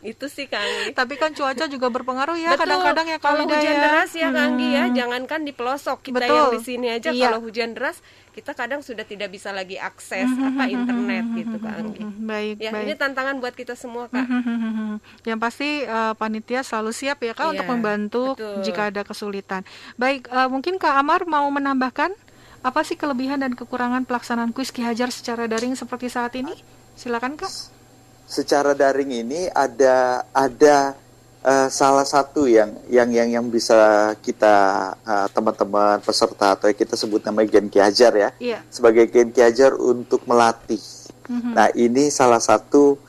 itu 0.04 0.26
sih 0.26 0.44
Kak 0.44 0.58
Anggi. 0.58 0.90
Tapi 0.92 1.14
kan 1.14 1.32
cuaca 1.32 1.64
juga 1.64 1.88
berpengaruh 1.88 2.36
ya 2.36 2.52
Betul. 2.52 2.60
kadang-kadang 2.62 3.06
ya 3.06 3.18
kalau 3.18 3.44
hujan 3.44 3.62
ya. 3.70 3.80
deras 3.82 4.10
ya 4.12 4.28
Kak 4.28 4.44
Anggi 4.44 4.68
ya, 4.70 4.84
Hmm. 4.84 4.94
jangankan 4.94 5.40
di 5.42 5.52
pelosok 5.52 5.98
kita 6.02 6.20
Betul. 6.20 6.36
yang 6.36 6.48
di 6.50 6.60
sini 6.60 6.86
aja 6.90 7.08
Iya. 7.08 7.24
kalau 7.26 7.40
hujan 7.40 7.72
deras 7.72 7.98
kita 8.30 8.54
kadang 8.54 8.80
sudah 8.80 9.02
tidak 9.02 9.28
bisa 9.28 9.50
lagi 9.50 9.74
akses 9.74 10.28
Mhm, 10.28 10.46
apa 10.46 10.62
mhm, 10.62 10.74
internet 10.76 11.24
mhm, 11.24 11.36
gitu 11.36 11.56
Kak 11.58 11.72
mhm, 11.72 11.80
Anggi. 11.80 12.00
mhm. 12.00 12.20
Baik, 12.22 12.56
Ya, 12.58 12.70
baik. 12.70 12.84
ini 12.84 12.94
tantangan 12.94 13.34
buat 13.38 13.54
kita 13.54 13.74
semua 13.74 14.04
Kak. 14.06 14.22
Mhm. 14.22 15.00
Yang 15.24 15.38
pasti 15.40 15.68
eh, 15.80 16.12
panitia 16.14 16.60
selalu 16.60 16.92
siap 16.92 17.18
ya 17.18 17.32
kak 17.32 17.44
Iya, 17.44 17.52
untuk 17.56 17.66
membantu 17.66 18.24
betul. 18.34 18.60
jika 18.62 18.82
ada 18.86 19.02
kesulitan. 19.02 19.64
Baik, 19.94 20.28
eh, 20.28 20.46
mungkin 20.46 20.76
Kak 20.76 20.94
Amar 20.94 21.24
mau 21.24 21.48
menambahkan 21.48 22.12
apa 22.58 22.80
sih 22.82 22.94
kelebihan 22.94 23.38
dan 23.38 23.54
kekurangan 23.54 24.02
pelaksanaan 24.02 24.50
kuis 24.50 24.68
Ki 24.68 24.82
Hajar 24.82 25.08
secara 25.08 25.46
daring 25.46 25.72
seperti 25.72 26.08
saat 26.08 26.34
ini? 26.34 26.52
Silakan 26.94 27.34
Kak. 27.34 27.50
secara 28.28 28.76
daring 28.76 29.24
ini 29.24 29.48
ada 29.48 30.20
ada 30.30 30.92
eh, 31.40 31.68
salah 31.72 32.04
satu 32.04 32.44
yang 32.44 32.76
yang 32.86 33.08
yang 33.08 33.28
yang 33.30 33.46
bisa 33.48 33.78
kita 34.20 34.56
eh, 35.00 35.26
teman-teman 35.32 35.96
peserta 35.98 36.52
atau 36.52 36.68
kita 36.68 36.92
sebut 36.92 37.24
namanya 37.24 37.56
Gen 37.56 37.72
Ki 37.72 37.80
Hajar 37.80 38.12
ya 38.12 38.30
Iya. 38.36 38.60
sebagai 38.68 39.08
Gen 39.08 39.32
Ki 39.32 39.40
Hajar 39.40 39.72
untuk 39.72 40.28
melatih. 40.28 40.82
Mhm. 41.24 41.52
Nah 41.56 41.72
ini 41.72 42.12
salah 42.12 42.36
satu 42.38 43.00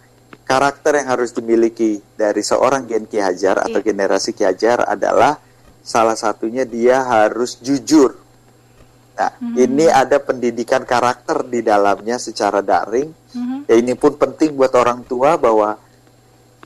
karakter 0.46 1.04
yang 1.04 1.12
harus 1.12 1.30
dimiliki 1.30 2.00
dari 2.16 2.40
seorang 2.40 2.88
Gen 2.88 3.04
Ki 3.04 3.20
Hajar 3.20 3.60
atau 3.60 3.76
Iya. 3.76 3.88
generasi 3.92 4.32
Ki 4.32 4.48
Hajar 4.48 4.88
adalah 4.88 5.36
salah 5.82 6.16
satunya 6.16 6.64
dia 6.64 7.04
harus 7.04 7.60
jujur. 7.60 8.16
Nah 9.20 9.32
Mhm. 9.36 9.56
ini 9.60 9.86
ada 9.92 10.18
pendidikan 10.24 10.88
karakter 10.88 11.44
di 11.44 11.60
dalamnya 11.60 12.16
secara 12.16 12.64
daring. 12.64 13.12
Mhm. 13.36 13.68
Ya 13.68 13.76
ini 13.76 13.92
pun 14.00 14.16
penting 14.16 14.56
buat 14.56 14.72
orang 14.80 15.04
tua 15.04 15.36
bahwa 15.36 15.76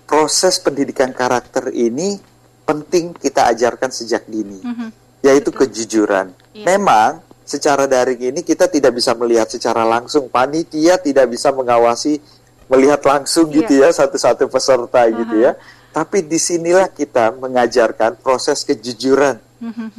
proses 0.06 0.62
pendidikan 0.62 1.10
karakter 1.10 1.74
ini 1.74 2.22
penting 2.64 3.18
kita 3.18 3.50
ajarkan 3.50 3.90
sejak 3.90 4.30
dini, 4.30 4.62
Mhm. 4.62 4.88
yaitu 5.26 5.50
kejujuran. 5.50 6.32
Iya. 6.54 6.78
Memang 6.78 7.26
secara 7.42 7.90
daring 7.90 8.22
ini 8.22 8.40
kita 8.46 8.70
tidak 8.70 8.94
bisa 8.94 9.18
melihat 9.18 9.50
secara 9.50 9.82
langsung, 9.84 10.30
panitia 10.30 11.02
tidak 11.02 11.34
bisa 11.34 11.50
mengawasi 11.50 12.22
melihat 12.70 13.02
langsung 13.04 13.50
Iya. 13.50 13.66
gitu 13.66 13.74
ya 13.82 13.90
satu-satu 13.90 14.46
peserta 14.48 15.10
gitu 15.10 15.36
ya. 15.42 15.58
Tapi 15.94 16.26
di 16.26 16.38
sinilah 16.38 16.90
kita 16.90 17.34
mengajarkan 17.38 18.18
proses 18.22 18.62
kejujuran, 18.66 19.38
Mhm. 19.62 19.90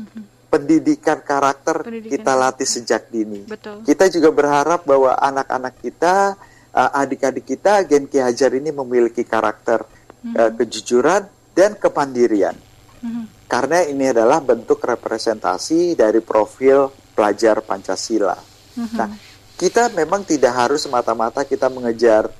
Pendidikan 0.54 1.18
karakter 1.18 1.82
Pendidikan 1.82 2.12
kita 2.14 2.32
latih 2.38 2.68
sejak 2.70 3.02
dini. 3.10 3.42
Betul. 3.42 3.82
Kita 3.82 4.06
juga 4.06 4.30
berharap 4.30 4.86
bahwa 4.86 5.18
anak-anak 5.18 5.74
kita, 5.82 6.38
uh, 6.70 6.90
adik-adik 6.94 7.42
kita, 7.42 7.82
Gen 7.82 8.06
Ki 8.06 8.22
Hajar 8.22 8.54
ini 8.54 8.70
memiliki 8.70 9.26
karakter 9.26 9.82
uh, 10.30 10.50
kejujuran 10.54 11.26
dan 11.50 11.74
kemandirian. 11.74 12.54
Mhm. 13.02 13.50
Karena 13.50 13.82
ini 13.84 14.08
adalah 14.08 14.38
bentuk 14.40 14.80
representasi 14.80 15.98
dari 15.98 16.22
profil 16.22 16.88
pelajar 17.12 17.60
Pancasila. 17.60 18.38
Mhm. 18.78 18.96
Nah, 18.96 19.10
kita 19.54 19.90
memang 19.94 20.22
tidak 20.26 20.54
harus 20.54 20.82
semata-mata 20.82 21.46
kita 21.46 21.70
mengejar 21.70 22.30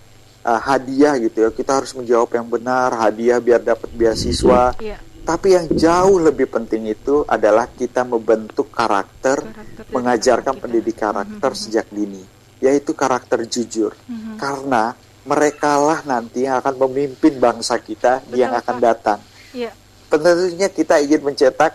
uh, 0.43 0.61
hadiah 0.63 1.19
gitu 1.19 1.47
ya. 1.47 1.51
Kita 1.51 1.83
harus 1.83 1.91
menjawab 1.95 2.31
yang 2.31 2.47
benar, 2.47 2.95
hadiah 2.95 3.39
biar 3.43 3.63
dapat 3.63 3.91
beasiswa. 3.91 4.75
Iya. 4.79 4.99
Tapi 5.25 5.57
yang 5.57 5.67
jauh 5.73 6.21
lebih 6.21 6.53
penting 6.53 6.85
itu 6.85 7.25
adalah 7.25 7.65
kita 7.67 8.05
membentuk 8.05 8.69
karakter, 8.69 9.41
Karakter 9.41 9.85
mengajarkan 9.89 10.55
pendidik 10.61 11.01
karakter 11.01 11.51
Mhm. 11.51 11.59
sejak 11.59 11.89
dini, 11.89 12.21
yaitu 12.61 12.93
karakter 12.93 13.41
jujur. 13.49 13.97
Mhm. 14.05 14.37
Karena 14.37 14.93
merekalah 15.25 16.05
nanti 16.05 16.45
yang 16.45 16.61
akan 16.61 16.77
memimpin 16.77 17.41
bangsa 17.41 17.81
kita 17.81 18.21
yang 18.37 18.53
Betul, 18.53 18.61
akan 18.61 18.77
Pak. 18.77 18.85
datang. 18.85 19.21
Iya. 19.57 19.73
Tentunya 20.07 20.69
kita 20.69 21.01
ingin 21.01 21.23
mencetak 21.25 21.73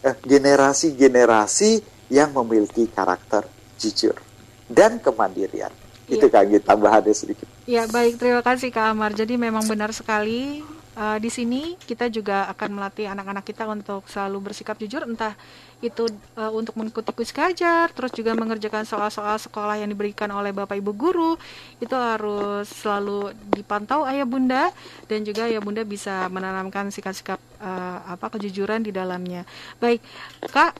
eh, 0.00 0.16
generasi-generasi 0.24 1.84
yang 2.08 2.32
memiliki 2.32 2.88
karakter 2.88 3.44
jujur 3.76 4.16
dan 4.64 4.96
kemandirian. 4.96 5.68
Itu 6.08 6.24
Iya. 6.26 6.40
kan 6.40 6.44
tambahannya 6.74 7.12
sedikit. 7.12 7.44
Ya 7.68 7.84
baik 7.84 8.16
terima 8.16 8.40
kasih 8.40 8.72
Kak 8.72 8.96
Amar. 8.96 9.12
Jadi 9.12 9.36
memang 9.36 9.60
benar 9.62 9.92
sekali 9.92 10.64
eh, 11.00 11.18
di 11.18 11.30
sini 11.32 11.80
kita 11.80 12.12
juga 12.12 12.44
akan 12.52 12.68
melatih 12.76 13.08
anak-anak 13.08 13.44
kita 13.48 13.64
untuk 13.64 14.04
selalu 14.04 14.52
bersikap 14.52 14.76
jujur 14.76 15.08
entah 15.08 15.32
itu 15.80 16.04
eh, 16.36 16.52
untuk 16.52 16.76
mengikuti 16.76 17.08
kuis 17.16 17.32
kajar, 17.32 17.88
terus 17.96 18.12
juga 18.12 18.36
mengerjakan 18.36 18.84
soal-soal 18.84 19.40
sekolah 19.40 19.80
yang 19.80 19.88
diberikan 19.88 20.28
oleh 20.28 20.52
Bapak 20.52 20.76
Ibu 20.76 20.92
guru 20.92 21.40
itu 21.80 21.96
harus 21.96 22.68
selalu 22.68 23.32
dipantau 23.56 24.04
ayah 24.04 24.28
bunda 24.28 24.68
dan 25.08 25.24
juga 25.24 25.48
ayah 25.48 25.64
bunda 25.64 25.80
bisa 25.88 26.28
menanamkan 26.28 26.92
sikap-sikap 26.92 27.40
eh, 27.64 27.98
apa 28.04 28.26
kejujuran 28.36 28.84
di 28.84 28.92
dalamnya. 28.92 29.48
Baik 29.80 30.04
Kak 30.52 30.76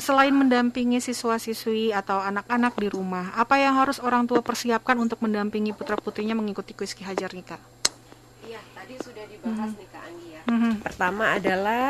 selain 0.00 0.32
mendampingi 0.32 0.96
siswa-siswi 0.96 1.92
atau 1.92 2.16
anak-anak 2.24 2.72
di 2.80 2.88
rumah, 2.88 3.36
apa 3.36 3.60
yang 3.60 3.76
harus 3.76 4.00
orang 4.00 4.24
tua 4.24 4.40
persiapkan 4.40 4.96
untuk 4.96 5.20
mendampingi 5.20 5.76
putra-putrinya 5.76 6.32
mengikuti 6.32 6.72
kuis 6.72 6.96
Ki 6.96 7.04
Hajar 7.04 7.36
nih? 7.36 7.44
Iya, 9.00 9.06
sudah 9.06 9.24
dibahas 9.26 9.70
nih 9.72 9.88
Kak 9.88 10.02
Anggi 10.04 10.28
ya. 10.28 10.42
Mhm. 10.46 10.72
Pertama 10.80 11.24
adalah 11.32 11.84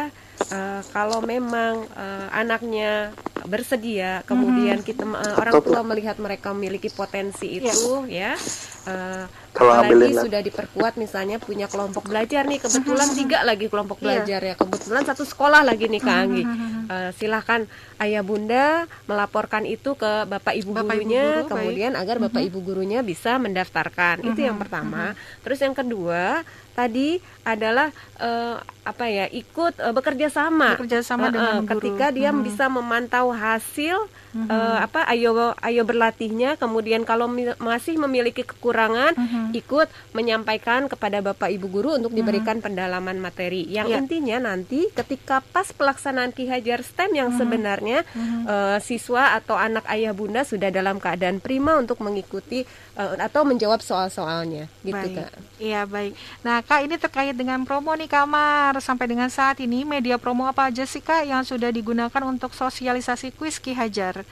eh, 0.48 0.82
kalau 0.88 1.20
memang 1.20 1.74
eh, 1.88 2.28
anaknya 2.32 3.10
bersedia, 3.42 4.22
kemudian 4.22 4.78
kita 4.80 5.02
eh, 5.02 5.34
orang 5.34 5.58
tua 5.58 5.80
melihat 5.82 6.16
mereka 6.16 6.52
memiliki 6.52 6.86
potensi 6.88 7.58
itu 7.58 7.74
ya. 8.06 8.38
Eh, 8.82 9.24
Kalau 9.50 9.74
apalagi 9.76 10.14
lab. 10.14 10.24
sudah 10.24 10.40
diperkuat 10.40 10.94
misalnya 10.94 11.36
punya 11.36 11.66
kelompok 11.66 12.06
belajar 12.06 12.46
nih 12.46 12.56
kebetulan 12.58 13.10
tiga 13.10 13.42
lagi 13.42 13.66
kelompok 13.66 13.98
Iya. 13.98 14.04
belajar 14.22 14.40
ya 14.40 14.54
kebetulan 14.54 15.02
satu 15.02 15.24
sekolah 15.24 15.60
lagi 15.60 15.84
nih 15.86 16.00
Kak 16.00 16.16
Anggi 16.16 16.44
Eh, 16.90 17.10
silahkan 17.14 17.70
ayah 17.98 18.18
bunda 18.20 18.82
melaporkan 19.04 19.62
itu 19.62 19.94
ke 19.94 20.26
bapak 20.26 20.54
ibu 20.56 20.70
Bapak 20.72 20.90
ibu 20.90 21.06
gurunya 21.06 21.22
guru, 21.22 21.38
baik. 21.38 21.50
kemudian 21.52 21.92
agar 21.94 22.16
bapak 22.18 22.42
ibu 22.42 22.58
gurunya 22.60 22.98
bisa 23.00 23.38
mendaftarkan 23.38 24.22
itu 24.24 24.40
yang 24.40 24.56
pertama 24.56 25.14
terus 25.40 25.58
yang 25.58 25.70
kedua 25.70 26.42
tadi 26.80 27.08
adalah 27.42 27.88
eh, 28.16 28.56
apa 28.82 29.04
ya 29.06 29.26
ikut 29.26 29.76
eh, 29.78 29.92
bekerja 29.92 30.28
sama 30.28 30.74
Bekerja 30.74 31.00
sama 31.02 31.28
Eh, 31.28 31.32
dengan 31.32 31.54
eh, 31.54 31.60
guru. 31.60 31.70
ketika 31.70 32.06
dia 32.10 32.30
Mhm. 32.30 32.40
bisa 32.42 32.64
memantau 32.68 33.30
hasil 33.30 33.96
eh, 34.30 34.46
apa 34.78 35.04
ayo 35.08 35.34
ayo 35.58 35.82
berlatihnya 35.82 36.54
kemudian 36.54 37.02
kalau 37.02 37.26
mi- 37.26 37.56
masih 37.58 37.98
memiliki 37.98 38.40
kekurangan 38.42 39.12
Mhm. 39.12 39.44
ikut 39.52 39.88
menyampaikan 40.14 40.86
kepada 40.86 41.18
bapak 41.20 41.50
ibu 41.50 41.66
guru 41.68 41.90
untuk 41.94 42.12
diberikan 42.12 42.58
pendalaman 42.58 43.18
materi 43.18 43.66
yang 43.66 43.86
Ya. 43.86 43.98
intinya 43.98 44.38
nanti 44.46 44.86
ketika 44.92 45.42
pas 45.44 45.66
pelaksanaan 45.70 46.30
Ki 46.30 46.46
Hajar 46.46 46.80
STEM 46.80 47.10
yang 47.12 47.30
sebenarnya 47.32 48.06
eh, 48.46 48.78
siswa 48.80 49.34
atau 49.34 49.56
anak 49.56 49.82
ayah 49.88 50.12
bunda 50.12 50.42
sudah 50.42 50.70
dalam 50.70 50.96
keadaan 50.96 51.38
prima 51.38 51.74
untuk 51.74 51.98
mengikuti 51.98 52.62
eh, 52.92 53.14
atau 53.18 53.42
menjawab 53.42 53.80
soal-soalnya 53.80 54.70
gitu 54.80 54.94
baik. 54.94 55.16
kak 55.16 55.30
Iya 55.58 55.84
baik. 55.84 56.12
Nah 56.40 56.62
kak 56.70 56.86
ini 56.86 56.94
terkait 57.02 57.34
dengan 57.34 57.66
promo 57.66 57.90
nih 57.98 58.06
kamar 58.06 58.78
sampai 58.78 59.10
dengan 59.10 59.26
saat 59.26 59.58
ini 59.58 59.82
media 59.82 60.22
promo 60.22 60.46
apa 60.46 60.70
aja 60.70 60.86
sih 60.86 61.02
kak 61.02 61.26
yang 61.26 61.42
sudah 61.42 61.74
digunakan 61.74 62.22
untuk 62.22 62.54
sosialisasi 62.54 63.34
kuis 63.34 63.58
Ki 63.58 63.74
Hajar? 63.74 64.22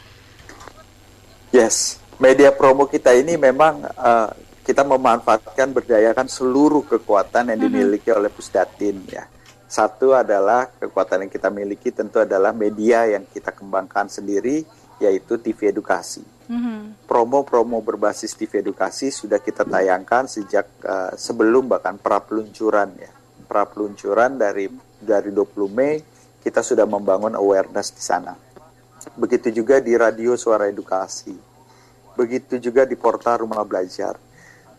Yes, 1.51 1.99
media 2.22 2.55
promo 2.55 2.86
kita 2.86 3.11
ini 3.18 3.34
memang 3.34 3.82
eh, 3.91 4.30
kita 4.62 4.86
memanfaatkan 4.86 5.74
berdayakan 5.74 6.30
seluruh 6.30 6.86
kekuatan 6.86 7.51
yang 7.51 7.59
dimiliki 7.59 8.14
oleh 8.14 8.30
Pusdatin 8.30 9.03
ya. 9.11 9.26
Satu 9.66 10.14
adalah 10.14 10.70
kekuatan 10.78 11.26
yang 11.26 11.32
kita 11.34 11.51
miliki 11.51 11.91
tentu 11.91 12.22
adalah 12.22 12.55
media 12.55 13.03
yang 13.18 13.26
kita 13.26 13.51
kembangkan 13.51 14.07
sendiri 14.07 14.62
yaitu 14.99 15.38
TV 15.38 15.70
edukasi. 15.70 16.22
Mhm. 16.49 17.07
Promo-promo 17.07 17.78
berbasis 17.84 18.34
TV 18.34 18.64
edukasi 18.64 19.12
sudah 19.12 19.38
kita 19.38 19.62
tayangkan 19.62 20.26
sejak 20.26 20.66
eh, 20.82 21.12
sebelum 21.14 21.70
bahkan 21.70 21.96
pra 21.96 22.18
peluncuran 22.22 22.94
ya. 22.99 23.12
Pra 23.49 23.64
peluncuran 23.64 24.36
dari 24.36 24.68
dari 24.99 25.30
20 25.30 25.70
Mei 25.70 26.03
kita 26.42 26.62
sudah 26.62 26.84
membangun 26.84 27.34
awareness 27.36 27.94
di 27.94 28.03
sana. 28.03 28.34
Begitu 29.14 29.62
juga 29.62 29.78
di 29.78 29.94
radio 29.94 30.34
Suara 30.34 30.66
Edukasi. 30.66 31.34
Begitu 32.18 32.59
juga 32.59 32.82
di 32.82 32.99
portal 32.99 33.46
Rumah 33.46 33.62
Belajar. 33.62 34.18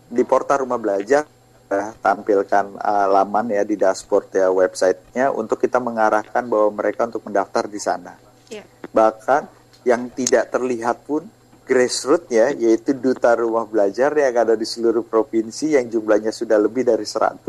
Di 0.09 0.24
portal 0.28 0.67
Rumah 0.67 0.80
Belajar 0.82 1.24
eh, 1.70 1.89
tampilkan 2.01 2.65
eh, 2.76 3.07
laman 3.07 3.53
ya 3.53 3.63
di 3.63 3.78
dashboard 3.78 4.28
ya 4.34 4.49
websitenya 4.49 5.32
untuk 5.32 5.61
kita 5.61 5.78
mengarahkan 5.78 6.43
bahwa 6.49 6.70
mereka 6.74 7.07
untuk 7.07 7.24
mendaftar 7.24 7.70
di 7.70 7.80
sana. 7.80 8.17
Iya. 8.49 8.65
Bahkan 8.89 9.59
yang 9.88 10.11
tidak 10.11 10.51
terlihat 10.51 11.03
pun 11.03 11.27
grassroots 11.63 12.34
ya, 12.34 12.49
yaitu 12.51 12.97
duta 12.97 13.38
rumah 13.38 13.63
belajar 13.69 14.09
yang 14.17 14.34
ada 14.34 14.57
di 14.57 14.65
seluruh 14.65 15.05
provinsi 15.05 15.77
yang 15.77 15.86
jumlahnya 15.86 16.34
sudah 16.34 16.57
lebih 16.57 16.82
dari 16.82 17.05
100, 17.05 17.39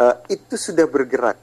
eh, 0.00 0.16
itu 0.32 0.54
sudah 0.56 0.88
bergerak. 0.88 1.38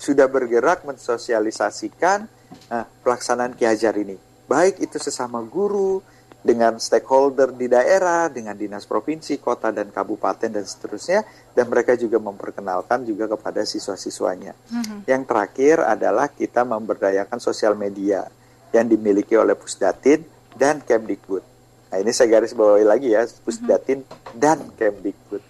Sudah 0.00 0.26
bergerak 0.26 0.82
mensosialisasikan 0.82 2.26
eh, 2.50 2.86
pelaksanaan 3.06 3.54
Ki 3.54 3.62
Hajar 3.62 3.94
ini. 3.94 4.18
Baik 4.50 4.82
itu 4.82 4.98
sesama 4.98 5.38
guru, 5.46 6.02
dengan 6.40 6.80
stakeholder 6.80 7.52
di 7.52 7.68
daerah, 7.68 8.32
dengan 8.32 8.56
dinas 8.56 8.88
provinsi, 8.88 9.36
kota, 9.38 9.68
dan 9.70 9.92
kabupaten, 9.92 10.48
dan 10.48 10.64
seterusnya. 10.64 11.20
Dan 11.52 11.68
mereka 11.68 11.94
juga 12.00 12.16
memperkenalkan 12.16 13.04
juga 13.04 13.28
kepada 13.28 13.60
siswa-siswanya. 13.62 14.56
Yang 15.04 15.22
terakhir 15.28 15.84
adalah 15.84 16.32
kita 16.32 16.64
memberdayakan 16.64 17.38
sosial 17.38 17.76
media 17.76 18.24
yang 18.70 18.86
dimiliki 18.86 19.34
oleh 19.34 19.54
Pusdatin 19.58 20.22
dan 20.54 20.82
Kemdikbud. 20.82 21.42
Nah 21.90 21.98
ini 21.98 22.14
saya 22.14 22.38
garis 22.38 22.54
bawahi 22.54 22.86
lagi 22.86 23.10
ya, 23.10 23.26
Pusdatin 23.42 24.06
dan 24.34 24.62
Kemdikbud. 24.78 25.42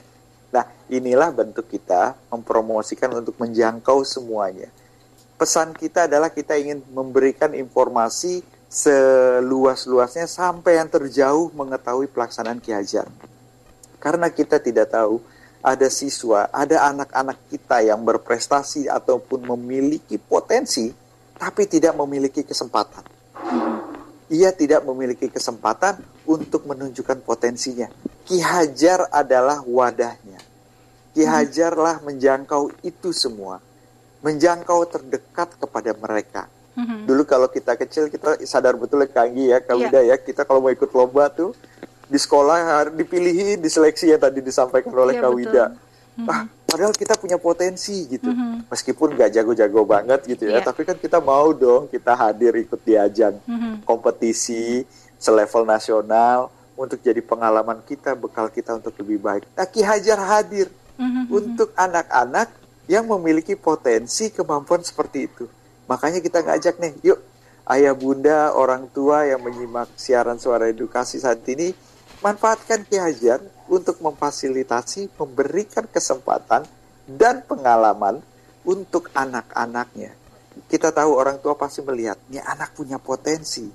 Nah 0.50 0.64
inilah 0.88 1.30
bentuk 1.30 1.68
kita 1.68 2.16
mempromosikan 2.32 3.12
untuk 3.12 3.36
menjangkau 3.36 4.02
semuanya. 4.02 4.72
Pesan 5.40 5.72
kita 5.72 6.04
adalah 6.04 6.28
kita 6.28 6.56
ingin 6.56 6.84
memberikan 6.92 7.56
informasi 7.56 8.44
seluas-luasnya 8.70 10.30
sampai 10.30 10.78
yang 10.78 10.86
terjauh 10.86 11.50
mengetahui 11.56 12.06
pelaksanaan 12.12 12.62
Ki 12.62 12.70
Hajar. 12.70 13.08
Karena 13.98 14.30
kita 14.30 14.62
tidak 14.62 14.94
tahu 14.94 15.20
ada 15.60 15.88
siswa, 15.92 16.48
ada 16.48 16.88
anak-anak 16.88 17.36
kita 17.52 17.84
yang 17.84 18.00
berprestasi 18.00 18.88
ataupun 18.88 19.44
memiliki 19.44 20.16
potensi, 20.16 20.88
tapi 21.40 21.64
tidak 21.64 21.96
memiliki 21.96 22.44
kesempatan. 22.44 23.00
Ia 24.30 24.52
tidak 24.52 24.84
memiliki 24.84 25.26
kesempatan 25.26 25.98
untuk 26.28 26.68
menunjukkan 26.68 27.24
potensinya. 27.24 27.88
Ki 28.28 28.38
Hajar 28.38 29.08
adalah 29.10 29.64
wadahnya. 29.64 30.38
Ki 31.16 31.24
Hajarlah 31.26 32.04
menjangkau 32.04 32.70
itu 32.84 33.10
semua. 33.10 33.58
Menjangkau 34.20 34.84
terdekat 34.86 35.56
kepada 35.56 35.96
mereka. 35.96 36.44
Dulu 36.80 37.26
kalau 37.28 37.48
kita 37.50 37.76
kecil 37.76 38.08
kita 38.08 38.40
sadar 38.48 38.72
betul 38.78 39.04
ya 39.04 39.08
Kak 39.10 39.24
Anggi 39.26 39.44
ya, 39.52 39.58
Kak 39.60 39.74
Iya. 39.76 39.84
Wida 39.90 40.00
ya, 40.06 40.16
kita 40.16 40.48
kalau 40.48 40.64
mau 40.64 40.72
ikut 40.72 40.88
lomba 40.96 41.28
tuh 41.28 41.52
di 42.08 42.16
sekolah 42.16 42.88
dipilihin, 42.94 43.60
diseleksi 43.60 44.08
yang 44.08 44.22
tadi 44.22 44.40
disampaikan 44.40 44.88
oleh 44.94 45.18
Iya, 45.18 45.22
Kak 45.24 45.30
betul. 45.34 45.40
Wida. 45.44 45.64
Ah, 46.30 46.44
padahal 46.70 46.94
kita 46.94 47.18
punya 47.18 47.36
potensi 47.36 48.06
gitu. 48.06 48.30
Meskipun 48.70 49.18
nggak 49.18 49.30
jago-jago 49.34 49.82
banget 49.82 50.20
gitu 50.24 50.46
ya, 50.46 50.62
Iya. 50.62 50.64
tapi 50.64 50.86
kan 50.86 50.94
kita 50.94 51.18
mau 51.18 51.50
dong 51.50 51.90
kita 51.90 52.14
hadir 52.14 52.54
ikut 52.54 52.80
di 52.80 52.94
ajang 52.94 53.36
kompetisi 53.82 54.86
selevel 55.18 55.66
nasional 55.66 56.48
untuk 56.78 57.02
jadi 57.02 57.20
pengalaman 57.20 57.82
kita, 57.84 58.16
bekal 58.16 58.48
kita 58.48 58.78
untuk 58.78 58.96
lebih 58.96 59.20
baik. 59.20 59.42
Nah, 59.52 59.66
Ki 59.68 59.84
Hajar 59.84 60.16
hadir 60.16 60.70
untuk 61.28 61.74
anak-anak 61.76 62.48
yang 62.86 63.04
memiliki 63.04 63.52
potensi 63.54 64.32
kemampuan 64.32 64.80
seperti 64.80 65.28
itu. 65.28 65.44
Makanya 65.84 66.22
kita 66.22 66.40
ngajak 66.40 66.74
nih, 66.78 66.92
yuk 67.04 67.18
ayah 67.68 67.92
bunda, 67.92 68.50
orang 68.52 68.88
tua 68.90 69.28
yang 69.28 69.40
menyimak 69.40 69.90
siaran 69.94 70.40
suara 70.40 70.66
edukasi 70.66 71.20
saat 71.20 71.42
ini, 71.46 71.70
manfaatkan 72.20 72.84
Ki 72.84 73.00
Hajar 73.00 73.40
untuk 73.68 74.00
memfasilitasi, 74.00 75.12
memberikan 75.16 75.88
kesempatan 75.88 76.64
dan 77.08 77.42
pengalaman 77.44 78.20
untuk 78.64 79.08
anak-anaknya. 79.16 80.12
Kita 80.68 80.92
tahu 80.92 81.16
orang 81.16 81.40
tua 81.40 81.56
pasti 81.56 81.80
melihat, 81.80 82.20
ini 82.28 82.38
anak 82.42 82.76
punya 82.76 83.00
potensi, 83.00 83.66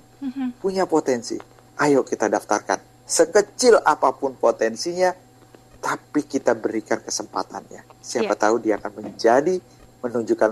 punya 0.62 0.86
potensi. 0.86 1.36
Ayo 1.82 2.06
kita 2.06 2.30
daftarkan. 2.30 3.04
Sekecil 3.04 3.78
apa 3.82 4.14
pun 4.14 4.34
potensinya, 4.38 5.12
tapi 5.82 6.24
kita 6.24 6.54
berikan 6.56 7.02
kesempatannya. 7.02 7.84
Siapa 8.00 8.34
Iya. 8.34 8.42
tahu 8.42 8.56
dia 8.62 8.74
akan 8.80 8.92
menjadi 9.02 9.54
menunjukkan 10.02 10.50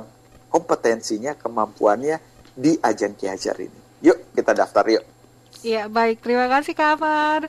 kompetensinya, 0.50 1.34
kemampuannya 1.38 2.18
di 2.54 2.78
ajang 2.78 3.14
Ki 3.18 3.26
Hajar 3.30 3.58
ini. 3.58 3.80
Yuk 4.04 4.34
kita 4.36 4.52
daftar 4.52 4.84
yuk. 4.90 5.04
Iya 5.62 5.78
baik, 5.96 6.16
terima 6.24 6.46
kasih 6.52 6.72
Kak 6.78 6.88
Amar. 6.98 7.40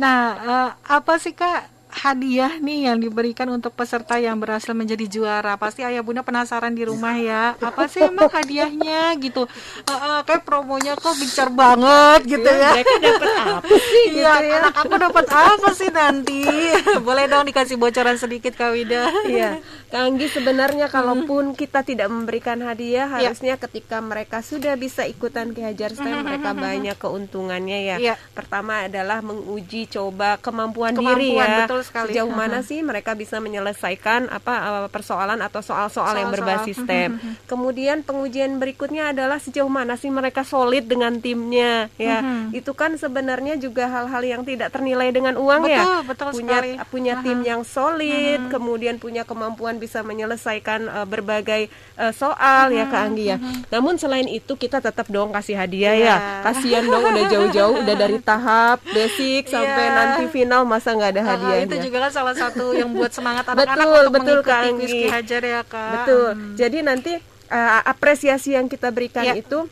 Nah, 0.00 0.18
eh, 0.48 0.68
apa 0.96 1.12
sih 1.22 1.32
Kak 1.40 1.58
hadiah 2.02 2.58
nih 2.58 2.90
yang 2.90 2.98
diberikan 2.98 3.46
untuk 3.46 3.70
peserta 3.72 4.18
yang 4.18 4.34
berhasil 4.36 4.74
menjadi 4.74 5.06
juara? 5.06 5.54
Pasti 5.54 5.86
ayah 5.86 6.02
bunda 6.02 6.20
penasaran 6.20 6.74
di 6.74 6.82
rumah 6.82 7.14
ya. 7.14 7.54
Apa 7.56 7.86
sih 7.86 8.02
emang 8.02 8.26
hadiahnya 8.26 9.14
gitu? 9.16 9.46
Eh, 9.86 9.92
eh, 9.92 10.20
kayak 10.26 10.42
promonya 10.42 10.98
kok 10.98 11.14
bicar 11.14 11.46
banget 11.48 12.26
gitu 12.26 12.42
ya. 12.42 12.74
mereka 12.74 12.96
dapat 12.98 13.30
apa 13.38 13.74
sih 13.78 14.02
gitu 14.10 14.18
Iya, 14.18 14.32
ya 14.42 14.54
anak 14.60 14.74
aku 14.76 14.94
dapat 14.98 15.26
apa 15.30 15.68
sih 15.72 15.90
nanti? 15.90 16.42
Boleh 17.06 17.24
dong 17.26 17.46
dikasih 17.46 17.78
bocoran 17.78 18.18
sedikit 18.18 18.52
Kak 18.52 18.74
Wida? 18.74 19.06
Iya, 19.22 19.62
Kak 19.88 20.02
Anggi 20.02 20.26
sebenarnya 20.26 20.90
kalaupun 20.90 21.54
kita 21.54 21.86
tidak 21.86 22.10
memberikan 22.10 22.58
hadiah, 22.60 23.06
Iya. 23.12 23.30
harusnya 23.30 23.54
ketika 23.56 24.02
mereka 24.02 24.42
sudah 24.42 24.74
bisa 24.74 25.06
ikutan 25.06 25.54
Ki 25.54 25.62
Hajar 25.62 25.94
STEM, 25.94 26.26
mereka 26.26 26.50
banyak 26.50 26.98
keuntungannya 26.98 27.78
ya. 27.84 27.96
Iya. 28.00 28.14
Pertama 28.34 28.90
adalah 28.90 29.22
menguji 29.22 29.86
coba 29.86 30.34
kemampuan, 30.36 30.92
Kemampuan, 30.92 31.14
diri 31.14 31.38
ya. 31.38 31.62
betul 31.62 31.80
sekali. 31.92 32.08
Sejauh 32.10 32.32
mana 32.32 32.58
sih 32.60 32.80
mereka 32.80 33.12
bisa 33.12 33.36
menyelesaikan 33.36 34.26
apa 34.26 34.54
eh, 34.56 34.88
persoalan 34.88 35.36
atau 35.38 35.60
soal-soal 35.60 36.16
yang 36.16 36.32
berbasis 36.32 36.80
STEM. 36.80 37.20
Kemudian 37.44 38.00
pengujian 38.00 38.56
berikutnya 38.56 39.12
adalah 39.12 39.36
sejauh 39.36 39.68
mana 39.68 39.94
sih 39.94 40.08
mereka 40.08 40.40
solid 40.42 40.84
dengan 40.84 41.18
timnya 41.18 41.92
ya. 41.94 42.24
Itu 42.50 42.72
kan 42.72 42.96
sebenarnya 42.96 43.54
juga 43.56 43.86
hal-hal 43.86 44.22
yang 44.22 44.42
tidak 44.42 44.72
ternilai 44.72 45.10
dengan 45.10 45.36
uang 45.36 45.62
Betul, 45.62 45.76
ya. 45.92 46.00
betul 46.02 46.28
punya 46.32 46.56
sekali. 46.56 46.70
punya 46.88 47.14
tim 47.20 47.38
yang 47.42 47.62
solid, 47.62 48.40
kemudian 48.48 48.96
punya 48.96 49.22
kemampuan 49.22 49.76
bisa 49.76 50.00
menyelesaikan 50.00 50.80
uh, 50.86 51.04
berbagai 51.04 51.68
uh, 51.96 52.10
soal 52.10 52.70
ya 52.70 52.86
Kak 52.86 53.02
Anggi 53.04 53.24
ya. 53.26 53.36
Namun 53.68 53.98
selain 53.98 54.24
itu 54.24 54.54
kita 54.54 54.80
tetap 54.80 55.06
dong 55.08 55.30
kasih 55.30 55.54
hadiah 55.54 55.92
Iya. 55.92 56.06
ya. 56.06 56.16
Kasihan 56.42 56.84
dong 56.84 57.04
udah 57.04 57.24
jauh-jauh 57.26 57.74
udah 57.78 57.94
dari 57.94 58.16
tahap 58.18 58.78
basic 58.86 59.44
sampai 59.46 59.84
Iya. 59.84 59.94
nanti 59.94 60.22
final 60.30 60.62
masa 60.62 60.92
nggak 60.92 61.10
ada 61.10 61.20
Ah, 61.20 61.28
hadiahnya. 61.34 61.66
itu 61.66 61.76
juga 61.82 61.98
kan 62.06 62.12
salah 62.12 62.34
satu 62.34 62.64
yang 62.72 62.90
buat 62.90 63.10
semangat 63.10 63.44
anak-anak 63.52 63.76
Betul, 63.76 63.92
untuk 63.98 64.12
betul, 64.12 64.38
mengikuti 64.40 64.48
Kak. 64.48 64.62
Ki 64.86 65.00
Hajar 65.08 65.42
ya 65.42 65.60
kak. 65.62 65.90
Betul. 65.94 66.28
Hmm. 66.32 66.54
Jadi 66.54 66.78
nanti 66.80 67.12
uh, 67.48 67.80
apresiasi 67.84 68.54
yang 68.54 68.66
kita 68.66 68.88
berikan 68.88 69.24
Ya. 69.24 69.34
itu 69.34 69.66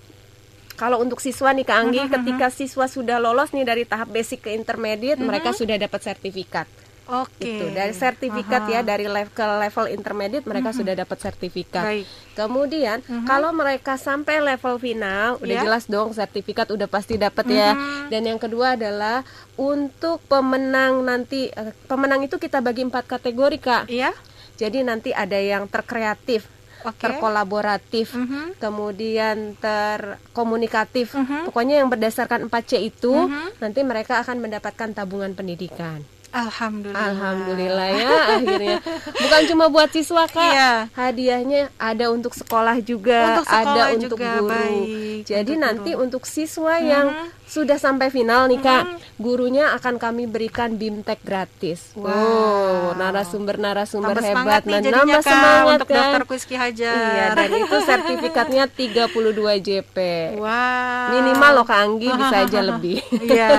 kalau 0.74 0.96
untuk 0.96 1.20
siswa 1.20 1.52
nih 1.52 1.68
Kak 1.68 1.76
Anggi, 1.76 2.00
Mhm, 2.00 2.08
ketika 2.08 2.48
siswa 2.48 2.88
sudah 2.88 3.20
lolos 3.20 3.52
nih 3.52 3.68
dari 3.68 3.84
tahap 3.84 4.08
basic 4.08 4.48
ke 4.48 4.56
intermediate, 4.56 5.20
mereka 5.20 5.52
sudah 5.52 5.76
dapat 5.76 6.00
sertifikat. 6.00 6.64
Oke. 7.10 7.42
Itu 7.42 7.66
dari 7.74 7.90
sertifikat 7.90 8.70
Aha. 8.70 8.72
ya 8.72 8.80
dari 8.80 9.10
level 9.10 9.34
ke 9.34 9.42
level 9.42 9.86
intermediate 9.90 10.46
mereka 10.46 10.70
sudah 10.70 10.94
dapat 10.94 11.18
sertifikat. 11.18 11.82
Baik. 11.82 12.06
Kemudian 12.38 13.02
kalau 13.26 13.50
mereka 13.50 13.98
sampai 13.98 14.38
level 14.38 14.78
final 14.78 15.42
udah 15.42 15.56
Ya. 15.58 15.62
jelas 15.66 15.90
dong 15.90 16.14
sertifikat 16.14 16.70
udah 16.70 16.86
pasti 16.86 17.18
dapat 17.18 17.50
ya. 17.50 17.74
Dan 18.06 18.30
yang 18.30 18.38
kedua 18.38 18.78
adalah 18.78 19.26
untuk 19.58 20.22
pemenang 20.24 21.02
nanti 21.02 21.50
eh, 21.50 21.74
pemenang 21.90 22.22
itu 22.22 22.38
kita 22.38 22.62
bagi 22.62 22.86
empat 22.86 23.10
kategori 23.10 23.58
Kak. 23.58 23.84
Iya. 23.90 24.14
Jadi 24.54 24.84
nanti 24.84 25.10
ada 25.10 25.40
yang 25.40 25.66
terkreatif, 25.66 26.44
Oke. 26.84 27.00
terkolaboratif, 27.00 28.12
Mhm. 28.12 28.60
kemudian 28.60 29.56
terkomunikatif. 29.56 31.16
Mhm. 31.16 31.48
Pokoknya 31.50 31.80
yang 31.80 31.88
berdasarkan 31.88 32.46
4C 32.46 32.76
itu 32.78 33.10
Mhm. 33.12 33.58
nanti 33.58 33.80
mereka 33.82 34.20
akan 34.20 34.38
mendapatkan 34.38 34.92
tabungan 34.92 35.32
pendidikan. 35.34 36.04
Alhamdulillah. 36.30 37.06
Alhamdulillah 37.10 37.88
ya 37.90 38.10
akhirnya. 38.38 38.78
Bukan 39.12 39.42
cuma 39.50 39.66
buat 39.66 39.90
siswa 39.90 40.24
Kak. 40.24 40.38
Iya. 40.46 40.72
Hadiahnya 40.94 41.60
ada 41.74 42.06
untuk 42.08 42.32
sekolah 42.32 42.78
juga, 42.80 43.34
Untuk 43.34 43.46
sekolah 43.50 43.66
ada 43.66 43.82
untuk 43.98 44.14
juga, 44.14 44.30
guru. 44.38 44.46
baik, 44.46 45.18
Jadi 45.26 45.52
untuk 45.52 45.64
nanti 45.66 45.90
guru. 45.90 46.02
untuk 46.06 46.22
siswa 46.24 46.74
yang 46.78 47.06
sudah 47.50 47.82
sampai 47.82 48.14
final 48.14 48.46
nih 48.46 48.62
Kak, 48.62 48.84
gurunya 49.18 49.74
akan 49.74 49.98
kami 49.98 50.30
berikan 50.30 50.78
BIMTEK 50.78 51.18
gratis. 51.26 51.90
Wow. 51.98 52.06
Oh, 52.14 52.86
narasumber-narasumber 52.94 54.22
hebat 54.22 54.62
nih 54.62 54.78
Nah, 54.78 54.80
jadinya 54.86 55.02
nambah 55.02 55.22
kak 55.26 55.34
semangat 55.34 55.66
untuk 55.66 55.88
kan. 55.90 55.96
daftar 55.98 56.22
kuis 56.30 56.44
Ki 56.46 56.54
Hajar. 56.54 56.94
Iya, 56.94 57.26
dan 57.34 57.50
itu 57.58 57.76
sertifikatnya 57.82 58.64
32 58.70 59.66
JP. 59.66 59.96
Wow. 60.38 61.06
Minimal 61.10 61.50
loh 61.58 61.66
Kak 61.66 61.80
Anggi 61.82 62.08
bisa 62.08 62.36
aja 62.46 62.60
lebih. 62.70 62.98
Iya. 63.18 63.50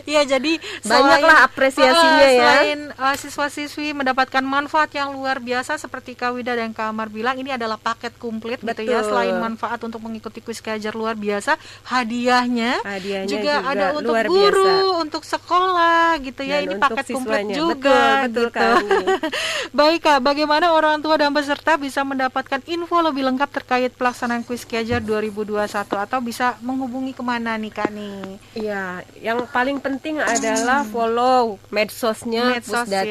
Iya, 0.00 0.26
jadi 0.26 0.58
Banyaklah 0.82 1.44
apresiasinya 1.46 2.26
eh, 2.26 2.34
ya. 2.34 2.40
Selain 2.40 2.80
eh, 2.90 3.16
siswa-siswi 3.20 3.92
mendapatkan 3.94 4.42
manfaat 4.42 4.90
yang 4.96 5.12
luar 5.14 5.38
biasa 5.38 5.76
seperti 5.76 6.16
Kak 6.16 6.34
Wida 6.34 6.56
dan 6.56 6.72
Kak 6.72 6.90
Amar 6.90 7.12
bilang 7.12 7.36
ini 7.38 7.54
adalah 7.54 7.76
paket 7.76 8.16
komplit 8.16 8.58
gitu 8.64 8.82
ya. 8.82 9.04
Betul. 9.04 9.08
Selain 9.12 9.36
manfaat 9.38 9.80
untuk 9.84 10.00
mengikuti 10.02 10.40
kuis 10.42 10.58
Ki 10.64 10.72
Hajar 10.72 10.96
luar 10.96 11.14
biasa, 11.14 11.60
hadiahnya, 12.20 12.72
Hadiahnya 12.84 13.26
juga, 13.26 13.54
juga 13.56 13.70
ada 13.72 13.86
untuk 13.96 14.12
luar 14.12 14.26
guru, 14.26 14.68
biasa. 14.68 15.00
untuk 15.00 15.22
sekolah 15.24 16.04
gitu 16.20 16.42
ya. 16.44 16.60
Dan 16.60 16.64
ini 16.66 16.74
paket 16.76 17.06
komplit 17.08 17.44
juga 17.48 17.80
Betul, 17.80 18.20
betul, 18.20 18.28
gitu. 18.28 18.42
Kak 18.50 18.68
Anggi. 18.76 19.04
Baik 19.80 20.00
Kak, 20.02 20.18
bagaimana 20.20 20.66
orang 20.70 21.00
tua 21.00 21.16
dan 21.16 21.32
peserta 21.32 21.72
bisa 21.76 22.00
mendapatkan 22.02 22.60
info 22.66 22.96
lebih 23.00 23.24
lengkap 23.24 23.48
terkait 23.50 23.90
pelaksanaan 23.90 24.42
kuis 24.42 24.62
Ki 24.62 24.76
Hajar 24.76 25.00
2021 25.00 25.64
atau 25.72 26.18
bisa 26.20 26.60
menghubungi 26.60 27.12
ke 27.12 27.22
mana 27.22 27.56
nih 27.56 27.72
Kak 27.72 27.88
nih? 27.88 28.20
Iya, 28.54 28.84
yang 29.16 29.46
paling 29.46 29.78
penting 29.78 30.20
adalah 30.20 30.84
follow 30.84 31.56
medsosnya 31.70 32.52
Medsos 32.52 32.84
Pusdatin, 32.84 33.08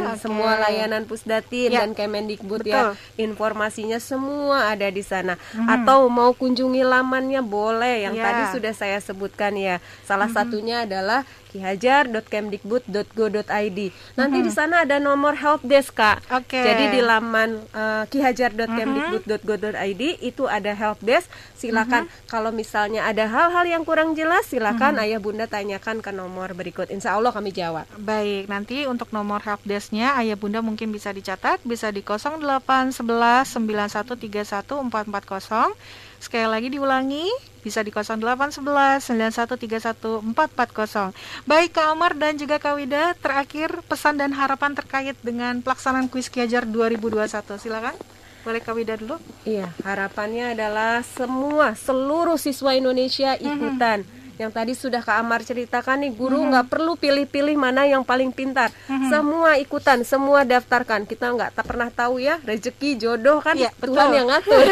ya, 0.00 0.12
oke. 0.12 0.20
semua 0.20 0.50
layanan 0.60 1.02
Pusdatin 1.02 1.68
Ya, 1.68 1.82
dan 1.82 1.90
Kemendikbud 1.92 2.62
betul. 2.62 2.70
ya. 2.70 2.94
Informasinya 3.16 3.98
semua 3.98 4.70
ada 4.70 4.86
di 4.86 5.02
sana. 5.02 5.34
Atau 5.64 6.06
mau 6.06 6.30
kunjungi 6.32 6.82
lamannya 6.82 7.40
boleh 7.40 8.04
yang 8.04 8.14
Ya. 8.14 8.24
tadi 8.24 8.42
sudah 8.52 8.76
saya 8.76 9.00
sebutkan 9.00 9.56
ya. 9.56 9.80
Salah 10.04 10.28
satunya 10.28 10.84
adalah 10.84 11.24
kihajar.kemdikbud.go.id. 11.52 13.80
Nanti 14.16 14.40
di 14.40 14.48
sana 14.48 14.88
ada 14.88 14.96
nomor 14.96 15.36
help 15.36 15.60
desk, 15.64 15.96
Kak. 15.96 16.20
Oke. 16.32 16.64
Jadi 16.64 16.96
di 16.96 17.00
laman 17.04 17.60
uh, 17.76 18.08
kihajar.kemdikbud.go.id 18.08 20.02
itu 20.24 20.48
ada 20.48 20.72
help 20.72 20.96
desk. 21.04 21.28
Silakan 21.52 22.08
kalau 22.26 22.48
misalnya 22.48 23.04
ada 23.04 23.28
hal-hal 23.28 23.68
yang 23.68 23.84
kurang 23.84 24.16
jelas, 24.16 24.48
silakan 24.48 24.96
ayah 25.04 25.20
bunda 25.20 25.44
tanyakan 25.44 26.00
ke 26.00 26.08
nomor 26.08 26.56
berikut. 26.56 26.88
Insya 26.88 27.20
Allah 27.20 27.28
kami 27.32 27.52
jawab. 27.52 27.84
Baik, 28.00 28.48
nanti 28.48 28.88
untuk 28.88 29.12
nomor 29.12 29.44
helpdesk-nya 29.44 30.16
Ayah 30.16 30.40
Bunda 30.40 30.64
mungkin 30.64 30.88
bisa 30.90 31.12
dicatat 31.12 31.60
bisa 31.62 31.92
di 31.92 32.00
0811 32.00 33.60
9131 33.60 34.88
440. 34.88 35.76
Sekali 36.22 36.46
lagi 36.48 36.70
diulangi 36.72 37.51
bisa 37.62 37.80
di 37.80 37.94
0811 37.94 39.14
9131 39.14 40.20
440. 40.34 41.14
Baik 41.46 41.70
Kak 41.78 41.86
Amar 41.94 42.12
dan 42.18 42.34
juga 42.34 42.58
Kak 42.58 42.74
Wida, 42.76 43.14
terakhir 43.16 43.86
pesan 43.86 44.18
dan 44.18 44.34
harapan 44.34 44.74
terkait 44.74 45.14
dengan 45.22 45.62
pelaksanaan 45.62 46.10
kuis 46.10 46.26
Ki 46.26 46.42
Hajar 46.42 46.66
2021. 46.66 47.56
Silakan. 47.62 47.94
Boleh 48.42 48.58
Kak 48.58 48.74
Wida 48.74 48.98
dulu? 48.98 49.22
Iya, 49.46 49.70
harapannya 49.86 50.58
adalah 50.58 51.06
semua 51.06 51.78
seluruh 51.78 52.34
siswa 52.34 52.74
Indonesia 52.74 53.38
ikutan. 53.38 54.02
Yang 54.36 54.50
tadi 54.52 54.72
sudah 54.72 55.00
Kak 55.00 55.18
Amar 55.18 55.40
ceritakan 55.40 56.02
nih, 56.02 56.12
guru 56.12 56.40
nggak 56.42 56.66
perlu 56.66 56.96
pilih-pilih 56.96 57.54
mana 57.54 57.84
yang 57.84 58.00
paling 58.00 58.32
pintar. 58.32 58.72
Semua 59.06 59.56
ikutan, 59.56 60.00
semua 60.02 60.42
daftarkan. 60.42 61.04
Kita 61.04 61.30
nggak 61.30 61.52
tak 61.52 61.64
pernah 61.64 61.88
tahu 61.88 62.16
ya 62.16 62.40
rezeki 62.40 62.96
jodoh 62.96 63.38
kan 63.38 63.54
Tuhan 63.54 63.68
betul. 63.76 64.16
yang 64.16 64.26
ngatur. 64.26 64.64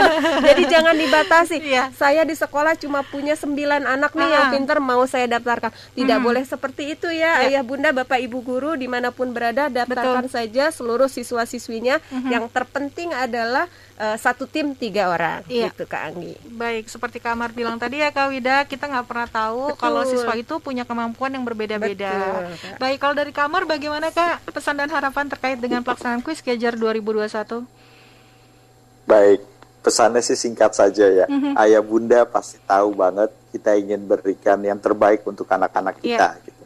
Jadi 0.48 0.62
jangan 0.66 0.94
dibatasi. 0.94 1.56
Iya. 1.60 1.90
Saya 1.92 2.22
di 2.22 2.32
sekolah 2.32 2.78
cuma 2.78 3.02
punya 3.02 3.34
sembilan 3.34 3.84
anak 3.84 4.14
nih 4.14 4.28
yang 4.28 4.44
Ah. 4.48 4.52
pintar 4.54 4.78
mau 4.78 5.02
saya 5.04 5.26
daftarkan. 5.26 5.74
Tidak 5.92 6.18
boleh 6.20 6.46
seperti 6.46 6.94
itu 6.94 7.10
ya, 7.10 7.42
ayah 7.42 7.60
bunda, 7.60 7.90
bapak 7.90 8.22
ibu 8.22 8.38
guru 8.38 8.74
di 8.74 8.86
mana 8.86 9.10
pun 9.10 9.30
berada 9.30 9.66
daftarkan 9.66 10.30
saja 10.30 10.70
seluruh 10.70 11.06
siswa-siswinya. 11.06 11.98
Yang 12.28 12.48
terpenting 12.50 13.10
adalah 13.10 13.66
eh, 13.98 14.16
satu 14.16 14.46
tim 14.46 14.72
tiga 14.78 15.10
orang. 15.10 15.42
Iya. 15.50 15.74
Gitu 15.74 15.84
Kak 15.90 16.02
Anggi. 16.14 16.32
Baik, 16.46 16.86
seperti 16.86 17.18
Kak 17.18 17.34
Amar 17.34 17.50
bilang 17.50 17.76
tadi 17.76 17.98
ya 17.98 18.14
Kak 18.14 18.30
Wida, 18.30 18.64
kita 18.64 18.86
nggak 18.86 19.06
pernah 19.10 19.28
tahu 19.28 19.74
Betul. 19.74 19.82
kalau 19.82 20.02
siswa 20.06 20.34
itu 20.38 20.54
punya 20.62 20.86
kemampuan 20.86 21.34
yang 21.34 21.42
berbeda-beda. 21.42 22.46
Baik, 22.78 23.02
kalau 23.02 23.14
dari 23.18 23.34
Kak 23.34 23.50
Amar 23.50 23.66
bagaimana 23.66 24.14
Kak 24.14 24.46
pesan 24.54 24.78
dan 24.78 24.88
harapan 24.88 25.26
terkait 25.26 25.58
dengan 25.58 25.82
pelaksanaan 25.82 26.22
kuis 26.22 26.38
Ki 26.38 26.54
Hajar 26.54 26.78
2021? 26.78 27.66
Baik, 29.08 29.40
pesannya 29.82 30.22
sih 30.22 30.38
singkat 30.38 30.76
saja 30.76 31.06
ya. 31.08 31.26
Ayah 31.58 31.82
bunda 31.82 32.22
pasti 32.28 32.60
tahu 32.62 32.94
banget 32.94 33.32
kita 33.50 33.74
ingin 33.74 34.04
berikan 34.04 34.60
yang 34.60 34.76
terbaik 34.76 35.24
untuk 35.24 35.48
anak-anak 35.48 35.98
kita. 35.98 36.36
Gitu. 36.44 36.64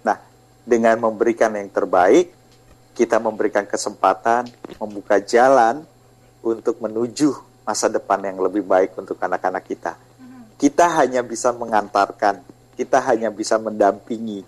Nah, 0.00 0.16
dengan 0.64 0.96
memberikan 0.96 1.52
yang 1.52 1.68
terbaik, 1.68 2.32
kita 2.92 3.20
memberikan 3.20 3.64
kesempatan, 3.64 4.48
membuka 4.80 5.20
jalan 5.20 5.84
untuk 6.42 6.82
menuju 6.82 7.34
masa 7.62 7.86
depan 7.86 8.18
yang 8.22 8.38
lebih 8.42 8.66
baik 8.66 8.98
untuk 8.98 9.18
anak-anak 9.22 9.64
kita. 9.66 9.94
Kita 10.58 10.86
hanya 11.02 11.22
bisa 11.26 11.50
mengantarkan, 11.54 12.42
kita 12.78 12.98
hanya 13.10 13.30
bisa 13.30 13.58
mendampingi. 13.58 14.46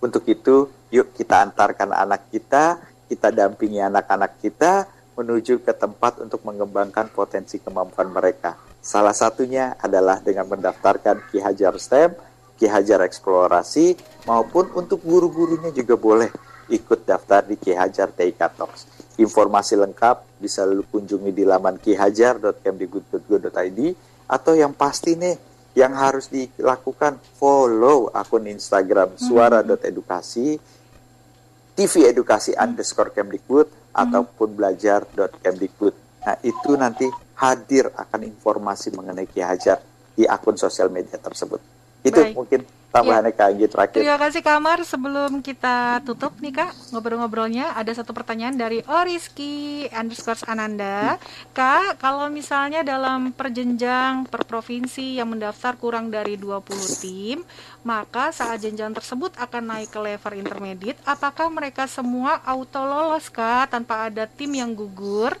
Untuk 0.00 0.24
itu, 0.28 0.68
yuk 0.92 1.12
kita 1.16 1.44
antarkan 1.44 1.92
anak 1.92 2.28
kita, 2.28 2.80
kita 3.08 3.28
dampingi 3.32 3.80
anak-anak 3.80 4.40
kita 4.40 4.88
menuju 5.14 5.62
ke 5.62 5.72
tempat 5.72 6.20
untuk 6.20 6.42
mengembangkan 6.44 7.08
potensi 7.12 7.60
kemampuan 7.60 8.10
mereka. 8.10 8.56
Salah 8.84 9.16
satunya 9.16 9.76
adalah 9.80 10.20
dengan 10.20 10.44
mendaftarkan 10.50 11.32
Ki 11.32 11.40
Hajar 11.40 11.76
STEM, 11.80 12.12
Ki 12.60 12.68
Hajar 12.68 13.00
Eksplorasi, 13.06 13.96
maupun 14.28 14.68
untuk 14.76 15.00
guru-gurunya 15.00 15.72
juga 15.72 15.96
boleh 15.96 16.28
ikut 16.70 17.04
daftar 17.04 17.44
di 17.44 17.56
Ki 17.60 17.74
Hajar 17.76 18.08
TIK 18.14 18.40
Talks. 18.56 18.86
Informasi 19.20 19.76
lengkap 19.78 20.40
bisa 20.42 20.66
lu 20.66 20.82
kunjungi 20.88 21.30
di 21.30 21.44
laman 21.46 21.78
kihajar.kemdikbud.go.id 21.78 23.80
atau 24.26 24.52
yang 24.56 24.72
pasti 24.74 25.14
nih 25.14 25.38
yang 25.74 25.94
harus 25.94 26.28
dilakukan 26.30 27.18
follow 27.38 28.10
akun 28.14 28.46
Instagram 28.46 29.18
suara.edukasi 29.18 30.58
TV 31.74 32.06
edukasi 32.06 32.54
underscore 32.54 33.10
Kemdikbud 33.10 33.90
ataupun 33.90 34.54
belajar.kemdikbud. 34.54 35.94
Nah 36.22 36.38
itu 36.46 36.78
nanti 36.78 37.10
hadir 37.34 37.90
akan 37.90 38.22
informasi 38.30 38.94
mengenai 38.94 39.26
Ki 39.26 39.42
Hajar 39.42 39.82
di 40.14 40.22
akun 40.22 40.54
sosial 40.54 40.94
media 40.94 41.18
tersebut. 41.18 41.58
Itu 42.06 42.22
Baik. 42.22 42.38
mungkin 42.38 42.62
tambahannya 42.94 43.34
Kak 43.34 43.46
Anggi 43.50 43.66
terakhir. 43.66 43.98
Terima 43.98 44.18
kasih 44.22 44.42
Kamar. 44.46 44.78
Sebelum 44.86 45.42
kita 45.42 45.98
tutup 46.06 46.38
nih 46.38 46.54
Kak 46.54 46.94
ngobrol-ngobrolnya, 46.94 47.74
ada 47.74 47.90
satu 47.90 48.14
pertanyaan 48.14 48.54
dari 48.54 48.86
Oriski 48.86 49.84
underscore 49.90 50.46
Ananda. 50.46 51.18
Kak, 51.50 51.98
kalau 51.98 52.30
misalnya 52.30 52.86
dalam 52.86 53.34
perjenjang 53.34 54.30
per 54.30 54.46
provinsi 54.46 55.18
yang 55.18 55.34
mendaftar 55.34 55.74
kurang 55.74 56.14
dari 56.14 56.38
20 56.38 57.02
tim, 57.02 57.42
maka 57.82 58.30
saat 58.30 58.62
jenjang 58.62 58.94
tersebut 58.94 59.34
akan 59.34 59.74
naik 59.74 59.90
ke 59.90 59.98
level 59.98 60.32
intermediate. 60.38 61.00
Apakah 61.02 61.50
mereka 61.50 61.90
semua 61.90 62.38
auto 62.46 62.86
lolos 62.86 63.26
Kak 63.26 63.74
tanpa 63.74 64.06
ada 64.06 64.30
tim 64.30 64.54
yang 64.54 64.70
gugur? 64.70 65.34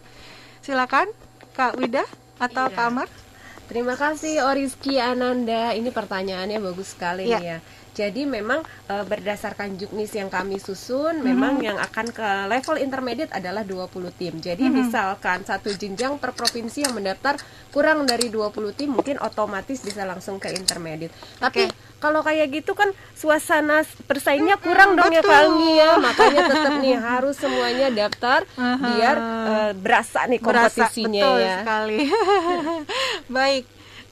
Silakan 0.58 1.06
Kak 1.54 1.78
Wida 1.78 2.02
atau 2.42 2.66
Iya. 2.66 2.74
Kak 2.74 2.86
Amar. 2.90 3.08
Terima 3.64 3.96
kasih 3.96 4.44
Oriski 4.44 5.00
Ananda. 5.00 5.72
Ini 5.72 5.88
pertanyaannya 5.88 6.60
bagus 6.60 6.92
sekali 6.92 7.24
nih 7.28 7.44
ya. 7.44 7.58
Jadi 7.94 8.26
memang 8.26 8.58
eh, 8.90 9.04
berdasarkan 9.06 9.78
juknis 9.78 10.10
yang 10.18 10.26
kami 10.26 10.58
susun, 10.58 11.22
memang 11.22 11.62
yang 11.62 11.78
akan 11.78 12.10
ke 12.10 12.28
level 12.50 12.76
intermediate 12.82 13.30
adalah 13.30 13.62
20 13.62 13.86
tim. 14.18 14.34
Jadi 14.42 14.66
misalkan 14.66 15.46
satu 15.46 15.70
jenjang 15.70 16.18
per 16.18 16.34
provinsi 16.34 16.82
yang 16.82 16.98
mendaftar 16.98 17.38
kurang 17.70 18.02
dari 18.02 18.34
20 18.34 18.50
tim, 18.74 18.90
mungkin 18.90 19.22
otomatis 19.22 19.78
bisa 19.78 20.02
langsung 20.02 20.42
ke 20.42 20.50
intermediate. 20.50 21.14
Tapi 21.38 21.70
kalau 22.02 22.20
kayak 22.20 22.50
gitu 22.52 22.74
kan 22.74 22.90
suasana 23.14 23.80
persaingnya 24.04 24.58
kurang 24.58 24.98
dong 24.98 25.14
ya 25.14 25.22
betul. 25.22 25.30
Kak 25.30 25.40
Anggi 25.46 25.72
ya. 25.78 25.90
Makanya 25.96 26.40
tetap 26.50 26.72
nih 26.82 26.96
harus 26.98 27.36
semuanya 27.38 27.88
daftar 27.94 28.42
biar 28.58 29.16
eh, 29.22 29.72
berasa 29.78 30.26
nih 30.26 30.42
Berasa, 30.42 30.90
kompetisinya 30.90 31.22
betul 31.22 31.38
ya. 31.40 31.56
sekali. 31.62 31.96
baik, 33.30 33.64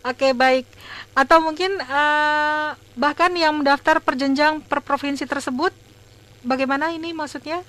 oke 0.04 0.28
baik. 0.36 0.64
Atau 1.12 1.44
mungkin 1.44 1.76
eh, 1.80 2.68
bahkan 2.96 3.32
yang 3.36 3.60
mendaftar 3.60 4.00
per 4.00 4.16
jenjang 4.16 4.64
per 4.64 4.80
provinsi 4.80 5.28
tersebut, 5.28 5.72
bagaimana 6.44 6.92
ini 6.92 7.12
maksudnya? 7.12 7.60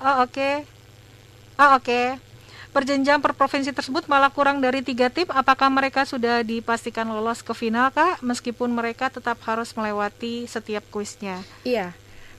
Oh 0.00 0.24
oke, 0.24 0.64
oh 1.60 1.70
oke. 1.76 2.02
Per 2.70 2.86
jenjang 2.86 3.18
per 3.18 3.34
provinsi 3.34 3.74
tersebut 3.74 4.06
malah 4.06 4.30
kurang 4.30 4.62
dari 4.62 4.78
tiga 4.86 5.10
tim. 5.10 5.26
Apakah 5.34 5.66
mereka 5.66 6.06
sudah 6.06 6.46
dipastikan 6.46 7.02
lolos 7.10 7.42
ke 7.42 7.50
final 7.50 7.90
kak? 7.90 8.22
Meskipun 8.22 8.70
mereka 8.70 9.10
tetap 9.10 9.42
harus 9.42 9.74
melewati 9.74 10.46
setiap 10.46 10.86
kuisnya. 10.94 11.42
Iya, 11.66 11.90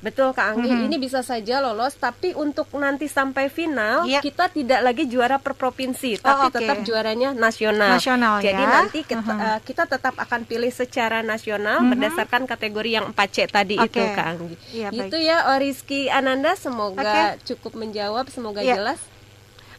betul 0.02 0.34
Kak 0.34 0.54
Anggi. 0.54 0.68
Mhm. 0.68 0.90
Ini 0.90 0.96
bisa 0.98 1.22
saja 1.22 1.62
lolos, 1.62 1.94
tapi 1.96 2.34
untuk 2.34 2.68
nanti 2.74 3.06
sampai 3.06 3.48
final 3.48 4.04
Iya. 4.04 4.20
kita 4.20 4.50
tidak 4.50 4.82
lagi 4.82 5.06
juara 5.06 5.38
per 5.38 5.54
provinsi, 5.54 6.18
Oh, 6.18 6.26
tapi 6.26 6.46
oke. 6.50 6.56
tetap 6.58 6.78
juaranya 6.82 7.32
nasional. 7.32 7.96
Nasional, 7.96 8.42
Jadi 8.42 8.60
ya. 8.60 8.70
nanti 8.72 9.00
kita, 9.02 9.22
Mhm. 9.24 9.46
eh, 9.48 9.60
kita 9.62 9.84
tetap 9.86 10.18
akan 10.18 10.42
pilih 10.44 10.70
secara 10.70 11.22
nasional 11.22 11.86
berdasarkan 11.86 12.44
kategori 12.44 12.90
yang 12.92 13.06
4C 13.08 13.46
tadi 13.46 13.78
Oke. 13.78 13.94
itu 13.94 14.02
Kak 14.12 14.26
Anggi. 14.28 14.56
Iya, 14.72 14.88
Gitu 14.90 15.18
ya 15.18 15.38
Oriski 15.54 16.10
Ananda, 16.10 16.54
semoga 16.54 17.06
Oke. 17.38 17.46
cukup 17.48 17.78
menjawab, 17.78 18.26
semoga 18.28 18.60
Iya. 18.60 18.76
jelas. 18.76 19.00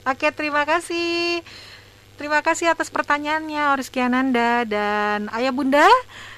Oke, 0.03 0.31
terima 0.31 0.63
kasih. 0.63 1.43
Terima 2.13 2.39
kasih 2.39 2.71
atas 2.71 2.87
pertanyaannya 2.87 3.75
Rizky 3.75 3.99
Ananda 3.99 4.63
dan 4.63 5.27
Ayah 5.31 5.51
Bunda. 5.51 5.89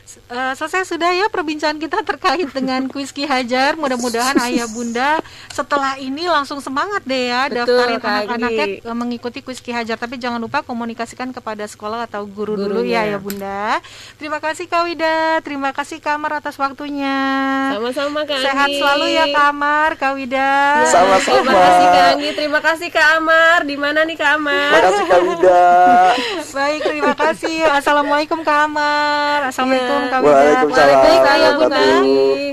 Eh, 0.05 0.53
selesai 0.55 0.85
sudah 0.85 1.11
ya 1.11 1.27
perbincangan 1.27 1.81
kita 1.81 2.05
terkait 2.05 2.45
dengan 2.53 2.85
kuis 2.93 3.09
Ki 3.09 3.25
Hajar. 3.25 3.75
Mudah-mudahan 3.75 4.37
Ayah 4.47 4.69
Bunda 4.69 5.19
setelah 5.49 5.97
ini 5.97 6.29
langsung 6.29 6.61
semangat 6.61 7.03
deh 7.03 7.33
ya 7.33 7.49
Betul, 7.49 7.73
daftarin 7.73 7.99
anak-anaknya 7.99 8.67
eh, 8.85 8.97
mengikuti 8.97 9.41
kuis 9.41 9.65
Ki 9.65 9.73
Hajar. 9.73 9.97
Tapi 9.97 10.21
jangan 10.21 10.37
lupa 10.37 10.61
komunikasikan 10.61 11.33
kepada 11.33 11.65
sekolah 11.65 12.05
atau 12.05 12.29
guru 12.29 12.53
dulu 12.55 12.85
Gurunya. 12.85 13.01
ya 13.03 13.17
Ayah 13.17 13.21
Bunda. 13.21 13.65
Terima 14.21 14.39
kasih 14.39 14.69
Kak 14.69 14.83
Wida, 14.85 15.41
terima 15.41 15.71
kasih 15.73 15.99
Kamar 15.99 16.37
atas 16.37 16.55
waktunya. 16.61 17.17
Sama-sama 17.73 18.29
Kak 18.29 18.39
Sehat 18.39 18.69
Anggi. 18.69 18.79
selalu 18.79 19.07
ya 19.09 19.27
Kamar, 19.33 19.91
Kak 19.97 20.13
Wida. 20.15 20.53
Sama-sama. 20.85 21.41
Terima 21.41 21.59
kasih 21.59 21.87
Kak 21.89 22.05
Anggi, 22.13 22.31
terima 22.37 22.61
kasih 22.61 22.89
Kak 22.93 23.09
Amar. 23.19 23.59
Di 23.65 23.77
mana 23.81 24.05
nih 24.05 24.17
Kak 24.21 24.31
Amar? 24.37 24.71
Makasih 24.71 25.05
Kak 25.09 25.21
Wida. 25.25 25.65
Baik, 26.57 26.81
terima 26.85 27.15
kasih. 27.17 27.57
Assalamualaikum 27.73 28.39
Kak 28.45 28.59
Amar. 28.69 29.49
Assalamualaikum 29.49 29.94
Kak 30.11 30.21
Wida. 30.21 30.35
Waalaikumsalam 30.35 30.97
Baik, 30.99 31.23
Ayah 31.27 31.53
Bunda. 31.59 31.81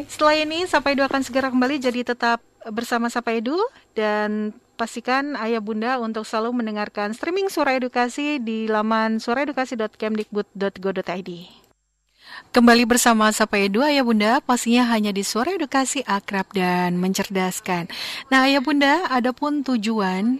Setelah 0.08 0.36
ini 0.38 0.60
Sapa 0.70 0.92
Edu 0.94 1.04
akan 1.06 1.22
segera 1.24 1.50
kembali 1.50 1.80
jadi 1.82 2.04
tetap 2.04 2.42
bersama 2.70 3.10
Sapa 3.10 3.32
Edu 3.34 3.58
dan 3.98 4.54
pastikan 4.78 5.36
Ayah 5.38 5.62
Bunda 5.62 6.00
untuk 6.02 6.26
selalu 6.26 6.54
mendengarkan 6.62 7.14
streaming 7.14 7.50
Suara 7.54 7.78
Edukasi 7.78 8.42
di 8.42 8.66
laman 8.66 9.22
suaraedukasi.kemdikbud.go.id. 9.22 11.32
Kembali 12.52 12.84
bersama 12.88 13.32
Sapa 13.32 13.58
Edu, 13.60 13.84
Ayah 13.84 14.04
Bunda, 14.04 14.42
pastinya 14.44 14.84
hanya 14.92 15.12
di 15.16 15.24
Suara 15.24 15.56
Edukasi 15.56 16.04
akrab 16.04 16.52
dan 16.52 17.00
mencerdaskan. 17.00 17.88
Nah, 18.28 18.44
Ayah 18.48 18.60
Bunda, 18.64 19.08
adapun 19.08 19.64
tujuan 19.64 20.40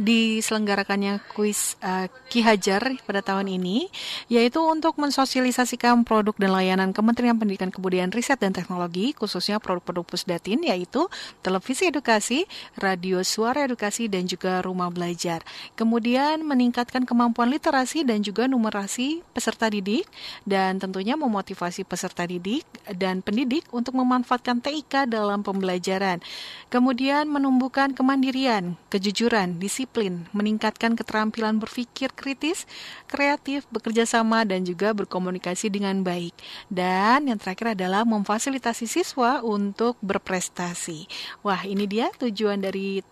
diselenggarakannya 0.00 1.20
kuis 1.36 1.76
uh, 1.84 2.08
Ki 2.32 2.40
Hajar 2.40 2.96
pada 3.04 3.20
tahun 3.20 3.52
ini 3.52 3.92
yaitu 4.32 4.58
untuk 4.64 4.96
mensosialisasikan 4.96 6.08
produk 6.08 6.32
dan 6.40 6.56
layanan 6.56 6.90
Kementerian 6.96 7.36
Pendidikan 7.36 7.68
Kebudayaan 7.68 8.10
Riset 8.10 8.40
dan 8.40 8.56
Teknologi 8.56 9.12
khususnya 9.12 9.60
produk-produk 9.60 10.08
Pusdatin 10.08 10.64
yaitu 10.64 11.04
televisi 11.44 11.92
edukasi, 11.92 12.48
radio 12.80 13.20
suara 13.20 13.68
edukasi 13.68 14.08
dan 14.08 14.24
juga 14.24 14.64
rumah 14.64 14.88
belajar. 14.88 15.44
Kemudian 15.76 16.40
meningkatkan 16.46 17.04
kemampuan 17.04 17.50
literasi 17.50 18.08
dan 18.08 18.24
juga 18.24 18.48
numerasi 18.48 19.20
peserta 19.34 19.68
didik 19.68 20.06
dan 20.48 20.78
tentunya 20.78 21.18
memotivasi 21.18 21.84
peserta 21.84 22.24
didik 22.24 22.64
dan 22.94 23.20
pendidik 23.20 23.66
untuk 23.74 23.98
memanfaatkan 23.98 24.62
TIK 24.62 25.10
dalam 25.10 25.42
pembelajaran. 25.42 26.22
Kemudian 26.70 27.26
menumbuhkan 27.26 27.92
kemandirian, 27.92 28.78
kejujuran, 28.88 29.41
disiplin, 29.58 30.26
meningkatkan 30.30 30.94
keterampilan 30.94 31.58
berpikir 31.58 32.14
kritis, 32.14 32.68
kreatif, 33.10 33.66
bekerja 33.72 34.06
sama, 34.06 34.46
dan 34.46 34.62
juga 34.62 34.94
berkomunikasi 34.94 35.72
dengan 35.72 36.00
baik. 36.06 36.32
Dan 36.70 37.30
yang 37.30 37.38
terakhir 37.40 37.74
adalah 37.74 38.06
memfasilitasi 38.06 38.86
siswa 38.86 39.42
untuk 39.42 39.98
berprestasi. 40.04 41.10
Wah, 41.42 41.66
ini 41.66 41.90
dia 41.90 42.12
tujuan 42.14 42.62
dari 42.62 43.02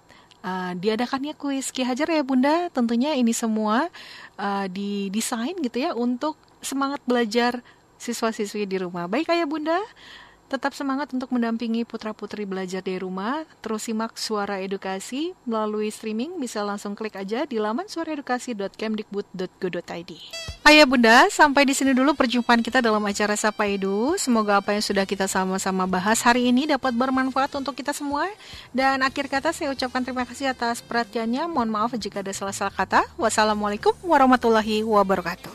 uh, 0.44 0.72
diadakannya 0.76 1.36
kuis 1.36 1.74
Ki 1.74 1.82
Hajar 1.82 2.08
ya 2.08 2.22
Bunda. 2.22 2.68
Tentunya 2.70 3.16
ini 3.16 3.34
semua 3.34 3.88
uh, 4.38 4.66
didesain 4.68 5.56
gitu 5.60 5.78
ya 5.82 5.92
untuk 5.96 6.36
semangat 6.60 7.00
belajar 7.08 7.64
siswa-siswi 8.00 8.64
di 8.64 8.80
rumah. 8.80 9.04
Baik 9.04 9.28
Ayah 9.28 9.44
Bunda, 9.48 9.80
Tetap 10.50 10.74
semangat 10.74 11.14
untuk 11.14 11.30
mendampingi 11.30 11.86
putra-putri 11.86 12.42
belajar 12.42 12.82
dari 12.82 12.98
rumah. 12.98 13.46
Terus 13.62 13.86
simak 13.86 14.18
suara 14.18 14.58
edukasi 14.58 15.30
melalui 15.46 15.94
streaming. 15.94 16.42
Bisa 16.42 16.66
langsung 16.66 16.98
klik 16.98 17.14
aja 17.14 17.46
di 17.46 17.62
laman 17.62 17.86
suaraedukasi.kemdikbud.go.id. 17.86 20.12
Ayah 20.66 20.86
Bunda, 20.90 21.30
sampai 21.30 21.62
di 21.62 21.70
sini 21.72 21.94
dulu 21.94 22.18
perjumpaan 22.18 22.66
kita 22.66 22.82
dalam 22.82 22.98
acara 23.06 23.38
Sapa 23.38 23.70
Edu. 23.70 24.18
Semoga 24.18 24.58
apa 24.58 24.74
yang 24.74 24.82
sudah 24.82 25.06
kita 25.06 25.30
sama-sama 25.30 25.86
bahas 25.86 26.18
hari 26.26 26.50
ini 26.50 26.66
dapat 26.66 26.98
bermanfaat 26.98 27.54
untuk 27.54 27.78
kita 27.78 27.94
semua. 27.94 28.26
Dan 28.74 29.06
akhir 29.06 29.30
kata 29.30 29.54
saya 29.54 29.70
ucapkan 29.70 30.02
terima 30.02 30.26
kasih 30.26 30.50
atas 30.50 30.82
perhatiannya. 30.82 31.46
Mohon 31.46 31.70
maaf 31.78 31.94
jika 31.94 32.26
ada 32.26 32.34
salah-salah 32.34 32.74
kata. 32.74 33.06
Wassalamualaikum 33.14 33.94
warahmatullahi 34.02 34.82
wabarakatuh. 34.82 35.54